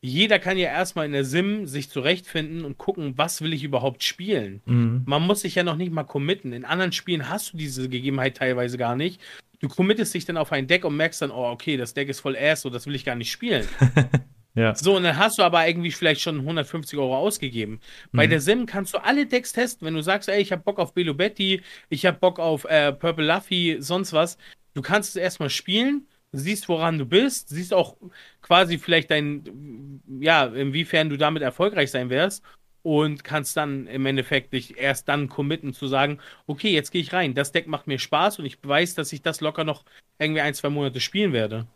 [0.00, 4.04] jeder kann ja erstmal in der SIM sich zurechtfinden und gucken, was will ich überhaupt
[4.04, 4.62] spielen.
[4.66, 5.02] Mhm.
[5.06, 6.52] Man muss sich ja noch nicht mal committen.
[6.52, 9.20] In anderen Spielen hast du diese Gegebenheit teilweise gar nicht.
[9.60, 12.20] Du committest dich dann auf ein Deck und merkst dann, oh, okay, das Deck ist
[12.20, 13.66] voll ass, so das will ich gar nicht spielen.
[14.56, 14.74] Ja.
[14.74, 17.78] So, und dann hast du aber irgendwie vielleicht schon 150 Euro ausgegeben.
[18.12, 18.30] Bei Mhm.
[18.30, 19.86] der Sim kannst du alle Decks testen.
[19.86, 22.92] Wenn du sagst, ey, ich hab Bock auf Belo Betty, ich hab Bock auf äh,
[22.92, 24.38] Purple Luffy, sonst was,
[24.74, 27.96] du kannst es erstmal spielen, siehst, woran du bist, siehst auch
[28.40, 32.42] quasi vielleicht dein, ja, inwiefern du damit erfolgreich sein wirst
[32.82, 37.12] und kannst dann im Endeffekt dich erst dann committen zu sagen, okay, jetzt gehe ich
[37.12, 39.84] rein, das Deck macht mir Spaß und ich weiß, dass ich das locker noch
[40.18, 41.66] irgendwie ein, zwei Monate spielen werde.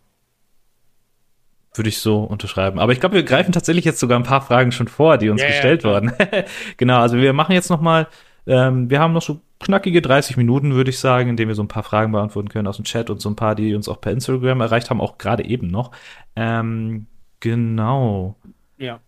[1.74, 2.80] Würde ich so unterschreiben.
[2.80, 5.40] Aber ich glaube, wir greifen tatsächlich jetzt sogar ein paar Fragen schon vor, die uns
[5.40, 5.94] ja, gestellt klar.
[5.94, 6.12] wurden.
[6.76, 8.08] genau, also wir machen jetzt noch mal,
[8.46, 11.62] ähm, wir haben noch so knackige 30 Minuten, würde ich sagen, in denen wir so
[11.62, 14.00] ein paar Fragen beantworten können aus dem Chat und so ein paar, die uns auch
[14.00, 15.92] per Instagram erreicht haben, auch gerade eben noch.
[16.34, 17.06] Ähm,
[17.38, 18.36] genau.
[18.78, 19.00] Ja.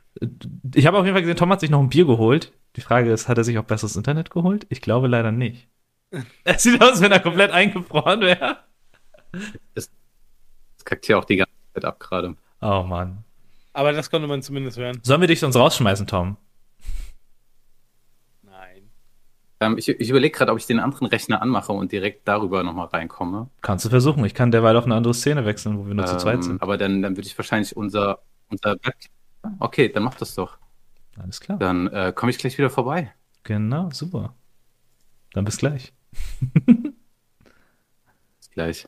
[0.75, 2.53] Ich habe auf jeden Fall gesehen, Tom hat sich noch ein Bier geholt.
[2.77, 4.67] Die Frage ist, hat er sich auch besseres Internet geholt?
[4.69, 5.69] Ich glaube leider nicht.
[6.45, 8.59] Es sieht aus, wenn er komplett eingefroren wäre.
[9.75, 9.91] Das
[10.85, 12.37] kackt hier auch die ganze Zeit ab gerade.
[12.63, 13.25] Oh Mann.
[13.75, 15.01] Aber das konnte man zumindest hören.
[15.03, 16.37] Sollen wir dich sonst rausschmeißen, Tom?
[18.43, 18.91] Nein.
[19.61, 22.87] Ähm, ich ich überlege gerade, ob ich den anderen Rechner anmache und direkt darüber nochmal
[22.87, 23.49] reinkomme.
[23.63, 24.25] Kannst du versuchen.
[24.25, 26.63] Ich kann derweil auf eine andere Szene wechseln, wo wir nur zu zweit Ähm, sind.
[26.63, 28.77] aber dann, dann würde ich wahrscheinlich unser, unser
[29.59, 30.59] Okay, dann mach das doch.
[31.21, 31.59] Alles klar.
[31.59, 33.13] Dann äh, komme ich gleich wieder vorbei.
[33.43, 34.35] Genau, super.
[35.33, 35.93] Dann bis gleich.
[38.39, 38.87] Bis gleich.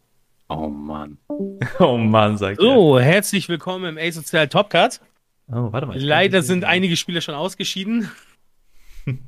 [0.48, 1.18] Oh Mann.
[1.78, 5.00] Oh Mann, sagt So, herzlich willkommen im Asozial Topcut.
[5.48, 5.64] er.
[5.66, 5.98] Oh, warte mal.
[5.98, 6.68] Leider sind sehen.
[6.70, 8.10] einige Spieler schon ausgeschieden.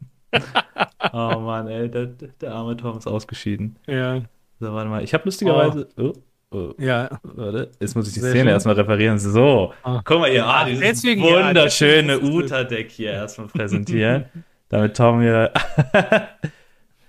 [1.12, 3.78] Oh Mann, ey, der, der arme Tom ist ausgeschieden.
[3.86, 4.20] Ja.
[4.60, 5.02] So, warte mal.
[5.02, 5.88] Ich habe lustigerweise.
[5.96, 6.12] Oh.
[6.50, 7.08] Oh, Ja.
[7.22, 7.70] warte.
[7.80, 8.52] Jetzt muss ich die Sehr Szene schön.
[8.52, 9.18] erstmal referieren.
[9.18, 9.72] So.
[9.82, 10.02] Ah.
[10.04, 10.44] Guck mal hier.
[10.46, 14.26] Ah, dieses Deswegen, ja, wunderschöne es- Uta-Deck hier erstmal präsentieren.
[14.68, 15.52] damit Tom hier.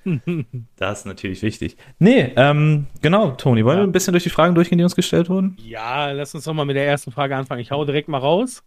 [0.75, 1.77] das ist natürlich wichtig.
[1.99, 3.83] Nee, ähm, genau, Toni, wollen Ja.
[3.83, 5.57] wir ein bisschen durch die Fragen durchgehen, die uns gestellt wurden?
[5.63, 7.61] Ja, lass uns doch mal mit der ersten Frage anfangen.
[7.61, 8.63] Ich hau direkt mal raus.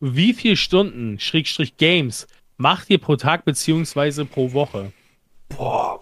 [0.00, 4.92] Wie viel Stunden, Schrägstrich Games, macht ihr pro Tag beziehungsweise pro Woche?
[5.56, 6.00] Boah,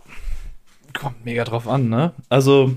[0.99, 2.13] kommt mega drauf an, ne?
[2.29, 2.77] Also,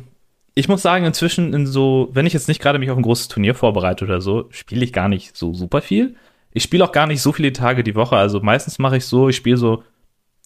[0.55, 3.27] ich muss sagen, inzwischen in so, wenn ich jetzt nicht gerade mich auf ein großes
[3.27, 6.15] Turnier vorbereite oder so, spiele ich gar nicht so super viel.
[6.53, 8.15] Ich spiele auch gar nicht so viele Tage die Woche.
[8.17, 9.83] Also meistens mache ich so, ich spiele so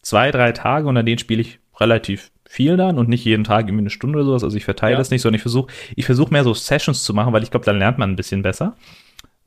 [0.06, 3.66] zwei, drei Tage und an denen spiele ich relativ viel dann und nicht jeden Tag
[3.66, 4.44] irgendwie eine Stunde oder sowas.
[4.44, 4.98] Also ich verteile Ja.
[4.98, 7.66] das nicht, sondern ich versuche, ich versuche mehr so Sessions zu machen, weil ich glaube,
[7.66, 8.76] dann lernt man ein bisschen besser.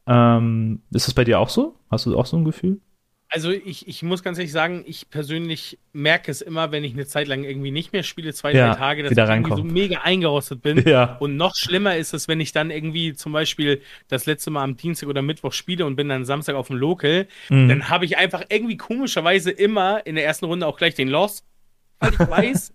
[0.05, 1.76] Ähm, ist das bei dir auch so?
[1.89, 2.82] Hast du auch so ein Gefühl?
[3.32, 7.05] Also ich, ich muss ganz ehrlich sagen, ich persönlich merke es immer, wenn ich eine
[7.05, 9.99] Zeit lang irgendwie nicht mehr spiele, zwei, Ja, drei Tage, dass ich irgendwie so mega
[10.01, 10.84] eingerostet bin.
[10.89, 11.17] Ja.
[11.19, 14.77] Und noch schlimmer ist es, wenn ich dann irgendwie zum Beispiel das letzte Mal am
[14.77, 17.69] Dienstag oder Mittwoch spiele und bin dann Samstag auf dem Local, Mhm.
[17.69, 21.43] dann habe ich einfach irgendwie komischerweise immer in der ersten Runde auch gleich den Loss,
[21.99, 22.73] weil ich weiß,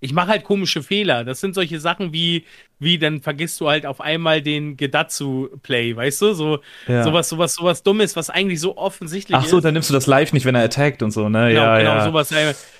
[0.00, 1.24] ich mache halt komische Fehler.
[1.24, 2.44] Das sind solche Sachen wie,
[2.78, 6.32] wie dann vergisst du halt auf einmal den Gedatsu-Play, weißt du?
[6.32, 7.04] So, Ja.
[7.04, 9.64] sowas, sowas, sowas Dummes, was eigentlich so offensichtlich Ach so, ist.
[9.64, 11.48] dann nimmst du das live nicht, wenn er attackt und so, ne?
[11.50, 12.04] Genau, ja, genau, ja.
[12.04, 12.32] sowas.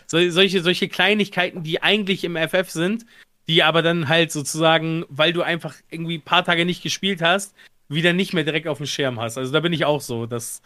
[0.07, 3.05] So, solche, solche Kleinigkeiten, die eigentlich im FF sind,
[3.49, 7.55] die aber dann halt sozusagen, weil du einfach irgendwie ein paar Tage nicht gespielt hast,
[7.89, 9.37] wieder nicht mehr direkt auf dem Schirm hast.
[9.37, 10.63] Also da bin ich auch so, dass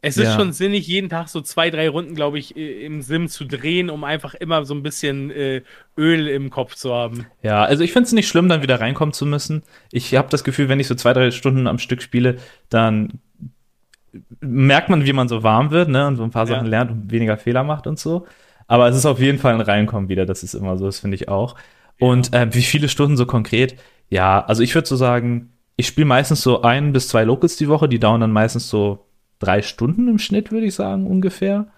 [0.00, 0.36] es ist Ja.
[0.36, 4.04] schon sinnig, jeden Tag so zwei, drei Runden, glaube ich, im Sim zu drehen, um
[4.04, 5.62] einfach immer so ein bisschen äh,
[5.96, 7.26] Öl im Kopf zu haben.
[7.42, 9.62] Ja, also ich finde es nicht schlimm, dann wieder reinkommen zu müssen.
[9.90, 12.36] Ich habe das Gefühl, wenn ich so zwei, drei Stunden am Stück spiele,
[12.68, 13.20] dann
[14.40, 16.54] merkt man, wie man so warm wird, ne, und so ein paar Ja.
[16.54, 18.26] Sachen lernt und weniger Fehler macht und so.
[18.66, 21.14] Aber es ist auf jeden Fall ein Reinkommen wieder, das ist immer so, das finde
[21.16, 21.56] ich auch.
[21.98, 23.76] Und äh, wie viele Stunden so konkret?
[24.10, 27.68] Ja, also ich würde so sagen, ich spiele meistens so ein bis zwei Locals die
[27.68, 29.06] Woche, die dauern dann meistens so
[29.38, 31.68] drei Stunden im Schnitt, würde ich sagen, ungefähr.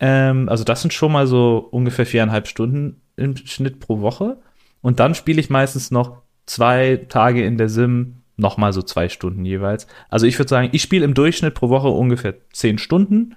[0.00, 4.38] Ähm, also das sind schon mal so ungefähr viereinhalb Stunden im Schnitt pro Woche.
[4.80, 9.08] Und dann spiele ich meistens noch zwei Tage in der Sim, noch mal so zwei
[9.08, 9.86] Stunden jeweils.
[10.08, 13.34] Also ich würde sagen, ich spiele im Durchschnitt pro Woche ungefähr zehn Stunden.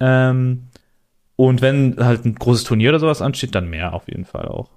[0.00, 0.64] Ähm,
[1.36, 4.70] und wenn halt ein großes Turnier oder sowas ansteht, dann mehr auf jeden Fall auch.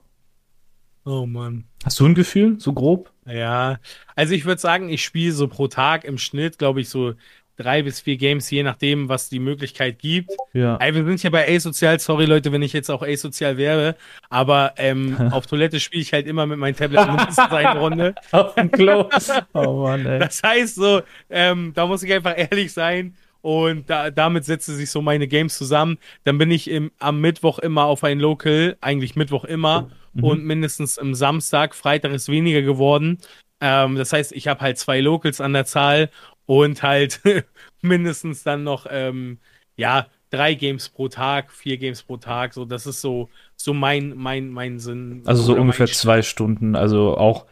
[1.06, 1.66] Oh Mann.
[1.84, 3.12] Hast du ein Gefühl, so grob?
[3.28, 3.78] Ja,
[4.16, 7.14] also ich würde sagen, ich spiele so pro Tag im Schnitt, glaube ich, so
[7.58, 10.32] drei bis vier Games, je nachdem, was die Möglichkeit gibt.
[10.54, 10.78] Ja.
[10.78, 13.96] Ey, wir sind ja bei Asozial, sorry Leute, wenn ich jetzt auch Asozial wäre,
[14.30, 18.16] aber ähm, auf Toilette spiele ich halt immer mit meinem Tablet mindestens eine Runde.
[18.32, 19.10] Auf dem Klo.
[19.54, 20.20] Oh Mann, ey.
[20.20, 24.90] Das heißt so, ähm, da muss ich einfach ehrlich sein Und da, damit setze sich
[24.90, 25.98] so meine Games zusammen.
[26.24, 29.90] Dann bin ich im, am Mittwoch immer auf ein Local, eigentlich Mittwoch immer.
[30.14, 30.24] Mhm.
[30.24, 33.20] Und mindestens im Samstag, Freitag ist weniger geworden.
[33.62, 36.10] Ähm, das heißt, ich habe halt zwei Locals an der Zahl
[36.46, 37.22] und halt
[37.82, 39.40] mindestens dann noch, ähm,
[39.78, 42.54] ja, drei Games pro Tag, vier Games pro Tag.
[42.54, 45.22] So, das ist so, so mein, mein, mein Sinn.
[45.26, 47.46] Also so ungefähr zwei Stunden, also auch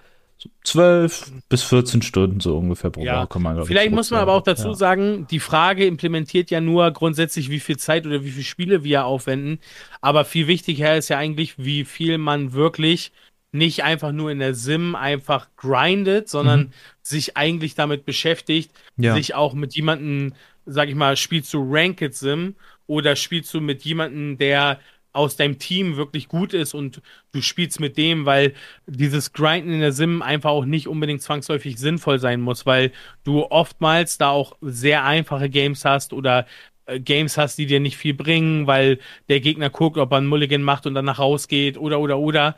[0.63, 3.23] zwölf bis 14 Stunden so ungefähr pro ja.
[3.23, 4.73] Woche man Vielleicht muss man aber auch dazu ja.
[4.73, 9.05] sagen, die Frage implementiert ja nur grundsätzlich, wie viel Zeit oder wie viele Spiele wir
[9.05, 9.59] aufwenden.
[10.01, 13.11] Aber viel wichtiger ist ja eigentlich, wie viel man wirklich
[13.53, 16.69] nicht einfach nur in der Sim einfach grindet, sondern mhm.
[17.01, 19.13] sich eigentlich damit beschäftigt, ja.
[19.13, 20.33] sich auch mit jemandem,
[20.65, 22.55] sag ich mal, spielst du Ranked Sim
[22.87, 24.79] oder spielst du mit jemandem, der
[25.13, 27.01] aus deinem Team wirklich gut ist und
[27.31, 28.53] du spielst mit dem, weil
[28.87, 32.91] dieses Grinden in der Sim einfach auch nicht unbedingt zwangsläufig sinnvoll sein muss, weil
[33.23, 36.47] du oftmals da auch sehr einfache Games hast oder
[36.87, 38.99] äh, Games hast, die dir nicht viel bringen, weil
[39.29, 42.55] der Gegner guckt, ob er einen Mulligan macht und danach rausgeht oder oder oder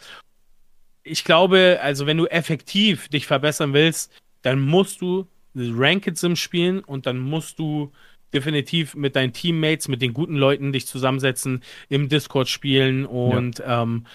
[1.05, 6.79] ich glaube, also wenn du effektiv dich verbessern willst, dann musst du Ranked Sim spielen
[6.79, 7.93] und dann musst du
[8.33, 13.83] definitiv mit deinen Teammates, mit den guten Leuten dich zusammensetzen, im Discord spielen und ja.
[13.83, 14.05] ähm,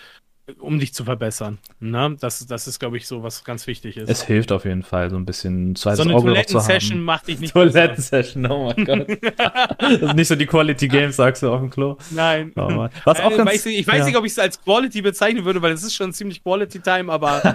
[0.58, 1.58] um dich zu verbessern.
[1.80, 2.16] Ne?
[2.20, 4.08] Das, das ist, glaube ich, so, was ganz wichtig ist.
[4.08, 7.52] Es hilft auf jeden Fall, so ein bisschen zweites So eine Toiletten-Session macht dich nicht
[7.52, 9.06] Toiletten-Session, oh mein Gott.
[9.78, 11.96] das ist nicht so die Quality Games, sagst du auf dem Klo.
[12.10, 12.52] Nein.
[12.56, 14.04] Oh was auch äh, ganz, ich, ich weiß ja.
[14.06, 17.12] nicht, ob ich es als Quality bezeichnen würde, weil es ist schon ziemlich Quality Time,
[17.12, 17.42] aber.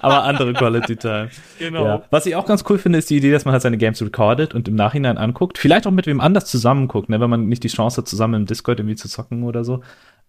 [0.00, 1.30] aber andere Quality Time.
[1.58, 1.84] Genau.
[1.84, 2.02] Ja.
[2.10, 4.54] Was ich auch ganz cool finde, ist die Idee, dass man halt seine Games recordet
[4.54, 5.58] und im Nachhinein anguckt.
[5.58, 7.20] Vielleicht auch mit wem anders zusammen guckt, ne?
[7.20, 9.82] wenn man nicht die Chance hat, zusammen im Discord irgendwie zu zocken oder so.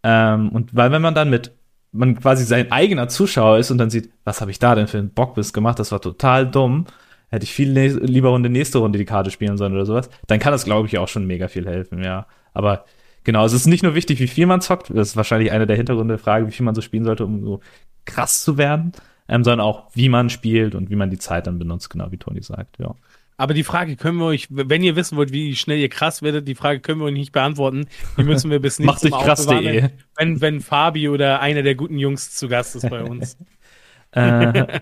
[0.04, 1.52] Ähm, und weil wenn man dann mit
[1.98, 4.98] man quasi sein eigener Zuschauer ist und dann sieht, was habe ich da denn für
[4.98, 6.86] einen Bockbiss gemacht, das war total dumm.
[7.30, 10.54] Hätte ich viel lieber Runde nächste Runde die Karte spielen sollen oder sowas, dann kann
[10.54, 12.26] das, glaube ich, auch schon mega viel helfen, ja.
[12.54, 12.86] Aber
[13.26, 15.76] genau, es ist nicht nur wichtig, wie viel man zockt, das ist wahrscheinlich eine der
[15.76, 17.60] Hintergründe der Frage, wie viel man so spielen sollte, um so
[18.06, 18.94] krass zu werden,
[19.28, 22.18] ähm, sondern auch, wie man spielt und wie man die Zeit dann benutzt, genau wie
[22.18, 22.96] Toni sagt, ja.
[23.38, 26.48] Aber die Frage können wir euch, wenn ihr wissen wollt, wie schnell ihr krass werdet,
[26.48, 27.88] die Frage können wir euch nicht beantworten.
[28.18, 29.90] Die müssen wir bis nächstes Mal krass.de.
[30.16, 33.38] Wenn, wenn Fabi oder einer der guten Jungs zu Gast ist bei uns.
[34.12, 34.80] äh,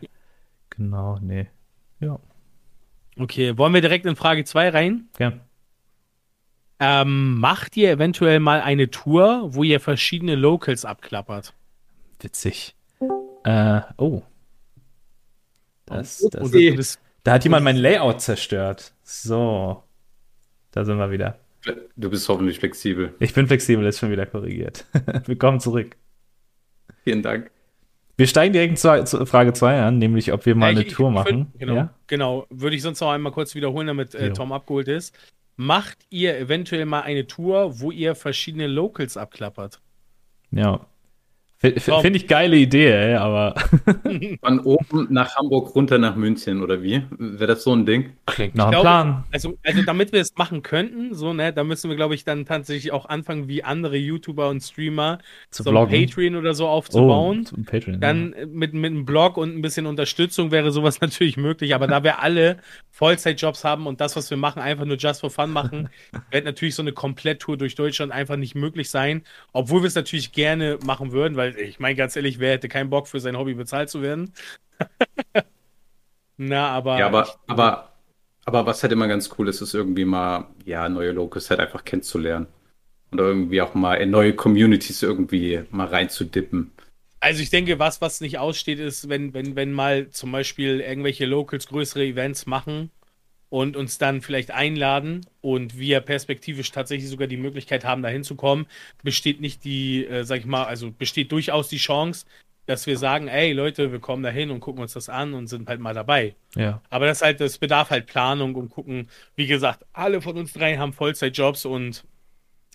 [0.70, 1.48] genau, nee.
[2.00, 2.18] Ja.
[3.20, 5.10] Okay, wollen wir direkt in Frage 2 rein?
[5.20, 5.34] Ja.
[6.80, 11.54] Ähm, macht ihr eventuell mal eine Tour, wo ihr verschiedene Locals abklappert?
[12.22, 12.76] Witzig.
[13.44, 14.24] Äh, oh.
[15.86, 18.94] Das, das, das, das da hat jemand mein Layout zerstört.
[19.04, 19.84] So.
[20.72, 21.40] Da sind wir wieder.
[21.96, 23.16] Du bist hoffentlich flexibel.
[23.20, 24.86] Ich bin flexibel, ist schon wieder korrigiert.
[25.26, 25.96] Willkommen zurück.
[27.04, 27.50] Vielen Dank.
[28.16, 31.12] Wir steigen direkt zu Frage 2 an, nämlich ob wir mal ja, ich, eine Tour
[31.12, 31.52] machen.
[31.58, 31.94] Genau, ja?
[32.06, 32.46] genau.
[32.52, 35.18] Würde ich sonst noch einmal kurz wiederholen, damit äh, Tom abgeholt ist.
[35.56, 39.82] Macht ihr eventuell mal eine Tour, wo ihr verschiedene Locals abklappert?
[40.52, 40.86] Ja.
[41.78, 43.56] Finde ich geile Idee, ey, aber.
[44.42, 47.04] Von oben nach Hamburg runter nach München oder wie?
[47.18, 48.14] Wäre das so ein Ding?
[48.26, 49.24] Klingt nach einem Plan.
[49.32, 52.46] Also, also, damit wir es machen könnten, so, ne, da müssen wir, glaube ich, dann
[52.46, 57.48] tatsächlich auch anfangen, wie andere YouTuber und Streamer Zu so ein Patreon oder so aufzubauen.
[57.52, 58.46] Oh, Patreon, dann ja.
[58.46, 62.22] mit, mit einem Blog und ein bisschen Unterstützung wäre sowas natürlich möglich, aber da wir
[62.22, 62.58] alle
[62.92, 65.90] Vollzeitjobs haben und das, was wir machen, einfach nur just for fun machen,
[66.32, 70.32] wird natürlich so eine Kompletttour durch Deutschland einfach nicht möglich sein, obwohl wir es natürlich
[70.32, 73.54] gerne machen würden, weil ich meine ganz ehrlich, wer hätte keinen Bock für sein Hobby
[73.54, 74.34] bezahlt zu werden?
[76.38, 77.00] Na, aber.
[77.00, 77.92] Ja, aber, aber,
[78.46, 81.84] aber was halt immer ganz cool ist, ist irgendwie mal, ja, neue Locals halt einfach
[81.86, 82.48] kennenzulernen.
[83.12, 86.72] Und irgendwie auch mal in neue Communities irgendwie mal reinzudippen.
[87.20, 91.26] Also ich denke, was, was nicht aussteht, ist, wenn, wenn, wenn mal zum Beispiel irgendwelche
[91.26, 92.92] Locals größere Events machen
[93.56, 98.66] und uns dann vielleicht einladen und wir perspektivisch tatsächlich sogar die Möglichkeit haben, da hinzukommen,
[99.02, 102.26] besteht nicht die, äh, sag ich mal, also besteht durchaus die Chance,
[102.66, 105.48] dass wir sagen, ey Leute, wir kommen da hin und gucken uns das an und
[105.48, 106.36] sind halt mal dabei.
[106.58, 106.82] Ja.
[106.90, 109.08] Aber das halt, das bedarf halt Planung und gucken,
[109.38, 112.04] wie gesagt, alle von uns drei haben Vollzeitjobs und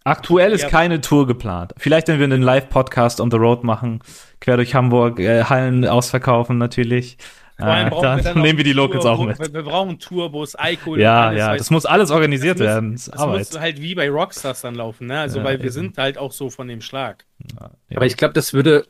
[0.04, 0.70] Aktuell ist ja.
[0.70, 1.74] keine Tour geplant.
[1.76, 4.00] Vielleicht, wenn wir einen Live-Podcast on the road machen,
[4.40, 7.18] quer durch Hamburg, äh, Hallen ausverkaufen natürlich.
[7.60, 9.38] Äh, dann, dann nehmen wir die Locals Tour, auch mit.
[9.38, 11.00] Wir, wir brauchen Tourbus, Alkohol.
[11.00, 12.92] Ja, alles, ja, das muss alles organisiert das werden.
[12.92, 15.20] Das, das muss halt wie bei Rockstars dann laufen, ne?
[15.20, 15.72] Also, ja, weil wir eben.
[15.72, 17.24] sind halt auch so von dem Schlag.
[17.60, 18.86] Ja, Aber ich glaube, das würde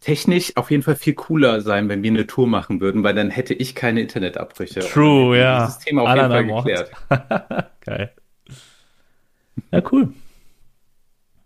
[0.00, 3.30] technisch auf jeden Fall viel cooler sein, wenn wir eine Tour machen würden, weil dann
[3.30, 4.80] hätte ich keine Internetabbrüche.
[4.80, 5.66] True, ja.
[5.66, 6.90] Dieses Thema auf jeden Fall geklärt.
[7.80, 8.12] Geil.
[9.72, 10.12] Ja, cool.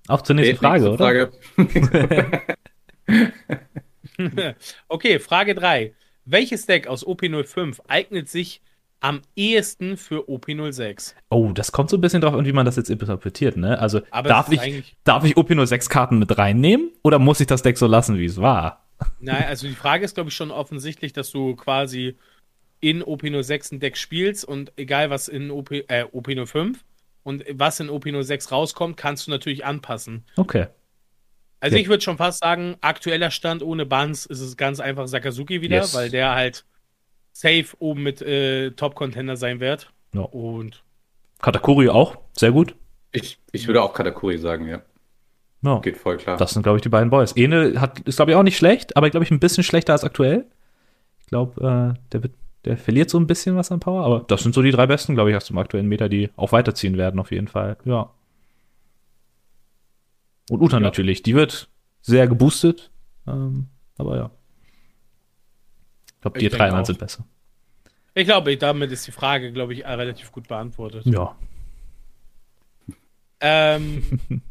[0.09, 0.99] Auch zur nächsten Frage, oder?
[0.99, 1.33] Frage.
[4.89, 5.95] okay, Frage 3.
[6.25, 8.61] Welches Deck aus OP05 eignet sich
[9.03, 11.15] am ehesten für OP06.
[11.29, 13.79] Oh, das kommt so ein bisschen drauf an, wie man das jetzt interpretiert, ne?
[13.79, 18.17] Also darf ich, darf ich OP06-Karten mit reinnehmen oder muss ich das Deck so lassen,
[18.17, 18.87] wie es war?
[19.19, 22.17] Nein, also die Frage ist, glaube ich, schon offensichtlich, dass du quasi
[22.79, 26.77] in OP06 ein Deck spielst und egal was in OP, äh, OP05
[27.25, 30.25] und was in OP06 rauskommt, kannst du natürlich anpassen.
[30.37, 30.67] Okay.
[31.63, 31.83] Also okay.
[31.83, 35.77] ich würde schon fast sagen, aktueller Stand ohne Bans ist es ganz einfach Sakazuki wieder,
[35.77, 35.95] yes.
[35.95, 36.65] weil der halt
[37.31, 39.93] safe oben mit äh, Top-Contender sein wird.
[40.13, 40.23] Ja.
[40.23, 40.83] Und
[41.41, 42.75] Katakuri auch, sehr gut.
[43.13, 44.83] Ich, ich würde auch Katakuri sagen, ja.
[45.63, 45.79] ja.
[45.79, 46.37] Geht voll klar.
[46.37, 47.31] Das sind, glaube ich, die beiden Boys.
[47.37, 50.03] Ene hat, ist, glaube ich, auch nicht schlecht, aber, glaube ich, ein bisschen schlechter als
[50.03, 50.47] aktuell.
[51.21, 52.31] Ich glaube, äh, der,
[52.65, 55.15] der verliert so ein bisschen was an Power, aber das sind so die drei besten,
[55.15, 57.77] glaube ich, aus dem aktuellen Meter, die auch weiterziehen werden, auf jeden Fall.
[57.85, 58.11] Ja.
[60.53, 60.81] Und Uta ja.
[60.81, 61.71] natürlich, die wird
[62.03, 62.91] sehr geboostet.
[63.27, 64.31] Ähm, aber ja.
[66.09, 67.25] Ich glaube, die drei anderen sind besser.
[68.13, 71.07] Ich glaube, damit ist die Frage, glaube ich, relativ gut beantwortet.
[71.07, 71.35] Ja.
[73.41, 74.21] Ähm,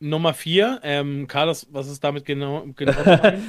[0.00, 2.66] Nummer vier, ähm, Carlos, was ist damit genau?
[2.76, 2.92] genau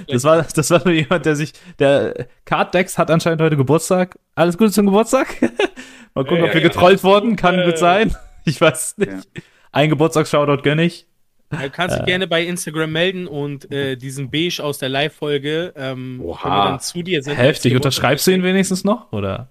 [0.08, 4.20] das, war, das war nur jemand, der sich, der Card Dex hat anscheinend heute Geburtstag.
[4.36, 5.42] Alles Gute zum Geburtstag.
[6.14, 7.04] Mal gucken, äh, ob wir getrollt ja.
[7.06, 7.38] wurden.
[7.38, 8.16] Kann äh, gut sein.
[8.46, 9.12] Ich weiß nicht.
[9.12, 9.42] Ja.
[9.72, 11.08] Ein Geburtstagsshoutout gönne ich.
[11.52, 12.06] Du kannst dich äh.
[12.06, 17.22] gerne bei Instagram melden und äh, diesen Beige aus der Live-Folge, ähm, dann zu dir
[17.22, 17.36] sind.
[17.36, 19.12] Heftig, unterschreibst du ihn wenigstens noch?
[19.12, 19.50] Oder?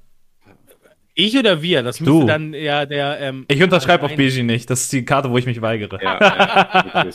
[1.14, 1.82] Ich oder wir?
[1.82, 3.20] Das müsste dann ja der.
[3.20, 4.70] Ähm, ich unterschreibe auf Beige nicht.
[4.70, 5.98] Das ist die Karte, wo ich mich weigere.
[6.02, 7.06] Ja, ja,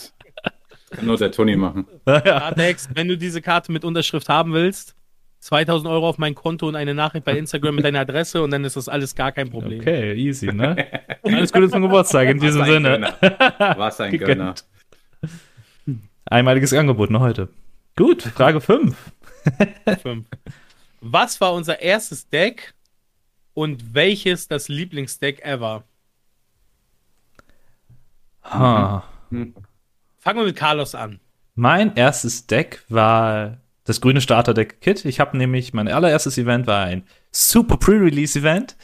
[0.91, 1.87] Kann nur der Toni machen.
[2.05, 4.95] Kartex, wenn du diese Karte mit Unterschrift haben willst,
[5.39, 8.63] 2000 Euro auf mein Konto und eine Nachricht bei Instagram mit deiner Adresse und dann
[8.63, 9.79] ist das alles gar kein Problem.
[9.79, 10.87] Okay, easy, ne?
[11.23, 13.13] Alles Gute zum Geburtstag in diesem Sinne.
[13.77, 14.55] Was ein Gönner.
[16.25, 17.49] Einmaliges Angebot noch heute.
[17.95, 18.95] Gut, Frage 5.
[21.01, 22.73] Was war unser erstes Deck
[23.53, 25.83] und welches das Lieblingsdeck ever?
[28.43, 29.03] Ha.
[29.29, 31.19] Fangen wir mit Carlos an.
[31.55, 35.05] Mein erstes Deck war das grüne Starter-Deck-Kit.
[35.05, 38.75] Ich habe nämlich, mein allererstes Event war ein super Pre-Release-Event.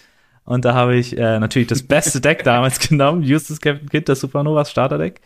[0.45, 4.19] Und da habe ich äh, natürlich das beste Deck damals genommen, Justus Captain Kit, das
[4.21, 5.21] Supernovas Starter-Deck.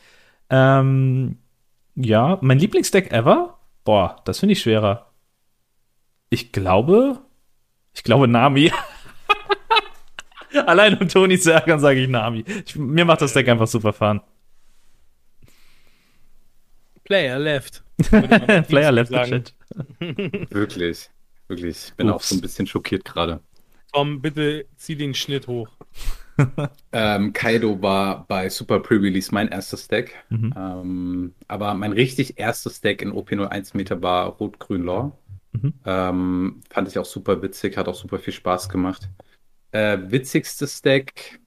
[0.50, 1.38] Ähm,
[1.96, 3.58] ja, mein Lieblingsdeck ever?
[3.84, 5.12] Boah, das finde ich schwerer.
[6.30, 7.22] Ich glaube,
[7.94, 8.72] ich glaube Nami.
[10.66, 12.44] Allein um Toni zu ärgern, sage ich Nami.
[12.66, 14.22] Ich, mir macht das Deck einfach super fun.
[17.04, 17.84] Player left.
[18.68, 19.54] Player left shit.
[20.50, 21.10] wirklich,
[21.48, 21.88] wirklich.
[21.88, 22.16] Ich bin Ups.
[22.16, 23.42] auch so ein bisschen schockiert gerade.
[23.94, 25.70] Tom, bitte zieh den Schnitt hoch
[26.92, 30.16] ähm, Kaido war bei Super Pre-Release mein erstes Deck.
[30.30, 30.54] Mhm.
[30.58, 35.18] Ähm, aber mein richtig erstes Deck in OP01 Meter war Rot-Grün Law.
[35.54, 35.74] Mhm.
[35.86, 39.10] Ähm, fand ich auch super witzig, hat auch super viel Spaß gemacht.
[39.72, 41.40] Äh, witzigstes Deck.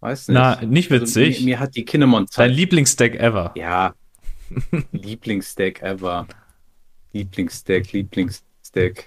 [0.00, 0.34] Weiß nicht.
[0.34, 1.28] Na, nicht also, witzig.
[1.28, 3.52] Also, mir, mir, hat die Kinemon Dein Lieblingsdeck ever.
[3.56, 3.94] Ja.
[4.92, 6.26] Lieblingsdeck ever.
[7.12, 9.06] Lieblingsdeck, Lieblingsdeck.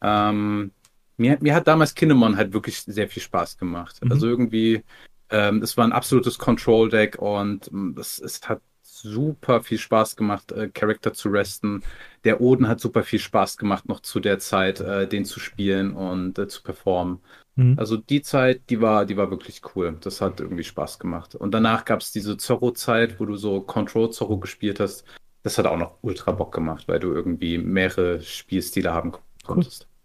[0.00, 0.70] Ähm,
[1.16, 4.02] mir, mir hat damals Kinemon halt wirklich sehr viel Spaß gemacht.
[4.02, 4.12] Mhm.
[4.12, 4.82] Also irgendwie,
[5.30, 10.68] ähm, es war ein absolutes Control-Deck und es, es hat super viel Spaß gemacht, äh,
[10.68, 11.82] Charakter zu resten.
[12.24, 15.92] Der Oden hat super viel Spaß gemacht, noch zu der Zeit, äh, den zu spielen
[15.92, 17.20] und äh, zu performen.
[17.56, 17.74] Mhm.
[17.78, 19.96] Also die Zeit, die war, die war wirklich cool.
[20.00, 21.34] Das hat irgendwie Spaß gemacht.
[21.34, 25.04] Und danach gab es diese Zorro-Zeit, wo du so Control-Zorro gespielt hast.
[25.42, 29.12] Das hat auch noch ultra Bock gemacht, weil du irgendwie mehrere Spielstile haben
[29.44, 29.82] konntest.
[29.82, 29.95] Cool.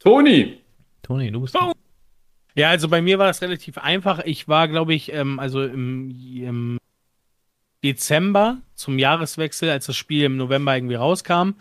[0.00, 0.60] Toni!
[1.02, 1.54] Toni, du bist.
[1.56, 1.72] Oh.
[2.54, 4.20] Ja, also bei mir war es relativ einfach.
[4.24, 6.78] Ich war, glaube ich, ähm, also im, im,
[7.82, 11.52] Dezember zum Jahreswechsel, als das Spiel im November irgendwie rauskam,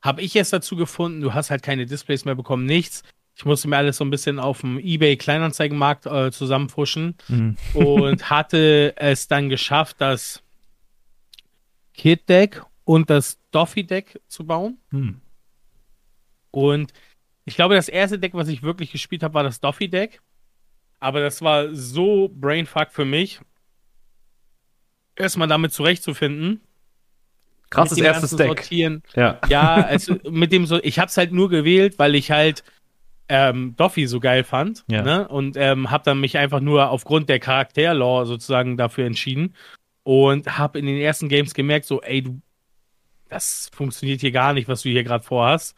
[0.00, 3.02] habe ich es dazu gefunden, du hast halt keine Displays mehr bekommen, nichts.
[3.34, 7.56] Ich musste mir alles so ein bisschen auf dem eBay Kleinanzeigenmarkt äh, zusammenfuschen mhm.
[7.74, 10.42] und hatte es dann geschafft, das
[11.92, 14.78] Kit Deck und das Doffy Deck zu bauen.
[14.90, 15.20] Mhm.
[16.50, 16.94] Und
[17.46, 20.20] ich glaube, das erste Deck, was ich wirklich gespielt habe, war das Doffy-Deck.
[20.98, 23.40] Aber das war so Brainfuck für mich,
[25.14, 26.60] erstmal damit zurechtzufinden.
[27.70, 28.48] Krasses erstes Deck.
[28.48, 29.02] Sortieren.
[29.14, 32.64] Ja, ja also mit dem so, ich habe es halt nur gewählt, weil ich halt
[33.28, 34.84] ähm, Doffy so geil fand.
[34.88, 35.02] Ja.
[35.02, 35.28] Ne?
[35.28, 39.54] Und ähm, habe dann mich einfach nur aufgrund der Charakterlore sozusagen dafür entschieden.
[40.02, 42.40] Und habe in den ersten Games gemerkt, so, ey, du,
[43.28, 45.76] das funktioniert hier gar nicht, was du hier gerade vorhast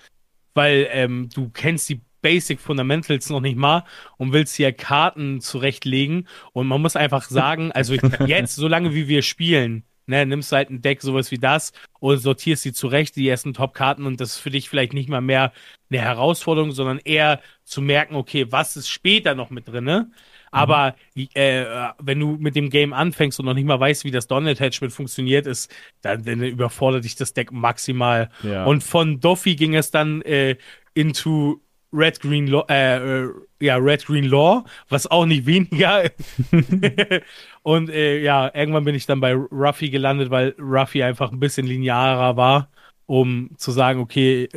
[0.58, 3.84] weil ähm, du kennst die Basic Fundamentals noch nicht mal
[4.16, 6.26] und willst hier Karten zurechtlegen.
[6.52, 7.94] Und man muss einfach sagen, also
[8.26, 12.18] jetzt, solange wie wir spielen, ne, nimmst du halt ein Deck, sowas wie das, und
[12.18, 15.52] sortierst sie zurecht, die ersten Top-Karten, und das ist für dich vielleicht nicht mal mehr
[15.90, 20.10] eine Herausforderung, sondern eher zu merken, okay, was ist später noch mit drin, ne?
[20.50, 21.64] Aber äh,
[21.98, 25.46] wenn du mit dem Game anfängst und noch nicht mal weißt, wie das Don-Attachment funktioniert,
[25.46, 28.30] ist, dann, dann überfordert dich das Deck maximal.
[28.42, 28.64] Ja.
[28.64, 30.56] Und von Doffy ging es dann äh,
[30.94, 31.60] into
[31.92, 33.30] Red Green Law, äh, äh,
[33.60, 36.10] ja, Red Green Law, was auch nicht weniger.
[37.62, 41.66] und äh, ja, irgendwann bin ich dann bei Ruffy gelandet, weil Ruffy einfach ein bisschen
[41.66, 42.70] linearer war,
[43.06, 44.48] um zu sagen, okay,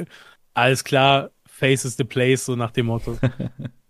[0.54, 3.18] alles klar, Face is the place, so nach dem Motto.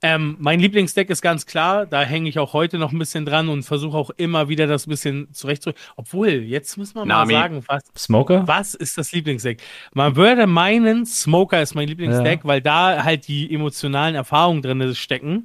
[0.00, 3.48] Ähm, mein Lieblingsdeck ist ganz klar, da hänge ich auch heute noch ein bisschen dran
[3.48, 5.82] und versuche auch immer wieder das ein bisschen zurechtzurücken.
[5.96, 7.32] Obwohl, jetzt müssen wir Nami.
[7.32, 8.46] mal sagen, was, Smoker?
[8.46, 9.60] was ist das Lieblingsdeck?
[9.94, 15.44] Man würde meinen, Smoker ist mein Lieblingsdeck, weil da halt die emotionalen Erfahrungen drin stecken.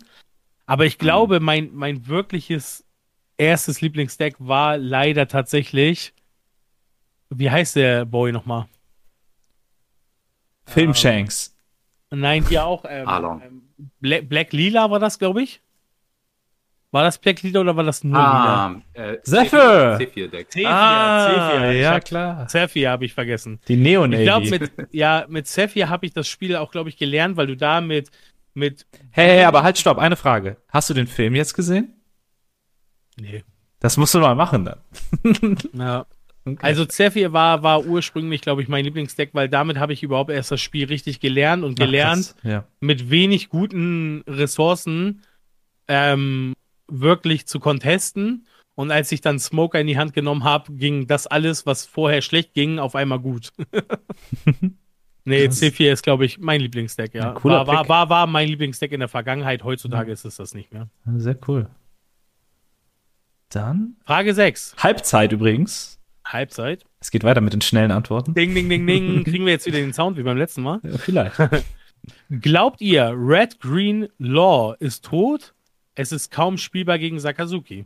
[0.67, 2.85] Aber ich glaube, mein, mein wirkliches
[3.37, 6.13] erstes Lieblingsdeck war leider tatsächlich.
[7.29, 8.67] Wie heißt der Boy nochmal?
[10.65, 11.55] Filmshanks.
[12.11, 12.85] Nein, hier auch.
[12.87, 13.41] Ähm, Arlong.
[13.41, 13.61] ähm,
[13.99, 15.61] Black, Black Lila war das, glaube ich.
[16.91, 18.65] War das Black Lila oder war das nur Lila?
[18.67, 19.95] Ah, äh, Zephyr!
[19.97, 20.51] Zephyr-Deck.
[20.51, 21.71] Zephyr, Ah, Zephyr.
[21.71, 22.47] Ja klar.
[22.47, 23.59] Zephyr habe ich vergessen.
[23.67, 26.97] Die Neon Ich glaube, mit, ja, mit Zephyr habe ich das Spiel auch, glaube ich,
[26.97, 28.11] gelernt, weil du da mit,
[28.53, 30.57] mit, Hey, hey, aber halt, stopp, eine Frage.
[30.69, 31.95] Hast du den Film jetzt gesehen?
[33.19, 33.43] nee,
[33.79, 35.57] Das musst du mal machen dann.
[35.73, 36.05] ja.
[36.45, 36.57] Okay.
[36.61, 40.51] Also Zephyr war, war ursprünglich, glaube ich, mein Lieblingsdeck, weil damit habe ich überhaupt erst
[40.51, 42.51] das Spiel richtig gelernt und Ach, gelernt, krass.
[42.51, 42.65] Ja.
[42.81, 45.21] mit wenig guten Ressourcen
[45.87, 46.53] ähm,
[46.87, 48.45] wirklich zu contesten.
[48.75, 52.21] Und als ich dann Smoker in die Hand genommen habe, ging das alles, was vorher
[52.21, 53.51] schlecht ging, auf einmal gut.
[55.25, 55.61] nee, Krass.
[55.61, 57.35] C4 ist, glaube ich, mein Lieblingsdeck, ja.
[57.43, 59.63] War, war, war, war mein Lieblingsdeck in der Vergangenheit.
[59.63, 60.89] Heutzutage ist es das nicht mehr.
[61.17, 61.69] Sehr cool.
[63.49, 64.75] Dann Frage 6.
[64.79, 65.99] Halbzeit übrigens.
[66.25, 66.83] Halbzeit.
[66.99, 68.33] Es geht weiter mit den schnellen Antworten.
[68.33, 69.23] Ding, ding, ding, ding.
[69.25, 70.79] Kriegen wir jetzt wieder den Sound wie beim letzten Mal?
[70.83, 71.35] Ja, vielleicht.
[72.41, 75.53] Glaubt ihr, Red Green Law ist tot?
[75.95, 77.85] Es ist kaum spielbar gegen Sakazuki.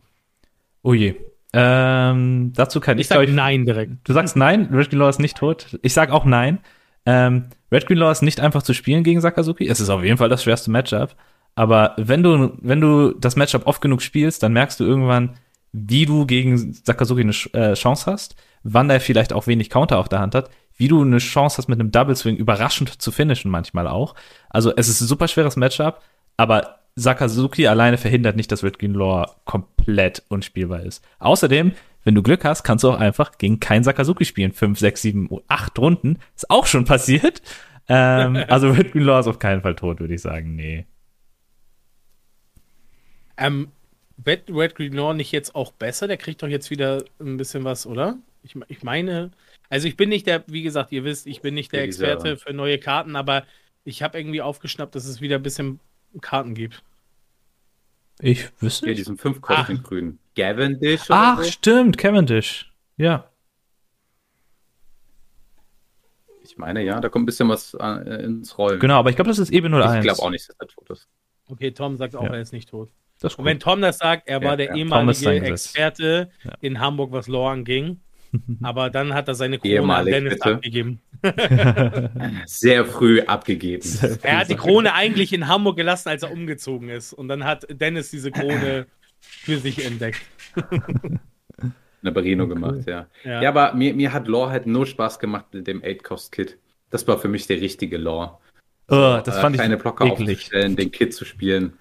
[0.81, 1.15] Oh je.
[1.53, 3.93] Ähm, dazu kann ich, Ich sag ich nein direkt.
[4.03, 5.77] Du sagst nein, Red Green Law ist nicht tot.
[5.81, 6.59] Ich sag auch nein.
[7.05, 9.67] Ähm, Red Green Law ist nicht einfach zu spielen gegen Sakazuki.
[9.67, 11.15] Es ist auf jeden Fall das schwerste Matchup.
[11.55, 15.37] Aber wenn du, wenn du das Matchup oft genug spielst, dann merkst du irgendwann,
[15.71, 20.09] wie du gegen Sakazuki eine äh, Chance hast, wann er vielleicht auch wenig Counter auf
[20.09, 23.51] der Hand hat, wie du eine Chance hast, mit einem Double Swing überraschend zu finishen
[23.51, 24.15] manchmal auch.
[24.49, 26.01] Also es ist ein super schweres Matchup,
[26.37, 31.05] aber Sakazuki alleine verhindert nicht, dass Red Green Law komplett unspielbar ist.
[31.19, 31.73] Außerdem,
[32.03, 34.51] wenn du Glück hast, kannst du auch einfach gegen kein Sakazuki spielen.
[34.51, 36.17] Fünf, sechs, sieben, acht Runden.
[36.35, 37.41] Ist auch schon passiert.
[37.87, 40.55] Ähm, also Red Green Law ist auf keinen Fall tot, würde ich sagen.
[40.55, 40.87] Nee.
[43.37, 43.71] Ähm,
[44.17, 46.07] wird Red Green Law nicht jetzt auch besser?
[46.07, 48.17] Der kriegt doch jetzt wieder ein bisschen was, oder?
[48.43, 49.31] Ich, ich meine,
[49.69, 52.37] also ich bin nicht der, wie gesagt, ihr wisst, ich bin nicht der Ja, Experte
[52.37, 53.43] für neue Karten, aber
[53.83, 55.79] ich habe irgendwie aufgeschnappt, dass es wieder ein bisschen
[56.21, 56.81] Karten gibt.
[58.19, 58.99] Ich wüsste Hier, nicht.
[58.99, 60.19] diesen fünf Kosten in grün.
[60.35, 61.51] Cavendish oder Ach, so?
[61.51, 62.71] stimmt, Cavendish.
[62.97, 63.29] Ja.
[66.41, 68.79] Ich meine, ja, da kommt ein bisschen was äh, ins Rollen.
[68.79, 69.97] Genau, aber ich glaube, das ist EB01.
[69.97, 71.07] Ich glaube auch nicht, dass er tot ist.
[71.47, 72.33] Okay, Tom sagt auch, Ja.
[72.33, 72.89] er ist nicht tot.
[73.23, 74.75] Und wenn Tom das sagt, er Ja, war der ja.
[74.75, 75.29] Ehemalige.
[75.41, 76.53] Experte Ja.
[76.61, 77.99] in Hamburg, was Law anging.
[78.61, 80.53] Aber dann hat er seine Krone an Ehemalig, Dennis bitte.
[80.55, 81.01] abgegeben.
[82.45, 83.87] Sehr früh abgegeben.
[84.21, 87.13] Er hat die Krone eigentlich in Hamburg gelassen, als er umgezogen ist.
[87.13, 88.85] Und dann hat Dennis diese Krone
[89.21, 90.21] für sich entdeckt.
[92.03, 93.07] Eine Barino gemacht, ja.
[93.23, 93.41] Ja.
[93.41, 96.57] Ja, aber mir, mir hat Lore halt nur Spaß gemacht mit dem 8-Cost-Kit.
[96.91, 98.37] Das war für mich der richtige Lore.
[98.89, 100.37] oh, das Äh, fand ich kleine Blocker eklig.
[100.37, 101.73] aufzustellen, den Kit zu spielen.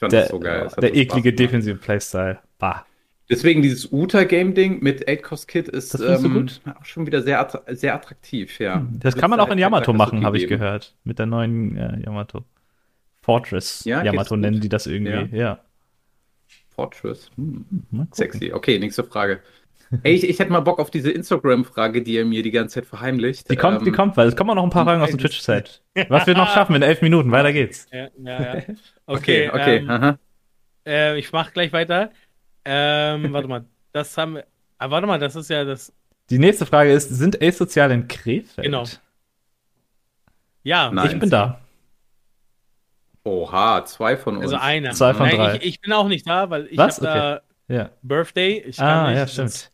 [0.00, 0.62] Fand Der, das so geil.
[0.64, 2.38] Das der so eklige defensive Playstyle.
[2.58, 2.86] Bah.
[3.28, 6.60] Deswegen dieses Uta-Game-Ding mit 8-Cost-Kit ist Das ähm, gut?
[6.80, 8.84] auch schon wieder sehr, attra sehr attraktiv, ja.
[8.98, 10.96] Das kann man auch in Yamato machen, habe ich gehört.
[11.04, 12.44] Mit der neuen äh, Yamato.
[13.20, 15.36] Fortress Ja, Yamato nennen die das irgendwie.
[15.36, 15.60] Ja.
[16.70, 17.30] Fortress.
[17.36, 17.66] Hm.
[18.10, 18.52] Sexy.
[18.52, 19.40] Okay, nächste Frage.
[20.04, 22.86] Ey, ich, ich hätte mal Bock auf diese Instagram-Frage, die ihr mir die ganze Zeit
[22.86, 23.50] verheimlicht.
[23.50, 25.18] Die kommt, die Ähm, kommt, weil es kommen auch noch ein paar Fragen aus dem
[25.18, 25.82] Twitch-Chat.
[26.08, 27.86] Was wir noch schaffen in elf Minuten, weiter geht's.
[27.90, 28.62] Ja, ja, ja.
[29.06, 29.76] Okay, Okay, okay.
[29.78, 30.18] Ähm, aha.
[30.86, 32.10] äh, ich mach gleich weiter.
[32.64, 34.44] Ähm, warte mal, das haben wir.
[34.78, 35.92] Ah, warte mal, das ist ja das.
[36.30, 38.62] Die nächste Frage ist, sind Ace-Soziale in Krefeld?
[38.64, 38.84] Genau.
[40.62, 41.06] Ja, Nein.
[41.10, 41.60] Ich bin da.
[43.24, 44.44] Oha, zwei von uns.
[44.44, 44.92] also einer.
[44.92, 45.56] Zwei von Nein, drei.
[45.56, 46.98] Ich, ich bin auch nicht da, weil ich Was?
[47.00, 47.06] habe
[47.68, 47.90] da Ja.
[48.02, 48.62] Birthday.
[48.66, 49.70] Ich kann Ah, nicht, ja, stimmt.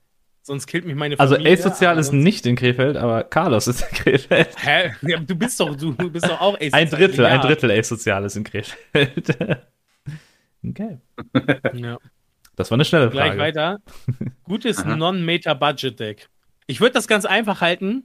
[0.46, 1.52] Sonst killt mich meine Also Familie.
[1.54, 4.48] Ace-Sozial aber ist sonst- nicht in Krefeld, aber Carlos ist in Krefeld.
[4.64, 4.92] Hä?
[5.02, 7.28] Ja, du bist doch, du bist doch auch Ace Ein Drittel, ja.
[7.30, 9.36] ein Drittel Ace-Sozial ist in Krefeld.
[10.66, 10.98] okay.
[11.74, 11.98] Ja.
[12.56, 13.38] Das war eine schnelle Gleich Frage.
[13.40, 13.78] weiter.
[14.44, 14.84] Gutes.
[14.84, 16.28] Non-Meta-Budget-Deck.
[16.66, 18.04] Ich würde das ganz einfach halten.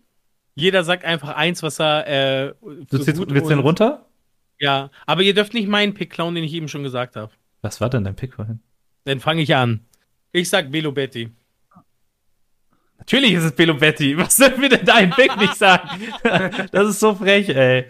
[0.55, 2.07] Jeder sagt einfach eins, was er.
[2.49, 2.53] Äh,
[2.89, 4.05] Du ziehst, gut willst du den runter?
[4.59, 7.31] Ja, aber ihr dürft nicht meinen Pick klauen, den ich eben schon gesagt habe.
[7.61, 8.59] Was war denn dein Pick vorhin?
[9.05, 9.79] Dann fange ich an.
[10.33, 11.31] Ich sag Velo Betty.
[13.01, 14.15] Natürlich ist es Belobetti.
[14.15, 15.89] Was sollen wir denn deinen Pick nicht sagen?
[16.71, 17.85] das ist so frech, ey.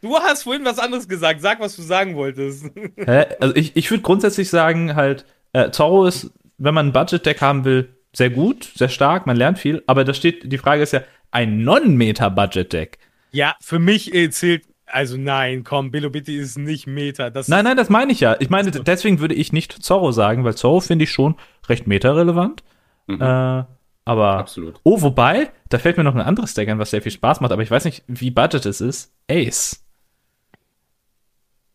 [0.00, 1.40] Du hast vorhin was anderes gesagt.
[1.40, 2.66] Sag, was du sagen wolltest.
[2.96, 3.26] Hä?
[3.40, 7.64] Also ich, ich würde grundsätzlich sagen, halt, äh, Zorro ist, wenn man ein Budget-Deck haben
[7.64, 11.02] will, sehr gut, sehr stark, man lernt viel, aber da steht, die Frage ist ja,
[11.30, 12.98] ein Non-Meta-Budget-Deck.
[13.30, 14.64] Ja, für mich äh, zählt.
[14.86, 17.30] Also nein, komm, Velo Betty ist nicht Meta.
[17.30, 18.36] Das Nein, nein, das meine ich ja.
[18.40, 21.36] Ich meine, deswegen würde ich nicht Zorro sagen, weil Zorro finde ich schon
[21.66, 22.62] recht meta-relevant.
[23.06, 23.22] Mhm.
[23.22, 23.64] Äh,
[24.04, 24.38] aber.
[24.38, 24.80] Absolut.
[24.82, 27.52] Oh, wobei, da fällt mir noch ein anderes Deck an, was sehr viel Spaß macht,
[27.52, 29.12] aber ich weiß nicht, wie Budget es ist.
[29.30, 29.84] Ace.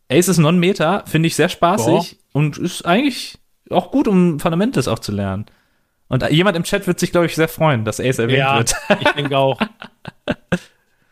[0.10, 3.40] Ace ist Non-Meta, finde ich sehr spaßig und ist eigentlich
[3.70, 5.46] auch gut, um Fundamentals auch zu lernen.
[6.08, 8.74] Und jemand im Chat wird sich, glaube ich, sehr freuen, dass Ace erwähnt Ja, wird.
[9.02, 9.60] ich denke auch.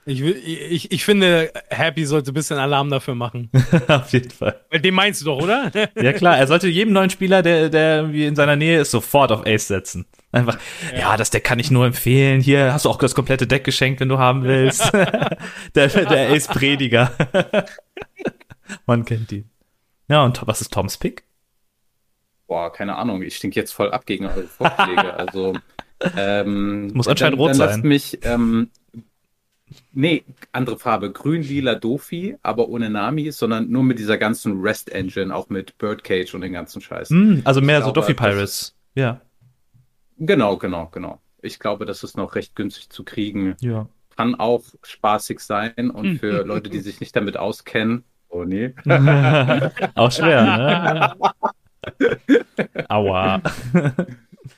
[0.05, 3.49] Ich, ich, ich finde, Happy sollte ein bisschen Alarm dafür machen.
[3.87, 4.61] Auf jeden Fall.
[4.71, 5.71] Den meinst du doch, oder?
[6.01, 9.31] Ja, klar, er sollte jedem neuen Spieler, der, der irgendwie in seiner Nähe ist, sofort
[9.31, 10.05] auf Ace setzen.
[10.31, 10.59] Einfach,
[10.97, 11.15] ja.
[11.15, 12.41] das Deck kann ich nur empfehlen.
[12.41, 14.91] Hier hast du auch das komplette Deck geschenkt, wenn du haben willst.
[15.75, 17.11] der, der Ace-Prediger.
[18.85, 19.49] Man kennt ihn.
[20.07, 21.23] Ja, und was ist Toms Pick?
[22.47, 23.21] Boah, keine Ahnung.
[23.21, 25.13] Ich stink jetzt voll ab gegen eure Vorschläge.
[25.17, 25.53] also,
[26.15, 27.69] ähm, Muss anscheinend dann, rot dann sein.
[27.69, 28.69] Lasst mich, ähm,
[29.93, 31.11] nee, andere Farbe.
[31.11, 36.35] Grün, lila, Dofi, aber ohne Nami, sondern nur mit dieser ganzen Rest-Engine, auch mit Birdcage
[36.35, 37.09] und den ganzen Scheiß.
[37.09, 38.75] Hm, also mehr so glaube, Doffy das- Pirates.
[38.95, 39.21] Ja.
[40.17, 41.21] Genau, genau, genau.
[41.41, 43.55] Ich glaube, das ist noch recht günstig zu kriegen.
[43.59, 43.87] Ja.
[44.15, 48.73] Kann auch spaßig sein und für Leute, die sich nicht damit auskennen, oh nee.
[49.95, 51.35] auch schwer, ne?
[52.89, 53.41] Aua.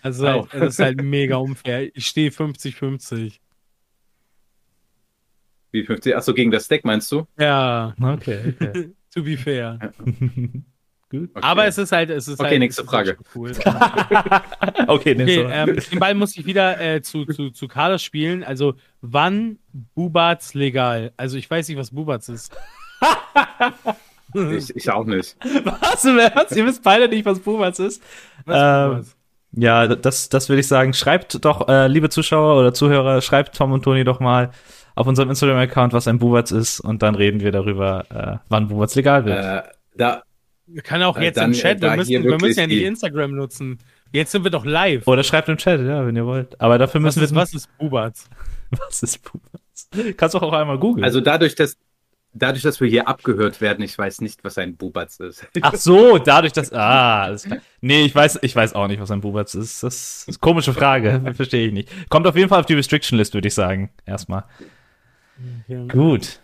[0.02, 0.48] Also, Au.
[0.52, 1.96] das ist halt mega unfair.
[1.96, 3.40] Ich stehe 50-50.
[5.72, 6.16] Wie 50?
[6.16, 7.28] Achso, gegen das Deck meinst du?
[7.38, 8.92] Ja, Okay, okay.
[9.14, 9.94] to be fair.
[11.10, 11.30] Gut.
[11.34, 11.40] Okay.
[11.42, 12.60] Aber es ist halt, es ist Okay, halt.
[12.60, 13.18] nächste halt Frage.
[13.34, 13.52] Cool.
[14.88, 15.50] Okay, nimmst Okay, du.
[15.50, 18.44] ähm, den Ball muss ich wieder äh, zu, zu, zu Carlos spielen.
[18.44, 19.60] Also, wann
[19.96, 21.12] Bubats legal?
[21.18, 22.54] Also, ich weiß nicht, was Bubats ist.
[24.34, 25.36] Ich, ich auch nicht.
[25.64, 26.56] Was im Ernst?
[26.56, 28.04] Ihr wisst beide nicht, was Bubats ist?
[28.46, 29.16] Was ist Ähm, Bubats?
[29.54, 30.94] Ja, das, das würde ich sagen.
[30.94, 34.52] Schreibt doch, äh, liebe Zuschauer oder Zuhörer, schreibt Tom und Toni doch mal
[34.96, 38.96] auf unserem Instagram-Account, was ein Bubats ist und dann reden wir darüber, äh, wann Bubats
[38.96, 39.44] legal wird.
[39.44, 39.64] Äh,
[40.68, 42.84] da, Kann auch jetzt dann, im Chat, äh, wir da müssen, wir müssen ja nicht
[42.84, 43.80] Instagram nutzen.
[44.12, 45.08] Jetzt sind wir doch live.
[45.08, 46.60] Oder schreibt im Chat, ja, wenn ihr wollt.
[46.62, 48.30] Aber dafür was, müssen ist, wir was ist Bubats?
[48.72, 49.90] was ist Bubats?
[50.18, 51.04] Kannst du auch einmal googeln.
[51.04, 51.78] also dadurch, dass
[52.34, 55.46] dadurch, dass wir hier abgehört werden, ich weiß nicht, was ein Bubatz ist.
[55.62, 56.72] Ach so, dadurch, dass.
[56.72, 57.60] Ah, alles klar.
[57.82, 59.84] Nee, ich weiß, ich weiß auch nicht, was ein Bubats ist.
[59.84, 61.22] Das ist eine komische Frage.
[61.34, 62.10] Verstehe ich nicht.
[62.10, 63.90] Kommt auf jeden Fall auf die Restriction List, würde ich sagen.
[64.06, 64.44] Erstmal.
[65.88, 66.40] Gut.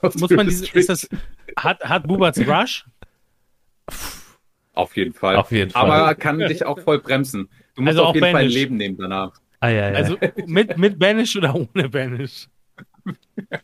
[0.00, 1.08] Muss man diese, ist das,
[1.56, 2.86] hat, hat Bubats Rush?
[4.74, 5.36] Auf jeden Fall.
[5.36, 5.90] Auf jeden Fall.
[5.90, 7.48] Aber kann dich auch voll bremsen.
[7.74, 8.54] Du musst Also auf auch jeden Fall ein Banish.
[8.54, 9.32] Leben nehmen danach.
[9.60, 9.94] Ah, ja, ja.
[9.96, 10.16] Also
[10.46, 12.48] mit, mit Banish oder ohne Banish?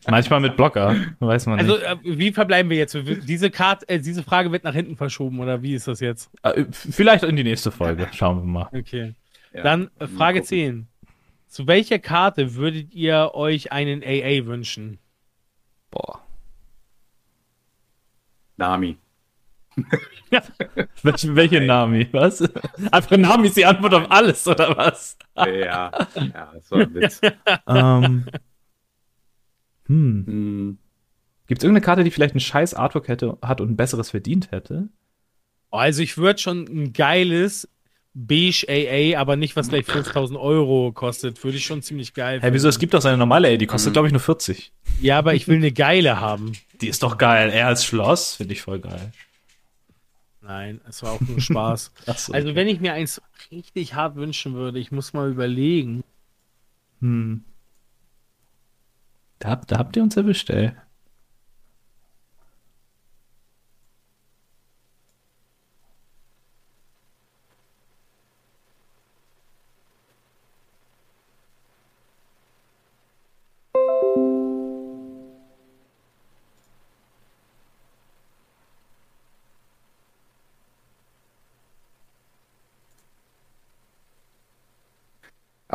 [0.09, 0.95] Manchmal mit Blocker.
[1.19, 1.85] Weiß man Also nicht.
[1.85, 2.97] äh, wie verbleiben wir jetzt?
[3.27, 6.29] Diese, Karte, äh, diese Frage wird nach hinten verschoben oder wie ist das jetzt?
[6.43, 8.07] Äh, Vielleicht in die nächste Folge.
[8.11, 8.69] Schauen wir mal.
[8.73, 9.13] Okay.
[9.53, 9.63] Ja.
[9.63, 10.47] Dann äh, Frage gucken.
[10.47, 10.87] 10.
[11.47, 14.97] Zu welcher Karte würdet ihr euch einen AA wünschen?
[15.91, 16.21] Boah.
[18.57, 18.97] Nami.
[21.03, 22.07] Welche, welche Nami?
[22.11, 22.41] Was?
[22.91, 25.17] Einfach Nami ist die Antwort auf alles, oder was?
[25.35, 25.91] Ja, ja,
[26.53, 27.21] das war ein Witz.
[27.67, 28.25] ähm.
[29.87, 30.23] Hm.
[30.25, 30.77] Hm,
[31.47, 34.51] Gibt es irgendeine Karte, die vielleicht ein scheiß Artwork hätte, hat und ein besseres verdient
[34.51, 34.89] hätte?
[35.69, 37.69] Also ich würde schon ein geiles
[38.15, 42.47] Beige AA, aber nicht was gleich 5000 Euro kostet, würde ich schon ziemlich geil Hä,
[42.53, 42.69] wieso?
[42.69, 43.93] Es gibt doch seine normale, ey, die kostet, Mhm.
[43.93, 44.71] glaube ich, nur 40.
[45.01, 46.53] Ja, aber ich will eine geile haben.
[46.81, 47.49] Die ist doch geil.
[47.51, 49.11] Er als Schloss finde ich voll geil.
[50.45, 51.91] Nein, es war auch nur Spaß.
[52.17, 52.55] So, Also okay.
[52.55, 56.03] wenn ich mir eins richtig hart wünschen würde, ich muss mal überlegen.
[57.01, 57.43] Hm.
[59.39, 60.71] Da, habt- da habt ihr uns erwischt, ey.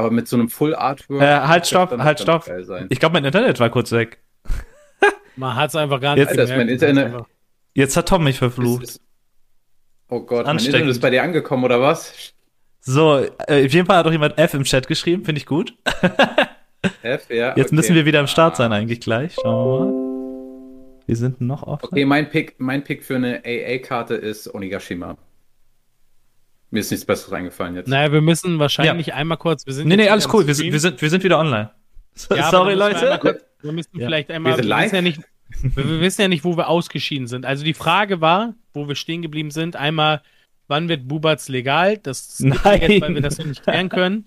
[0.01, 1.22] Aber mit so einem Full Artwork.
[1.22, 2.51] Äh, halt, stopp, halt, stopp.
[2.89, 4.18] Ich glaube, mein Internet war kurz weg.
[5.36, 6.82] Man hat es einfach gar nicht Jetzt- ist mein gemerkt.
[6.82, 7.24] Internet-
[7.74, 8.82] Jetzt hat Tom mich verflucht.
[8.85, 9.01] ist-
[10.09, 12.35] Oh Gott, mein Internet ist bei dir angekommen, oder was?
[12.81, 15.74] So, äh, auf jeden Fall hat doch jemand F im Chat geschrieben, finde ich gut.
[17.02, 17.55] F, ja.
[17.56, 17.74] Jetzt okay.
[17.77, 19.35] müssen wir wieder im Start sein, eigentlich gleich.
[19.40, 21.06] Schauen wir mal.
[21.06, 21.85] Wir sind noch offen.
[21.86, 25.16] Okay, mein Pick, mein Pick für eine AA-Karte ist Onigashima.
[26.70, 27.88] Mir ist nichts Besseres eingefallen jetzt.
[27.88, 29.14] Naja, wir müssen wahrscheinlich ja.
[29.14, 29.66] einmal kurz.
[29.66, 30.47] Wir sind nee, nee, alles cool.
[30.47, 31.70] Wir sind, wir, sind, wir sind wieder online.
[32.30, 33.02] Ja, Sorry, Leute.
[33.02, 34.06] Wir, kurz, wir müssen ja.
[34.06, 34.56] vielleicht einmal.
[34.56, 35.20] Wir, wir wissen ja nicht,
[35.62, 37.44] wir wissen ja nicht, wo wir ausgeschieden sind.
[37.44, 39.74] Also die Frage war, wo wir stehen geblieben sind.
[39.74, 40.22] Einmal,
[40.68, 41.98] wann wird Bubats legal?
[41.98, 42.80] Das Nein.
[42.80, 44.24] Jetzt, weil wir das noch nicht klären können.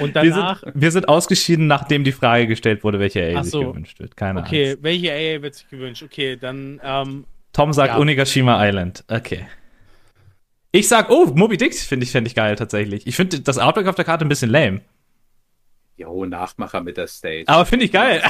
[0.00, 0.62] Und danach.
[0.62, 3.58] Wir sind, wir sind, ausgeschieden, nachdem die Frage gestellt wurde, welche AA so.
[3.58, 4.16] sich gewünscht wird.
[4.16, 4.44] Keine Ahnung.
[4.44, 4.82] Okay, Angst.
[4.82, 6.02] welche AA wird sich gewünscht?
[6.02, 6.80] Okay, dann.
[6.82, 7.98] Ähm, Tom sagt ja.
[7.98, 9.04] Onigashima Island.
[9.08, 9.46] Okay.
[10.74, 13.06] Ich sag, oh, Moby Dick finde ich, find ich geil tatsächlich.
[13.06, 14.80] Ich finde das Artwork auf der Karte ein bisschen lame.
[15.98, 17.44] Jo, Nachmacher mit der Stage.
[17.46, 18.22] Aber finde ich geil.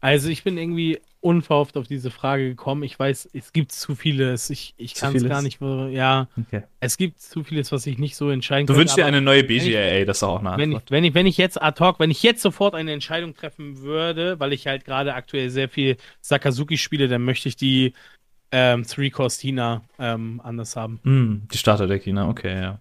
[0.00, 2.84] also ich bin irgendwie unverhofft auf diese Frage gekommen.
[2.84, 4.48] Ich weiß, es gibt zu vieles.
[4.48, 5.60] Ich, ich kann es gar nicht.
[5.60, 6.62] Ja, okay.
[6.78, 8.74] es gibt zu vieles, was ich nicht so entscheiden kann.
[8.74, 11.26] Du wünschst dir eine neue BGAA, das ist auch eine wenn ich, wenn ich, wenn
[11.26, 14.84] ich jetzt ad hoc, wenn ich jetzt sofort eine Entscheidung treffen würde, weil ich halt
[14.84, 17.92] gerade aktuell sehr viel Sakazuki spiele, dann möchte ich die
[18.52, 21.00] ähm, Three Cost Hina ähm, anders haben.
[21.02, 22.80] Mm, die Starterdeck Hina, okay, ja.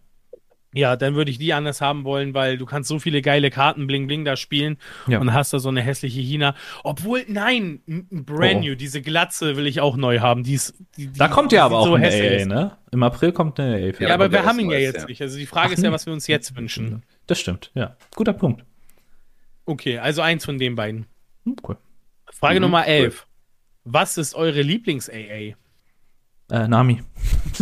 [0.76, 3.88] Ja, dann würde ich die anders haben wollen, weil du kannst so viele geile Karten
[3.88, 4.78] Bling Bling da spielen
[5.08, 5.20] ja.
[5.20, 6.54] und hast da so eine hässliche Hina.
[6.84, 7.80] Obwohl, nein,
[8.12, 8.60] brand oh.
[8.60, 10.44] new, diese Glatze will ich auch neu haben.
[10.44, 12.78] Die ist, die, die, da kommt ja aber auch so eine AA, ne?
[12.92, 13.80] Im April kommt eine AA.
[13.80, 15.06] Ja, ja aber wir haben ihn ja jetzt ja.
[15.06, 15.22] nicht.
[15.22, 17.04] Also die Frage Ach, ist ja, was wir uns jetzt wünschen.
[17.26, 17.96] Das stimmt, ja.
[18.14, 18.66] Guter Punkt.
[19.66, 21.06] Okay, also eins von den beiden.
[21.46, 21.78] Hm, cool.
[22.32, 23.26] Frage mhm, Nummer 11.
[23.26, 23.32] Cool.
[23.86, 25.56] Was ist eure Lieblings-AA?
[26.52, 27.02] Äh, Nami.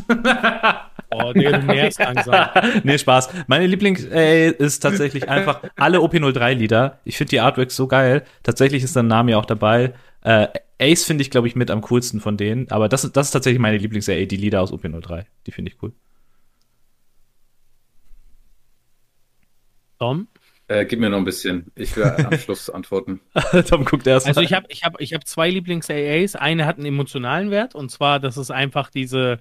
[1.13, 2.49] Oh, du nervst langsam.
[2.83, 3.29] nee, Spaß.
[3.47, 6.99] Meine Lieblings äh, ist tatsächlich einfach alle OP03-Lieder.
[7.05, 8.23] Ich finde die Artworks so geil.
[8.43, 9.93] Tatsächlich ist dann Nami auch dabei.
[10.21, 10.47] Äh,
[10.79, 12.69] Ace finde ich, glaube ich, mit am coolsten von denen.
[12.69, 15.25] Aber das, das ist tatsächlich meine Lieblings-AA, die Lieder aus OP03.
[15.45, 15.93] Die finde ich cool.
[19.99, 20.27] Tom?
[20.67, 21.71] Äh, gib mir noch ein bisschen.
[21.75, 23.21] Ich will am Schluss antworten.
[23.69, 24.27] Tom guckt erst.
[24.27, 26.35] Also ich habe ich hab, ich hab zwei Lieblings-AAs.
[26.35, 29.39] Eine hat einen emotionalen Wert und zwar, das ist einfach diese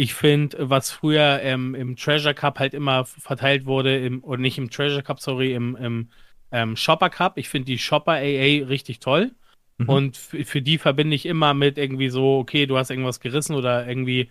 [0.00, 4.56] ich finde, was früher ähm, im Treasure Cup halt immer verteilt wurde, im, oder nicht
[4.56, 6.08] im Treasure Cup, sorry, im, im
[6.52, 9.32] ähm, Shopper Cup, ich finde die Shopper AA richtig toll.
[9.76, 9.88] Mhm.
[9.90, 13.86] Und für die verbinde ich immer mit irgendwie so, okay, du hast irgendwas gerissen oder
[13.86, 14.30] irgendwie.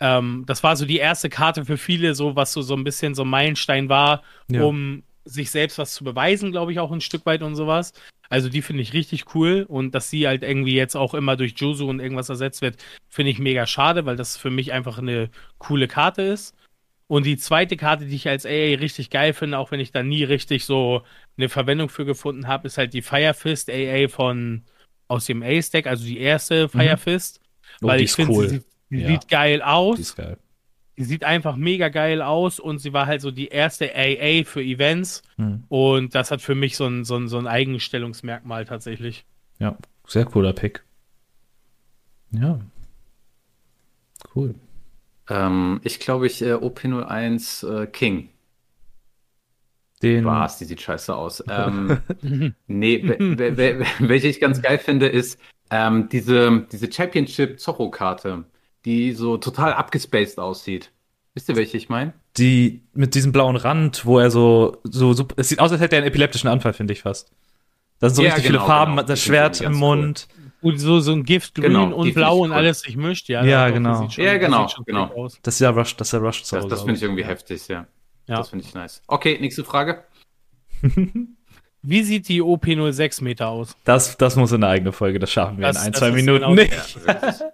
[0.00, 3.14] Ähm, das war so die erste Karte für viele, so was so, so ein bisschen
[3.14, 4.64] so ein Meilenstein war, ja.
[4.64, 7.92] um sich selbst was zu beweisen, glaube ich, auch ein Stück weit und sowas.
[8.34, 11.54] Also die finde ich richtig cool und dass sie halt irgendwie jetzt auch immer durch
[11.56, 15.30] Josu und irgendwas ersetzt wird, finde ich mega schade, weil das für mich einfach eine
[15.58, 16.52] coole Karte ist.
[17.06, 20.02] Und die zweite Karte, die ich als AA richtig geil finde, auch wenn ich da
[20.02, 21.02] nie richtig so
[21.36, 24.64] eine Verwendung für gefunden habe, ist halt die Fire Fist AA von
[25.06, 26.98] aus dem Ace-Deck, also die erste Fire mhm.
[26.98, 27.40] Fist.
[27.82, 28.48] Oh, weil ich finde, cool.
[28.48, 29.06] sie, sie ja.
[29.06, 29.94] sieht geil aus.
[29.94, 30.38] Die ist geil.
[30.96, 34.62] Die sieht einfach mega geil aus und sie war halt so die erste AA für
[34.62, 35.22] Events.
[35.36, 35.64] Hm.
[35.68, 39.24] Und das hat für mich so ein, so, ein, so ein Eigenstellungsmerkmal tatsächlich.
[39.58, 39.76] Ja,
[40.06, 40.84] sehr cooler Pick.
[42.30, 42.60] Ja.
[44.34, 44.54] Cool.
[45.28, 48.28] Ähm, ich glaube, ich äh, OP01 äh, King.
[50.02, 50.24] Den.
[50.24, 51.42] Was, die sieht scheiße aus.
[51.50, 51.98] Ähm,
[52.66, 53.02] nee,
[53.98, 55.40] welche ich ganz geil finde, ist
[55.70, 58.44] ähm, diese, diese Championship Zorro-Karte
[58.84, 60.90] die so total abgespaced aussieht.
[61.34, 62.12] Wisst ihr, welche ich meine?
[62.36, 65.96] Die mit diesem blauen Rand, wo er so, so, so, es sieht aus, als hätte
[65.96, 67.32] er einen epileptischen Anfall, finde ich fast.
[67.98, 69.06] Da sind so ja, richtig genau, viele Farben, genau.
[69.06, 70.28] das Schwert im Mund.
[70.30, 70.72] Cool.
[70.72, 72.56] Und so, so ein Giftgrün genau, und Blau und cool.
[72.56, 73.44] alles sich mischt, ja.
[73.44, 74.08] Ja, genau.
[74.08, 75.28] Schon, ja, genau, genau.
[75.42, 77.28] Das ist ja Rush, das ist ja Rush Das, das finde ich irgendwie ja.
[77.28, 77.86] heftig, ja.
[78.26, 78.36] ja.
[78.36, 79.02] Das finde ich nice.
[79.06, 80.04] Okay, nächste Frage.
[81.82, 83.76] Wie sieht die OP06 Meter aus?
[83.84, 86.40] Das, das muss in eine eigene Folge, das schaffen wir das, in ein, zwei Minuten
[86.40, 86.72] genau nicht.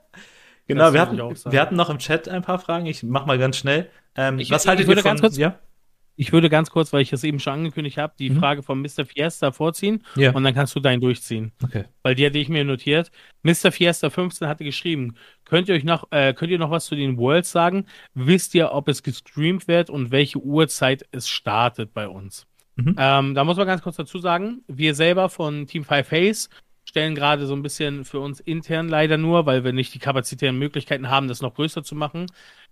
[0.74, 2.86] Genau, wir hatten, wir hatten noch im Chat ein paar Fragen.
[2.86, 3.88] Ich mach mal ganz schnell.
[4.16, 5.58] Ähm, ich, was haltet ich ihr von, ganz kurz, ja?
[6.16, 8.40] Ich würde ganz kurz, weil ich das eben schon angekündigt habe, die mhm.
[8.40, 9.06] Frage von Mr.
[9.06, 10.32] Fiesta vorziehen ja.
[10.32, 11.52] und dann kannst du deinen durchziehen.
[11.64, 11.84] Okay.
[12.02, 13.10] Weil die hatte ich mir notiert.
[13.42, 13.72] Mr.
[13.72, 15.14] Fiesta 15 hatte geschrieben,
[15.46, 17.86] könnt ihr euch noch, äh, könnt ihr noch was zu den Worlds sagen?
[18.12, 22.46] Wisst ihr, ob es gestreamt wird und welche Uhrzeit es startet bei uns?
[22.76, 22.96] Mhm.
[22.98, 26.50] Ähm, da muss man ganz kurz dazu sagen, wir selber von Team Five Face
[26.90, 30.58] stellen gerade so ein bisschen für uns intern leider nur, weil wir nicht die kapazitären
[30.58, 32.26] Möglichkeiten haben, das noch größer zu machen,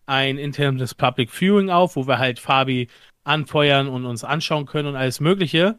[0.07, 2.89] ein internes Public Viewing auf, wo wir halt Fabi
[3.23, 5.77] anfeuern und uns anschauen können und alles Mögliche.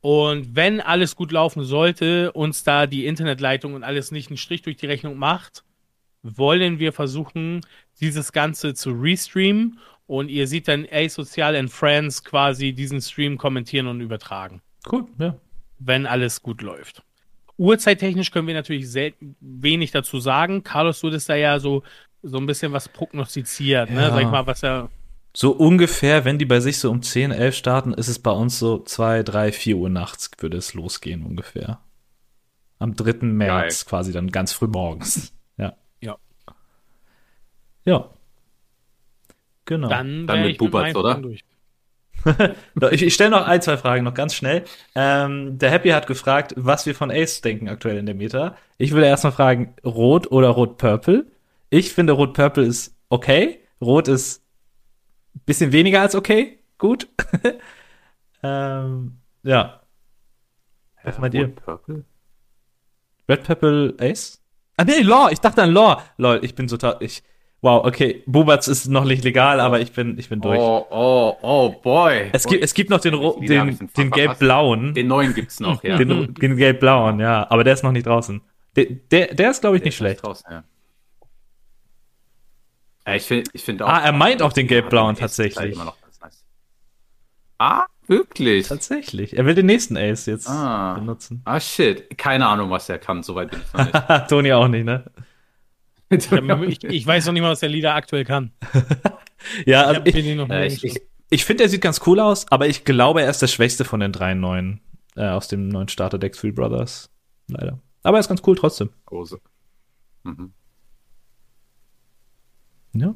[0.00, 4.62] Und wenn alles gut laufen sollte, uns da die Internetleitung und alles nicht einen Strich
[4.62, 5.62] durch die Rechnung macht,
[6.24, 7.60] wollen wir versuchen,
[8.00, 13.86] dieses Ganze zu restreamen und ihr seht dann A-Social and Friends quasi diesen Stream kommentieren
[13.86, 14.60] und übertragen.
[14.90, 15.36] Cool, ja.
[15.78, 17.05] Wenn alles gut läuft.
[17.58, 20.62] Uhrzeittechnisch können wir natürlich selten, wenig dazu sagen.
[20.62, 21.82] Carlos, du ist da ja so,
[22.22, 24.02] so ein bisschen was prognostiziert, ne?
[24.02, 24.10] Ja.
[24.10, 24.90] Sag ich mal, was er.
[25.34, 28.58] So ungefähr, wenn die bei sich so um 10, 11 starten, ist es bei uns
[28.58, 31.80] so 2, 3, 4 Uhr nachts würde es losgehen ungefähr.
[32.78, 33.26] Am 3.
[33.26, 35.32] März quasi dann ganz früh morgens.
[35.58, 35.74] Ja.
[36.02, 36.18] Ja.
[37.86, 38.10] Ja.
[39.64, 39.88] Genau.
[39.88, 41.14] Dann, Dann mit meinen oder?
[41.14, 41.42] Durch.
[42.80, 44.64] So, Ich, ich stelle noch ein, zwei Fragen noch ganz schnell.
[44.94, 48.56] Ähm, der Happy hat gefragt, was wir von Ace denken aktuell in der Meta.
[48.78, 51.26] Ich würde erstmal fragen, Rot oder Rot-Purple?
[51.70, 53.60] Ich finde Rot-Purple ist okay.
[53.80, 54.42] Rot ist
[55.34, 56.58] ein bisschen weniger als okay.
[56.78, 57.08] Gut.
[58.42, 59.80] ähm, ja.
[61.02, 61.48] Was meint ihr?
[61.48, 62.04] Purple?
[63.28, 64.42] Red Purple Ace?
[64.76, 65.30] Ah, nee, Law.
[65.30, 66.02] Ich dachte an Law.
[66.16, 67.22] Lol, ich bin total, ich,
[67.62, 68.22] wow, okay.
[68.26, 70.58] Bubatz ist noch nicht legal, aber ich bin, ich bin durch.
[70.58, 72.30] Oh, oh, oh, boy.
[72.32, 74.94] Es gibt, es gibt noch den, ro- den, den gelb-blauen.
[74.94, 75.96] Den neuen gibt's noch, ja.
[75.96, 77.46] Den, den gelb-blauen, ja.
[77.50, 78.40] Aber der ist noch nicht draußen.
[78.76, 80.22] Der, der, der ist, glaube ich, Der nicht ist schlecht.
[80.22, 80.64] Draußen, ja.
[83.06, 83.88] Ja, ich finde ich find auch.
[83.88, 85.76] Ah, er meint auch den gelb-blauen tatsächlich.
[85.76, 86.44] ganz nice.
[87.58, 88.66] Ah, wirklich?
[88.68, 89.36] Tatsächlich.
[89.38, 90.94] Er will den nächsten Ace jetzt Ah.
[90.94, 91.40] benutzen.
[91.44, 92.18] Ah, shit.
[92.18, 93.22] Keine Ahnung, was er kann.
[93.22, 94.28] Soweit bin ich noch nicht.
[94.28, 95.04] Toni auch nicht, ne?
[96.08, 98.52] Ich, ich weiß noch nicht mal, was der Lieder aktuell kann.
[99.64, 101.00] Ja, Ich also Äh, ich, ich,
[101.30, 104.00] ich finde, er sieht ganz cool aus, aber ich glaube, er ist der schwächste von
[104.00, 104.80] den drei neuen
[105.14, 107.10] äh, aus dem neuen Starter-Deck Three Brothers.
[107.48, 107.78] Leider.
[108.02, 108.90] Aber er ist ganz cool trotzdem.
[109.10, 109.40] Hose.
[110.24, 110.52] Mhm.
[112.94, 113.14] Ja.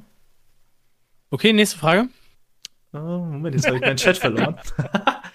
[1.30, 2.08] Okay, nächste Frage.
[2.92, 4.56] Oh, Moment, jetzt habe ich meinen Chat verloren.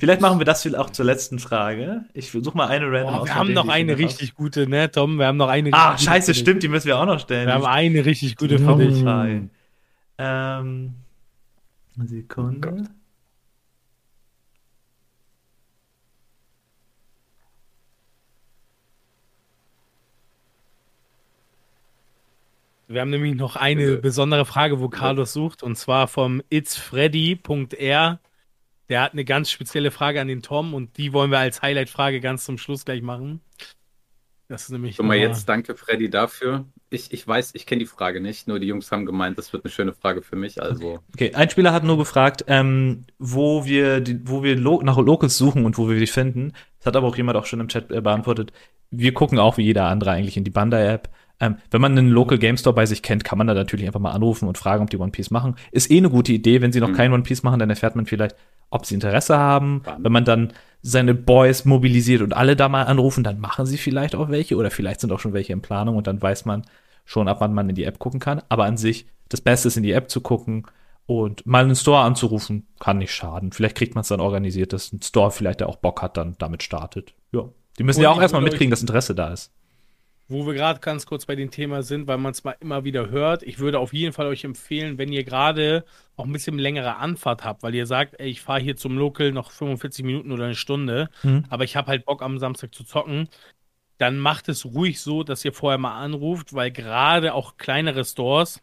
[0.00, 2.06] Vielleicht machen wir das viel auch zur letzten Frage.
[2.14, 4.90] Ich suche mal eine random Oh, aus wir von haben noch eine richtig gute, ne,
[4.90, 5.18] Tom?
[5.18, 7.46] Wir haben noch eine Ah, scheiße, stimmt, die müssen wir auch noch stellen.
[7.46, 9.02] Wir haben eine richtig gute für Dumme dich.
[9.02, 9.50] Frage.
[10.16, 10.94] Ähm,
[11.98, 12.84] eine Sekunde.
[22.88, 28.18] Wir haben nämlich noch eine besondere Frage, wo Carlos sucht, und zwar vom itsfreddy.r.
[28.90, 32.20] Der hat eine ganz spezielle Frage an den Tom und die wollen wir als Highlight-Frage
[32.20, 33.40] ganz zum Schluss gleich machen.
[34.48, 34.96] Das ist nämlich.
[34.96, 36.64] Guck mal, jetzt danke Freddy dafür.
[36.90, 39.64] Ich, ich weiß, ich kenne die Frage nicht, nur die Jungs haben gemeint, das wird
[39.64, 40.60] eine schöne Frage für mich.
[40.60, 44.98] Also, Okay, ein Spieler hat nur gefragt, ähm, wo wir, die, wo wir lo nach
[44.98, 46.52] Locals suchen und wo wir die finden.
[46.78, 48.52] Das hat aber auch jemand auch schon im Chat äh, beantwortet.
[48.90, 51.10] Wir gucken auch wie jeder andere eigentlich in die Banda-App.
[51.38, 54.00] Ähm, wenn man einen Local Game Store bei sich kennt, kann man da natürlich einfach
[54.00, 55.54] mal anrufen und fragen, ob die One Piece machen.
[55.70, 56.60] Ist eh eine gute Idee.
[56.60, 56.94] Wenn sie noch Mhm.
[56.96, 58.34] kein One Piece machen, dann erfährt man vielleicht,
[58.70, 59.82] ob sie Interesse haben.
[59.98, 60.52] Wenn man dann
[60.82, 64.70] seine Boys mobilisiert und alle da mal anrufen, dann machen sie vielleicht auch welche oder
[64.70, 66.62] vielleicht sind auch schon welche in Planung und dann weiß man
[67.04, 68.42] schon, ab wann man in die App gucken kann.
[68.48, 70.66] Aber an sich, das Beste ist in die App zu gucken
[71.06, 73.52] und mal einen Store anzurufen, kann nicht schaden.
[73.52, 76.36] Vielleicht kriegt man es dann organisiert, dass ein Store vielleicht, der auch Bock hat, dann
[76.38, 77.14] damit startet.
[77.32, 77.48] Ja.
[77.78, 79.52] Die müssen Und ja auch erstmal mitkriegen, dass Interesse da ist.
[80.30, 83.10] Wo wir gerade ganz kurz bei dem Thema sind, weil man es mal immer wieder
[83.10, 85.84] hört, ich würde auf jeden Fall euch empfehlen, wenn ihr gerade
[86.16, 89.32] auch ein bisschen längere Anfahrt habt, weil ihr sagt, ey, ich fahre hier zum Local
[89.32, 91.44] noch 45 Minuten oder eine Stunde, Mhm.
[91.48, 93.28] aber ich habe halt Bock am Samstag zu zocken,
[93.98, 98.62] dann macht es ruhig so, dass ihr vorher mal anruft, weil gerade auch kleinere Stores,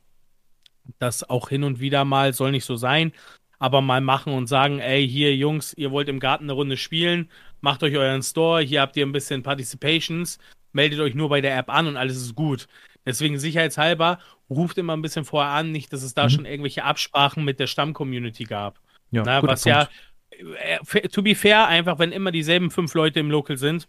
[1.00, 3.12] das auch hin und wieder mal soll nicht so sein,
[3.60, 7.30] aber mal machen und sagen, ey, hier Jungs, ihr wollt im Garten eine Runde spielen,
[7.60, 10.38] macht euch euren Store, hier habt ihr ein bisschen Participations,
[10.74, 12.68] meldet euch nur bei der App an und alles ist gut.
[13.06, 14.20] Deswegen sicherheitshalber,
[14.50, 16.30] ruft immer ein bisschen vorher an, nicht, dass es da Mhm.
[16.30, 18.80] schon irgendwelche Absprachen mit der Stamm-Community gab.
[19.12, 19.78] Ja, Na, guter was Punkt.
[19.78, 19.90] ja,
[20.60, 23.88] äh, fa- to be fair, einfach, wenn immer dieselben fünf Leute im Local sind,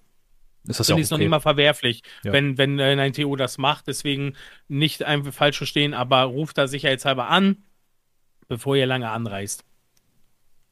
[0.65, 1.25] ist das ja finde auch ich es noch okay.
[1.25, 2.33] nicht mal verwerflich, Ja.
[2.33, 3.87] wenn, wenn äh, ein TO das macht.
[3.89, 4.35] Deswegen
[4.69, 7.59] nicht einfach falsch verstehen, aber ruft da sicherheitshalber an,
[8.49, 9.65] bevor ihr lange anreist.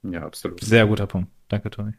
[0.03, 0.63] ja, absolut.
[0.63, 1.31] Sehr guter Punkt.
[1.49, 1.93] Danke, Toni.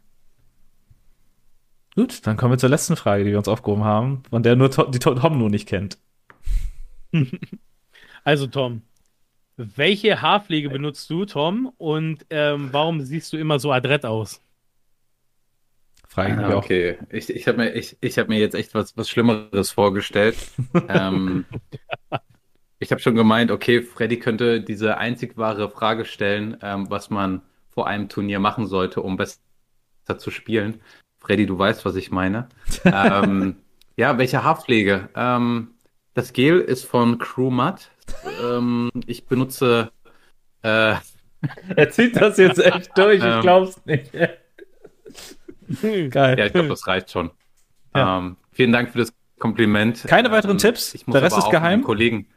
[1.98, 4.72] Gut, dann kommen wir zur letzten Frage, die wir uns aufgehoben haben, von der nur
[4.72, 5.98] To- die To- Tom nur nicht kennt.
[8.24, 8.84] Also, Tom,
[9.58, 11.74] welche Haarpflege benutzt du, Tom?
[11.78, 14.42] Und ähm, warum siehst du immer so adrett aus?
[16.08, 16.64] Frage ich mich Ah, auch.
[16.64, 20.38] okay, ich, ich habe mir, ich, ich hab mir jetzt echt was, was Schlimmeres vorgestellt.
[20.88, 21.46] ähm,
[22.80, 27.42] ich habe schon gemeint, okay, Freddy könnte diese einzig wahre Frage stellen, ähm, was man
[27.70, 29.40] vor einem Turnier machen sollte, um besser
[30.18, 30.82] zu spielen.
[31.28, 32.48] Freddy, du weißt, was ich meine.
[32.86, 33.58] ähm,
[33.98, 35.10] ja, welche Haarpflege?
[35.14, 35.72] Ähm,
[36.14, 37.84] das Gel ist von Crew Matte.
[38.42, 39.92] Ähm, ich benutze
[40.62, 40.96] äh,
[41.76, 43.42] Er zieht das jetzt echt durch, Ähm.
[43.42, 44.14] glaub's nicht.
[44.14, 44.40] Geil.
[46.40, 47.32] Ja, ich glaube, das reicht schon.
[47.94, 48.20] Ja.
[48.20, 50.06] Ähm, vielen Dank für das Kompliment.
[50.08, 50.94] Keine weiteren Ähm, Tipps?
[50.96, 51.84] Ich muss Der Rest ist geheim?
[51.84, 52.28] Kollegen.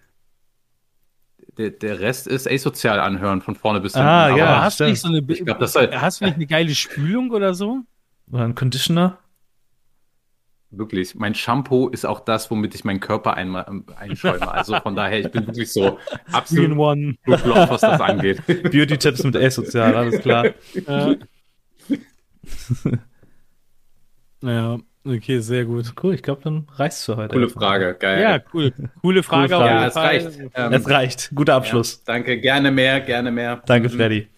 [1.58, 4.08] Der, der Rest ist asozial anhören von vorne bis hinten.
[4.08, 4.46] Ah, ja.
[4.46, 5.90] Aber hast du nicht so eine, Ich glaube, das soll.
[5.94, 7.82] hast du nicht eine geile Spülung oder so?
[8.32, 9.18] Oder ein Conditioner?
[10.70, 14.50] wirklich, mein Shampoo ist auch das, womit ich meinen Körper einmal ähm, einschäume.
[14.50, 15.98] Also von daher, ich bin wirklich so
[16.32, 17.16] absolut one.
[17.24, 18.44] flop, was das angeht.
[18.46, 20.46] Beauty-Tipps mit A-Sozial, alles klar.
[20.86, 21.16] Ja.
[24.42, 25.92] ja, okay, sehr gut.
[26.02, 27.34] Cool, ich glaube, dann reicht's für heute.
[27.34, 28.22] Coole Frage, geil.
[28.22, 28.72] Ja, cool.
[29.02, 29.54] Coole Frage.
[29.54, 29.64] Frage.
[29.64, 30.38] auf Ja, es reicht.
[30.54, 31.30] Ähm, Es reicht.
[31.34, 32.02] Guter Abschluss.
[32.06, 33.62] Ja, danke, gerne mehr, gerne mehr.
[33.66, 34.28] Danke, Freddy.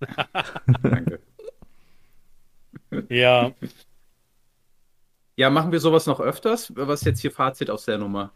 [0.82, 1.20] Danke.
[3.08, 3.52] Ja,
[5.36, 6.72] Ja, machen wir sowas noch öfters?
[6.74, 8.32] Was ist jetzt hier Fazit aus der Nummer?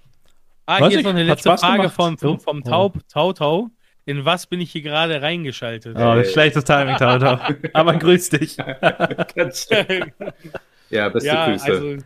[0.67, 2.39] Ah, Weiß hier ist noch eine letzte Frage vom, vom, Oh.
[2.39, 3.69] vom Taub, Tau Tau.
[4.05, 5.97] In was bin ich hier gerade reingeschaltet?
[5.97, 6.25] Oh, Ey.
[6.25, 7.39] schlechtes Timing, Tau, Tau.
[7.73, 8.57] Aber grüß dich.
[10.91, 11.65] ja, beste ja, Grüße.
[11.67, 11.97] also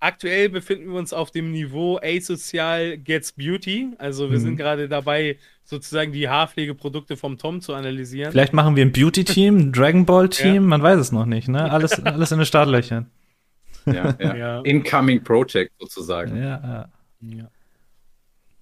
[0.00, 3.90] aktuell befinden wir uns auf dem Niveau Asocial Gets Beauty.
[3.98, 4.42] Also wir Mhm.
[4.42, 8.32] sind gerade dabei, sozusagen die Haarpflegeprodukte vom Tom zu analysieren.
[8.32, 10.60] Vielleicht machen wir ein Beauty-Team, ein Dragon Ball-Team, Ja.
[10.60, 11.70] man weiß es noch nicht, ne?
[11.70, 13.10] Alles, alles in den Startlöchern.
[13.86, 14.36] ja, ja.
[14.36, 14.60] Ja.
[14.62, 16.36] Incoming Project sozusagen.
[16.36, 16.88] Ja, ja.
[17.20, 17.50] Ja.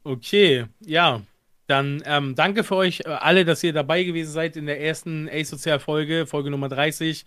[0.05, 1.23] Okay, ja.
[1.69, 5.29] Dann ähm, danke für euch äh, alle, dass ihr dabei gewesen seid in der ersten
[5.29, 7.25] A-Sozial-Folge, Folge Nummer 30.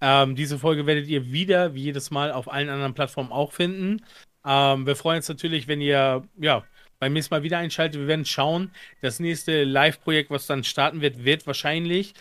[0.00, 4.04] Ähm, diese Folge werdet ihr wieder, wie jedes Mal, auf allen anderen Plattformen auch finden.
[4.44, 6.64] Ähm, wir freuen uns natürlich, wenn ihr ja,
[7.00, 8.00] beim nächsten Mal wieder einschaltet.
[8.00, 8.70] Wir werden schauen.
[9.02, 12.14] Das nächste Live-Projekt, was dann starten wird, wird wahrscheinlich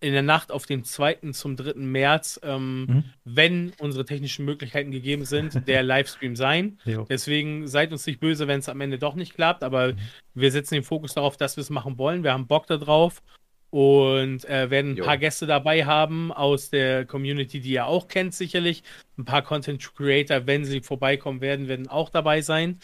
[0.00, 1.32] in der Nacht auf den 2.
[1.32, 1.74] zum 3.
[1.80, 3.04] März, ähm, Mhm.
[3.24, 6.78] wenn unsere technischen Möglichkeiten gegeben sind, der Livestream sein.
[6.84, 7.04] Jo.
[7.10, 9.94] Deswegen seid uns nicht böse, wenn es am Ende doch nicht klappt, aber
[10.34, 12.22] wir setzen den Fokus darauf, dass wir es machen wollen.
[12.22, 13.22] Wir haben Bock darauf
[13.70, 15.04] und äh, werden ein Jo.
[15.04, 18.82] paar Gäste dabei haben aus der Community, die ihr auch kennt, sicherlich.
[19.18, 22.78] Ein paar Content Creator, wenn sie vorbeikommen werden, werden auch dabei sein.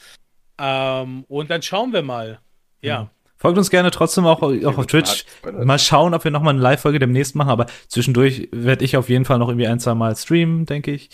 [0.58, 2.40] Ähm, und dann schauen wir mal.
[2.82, 3.10] Ja.
[3.36, 5.26] Folgt uns gerne trotzdem auch, auch auf Twitch.
[5.52, 9.24] Mal schauen, ob wir nochmal eine Live-Folge demnächst machen, aber zwischendurch werde ich auf jeden
[9.24, 11.10] Fall noch irgendwie ein, zwei Mal streamen, denke ich.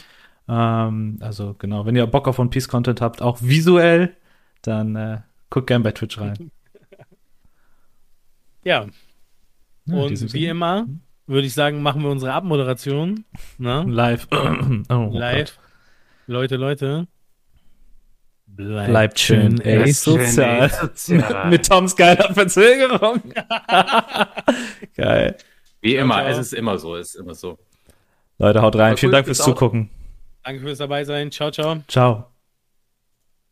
[0.49, 4.17] Ähm, also genau, wenn ihr Bock auf One Piece Content habt, auch visuell,
[4.63, 5.19] dann äh,
[5.49, 6.51] guckt gerne bei Twitch rein.
[8.63, 8.87] Ja.
[9.93, 10.87] Und wie immer
[11.27, 13.25] würde ich sagen, machen wir unsere Abmoderation.
[13.59, 13.85] Ne?
[13.89, 14.27] Live.
[14.89, 15.59] oh, Live.
[16.27, 17.07] Leute, Leute.
[18.47, 20.63] Bleibt, Bleibt schön asozial.
[20.63, 21.49] asozial.
[21.51, 23.23] Mit Toms geiler Verzögerung.
[24.97, 25.37] Geil.
[25.81, 26.33] Wie immer, Ciao, ciao.
[26.33, 27.59] es ist immer so, es ist immer so.
[28.39, 28.89] Leute, haut rein.
[28.89, 29.39] Aber Vielen cool, Dank fürs.
[29.39, 29.89] Zugucken.
[30.43, 31.31] Danke fürs dabei sein.
[31.31, 31.83] Ciao, ciao.
[31.87, 32.27] Ciao.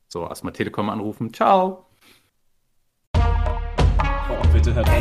[0.09, 1.33] So, erstmal Telekom anrufen.
[1.33, 1.88] Ciao.
[4.59, 4.89] Bitte hört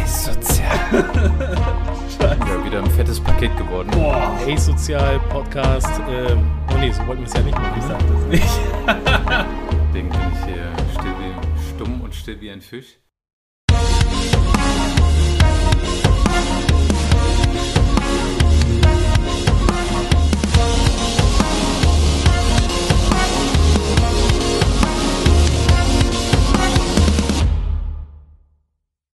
[2.19, 3.89] Ja, wieder ein fettes Paket geworden.
[3.91, 5.99] A-Sozial Podcast.
[6.07, 8.29] Ähm, oh nee, so wollten wir es ja nicht machen.
[8.29, 8.39] Ne?
[9.89, 11.34] Deswegen bin ich hier still wie,
[11.73, 12.99] stumm und still wie ein Fisch.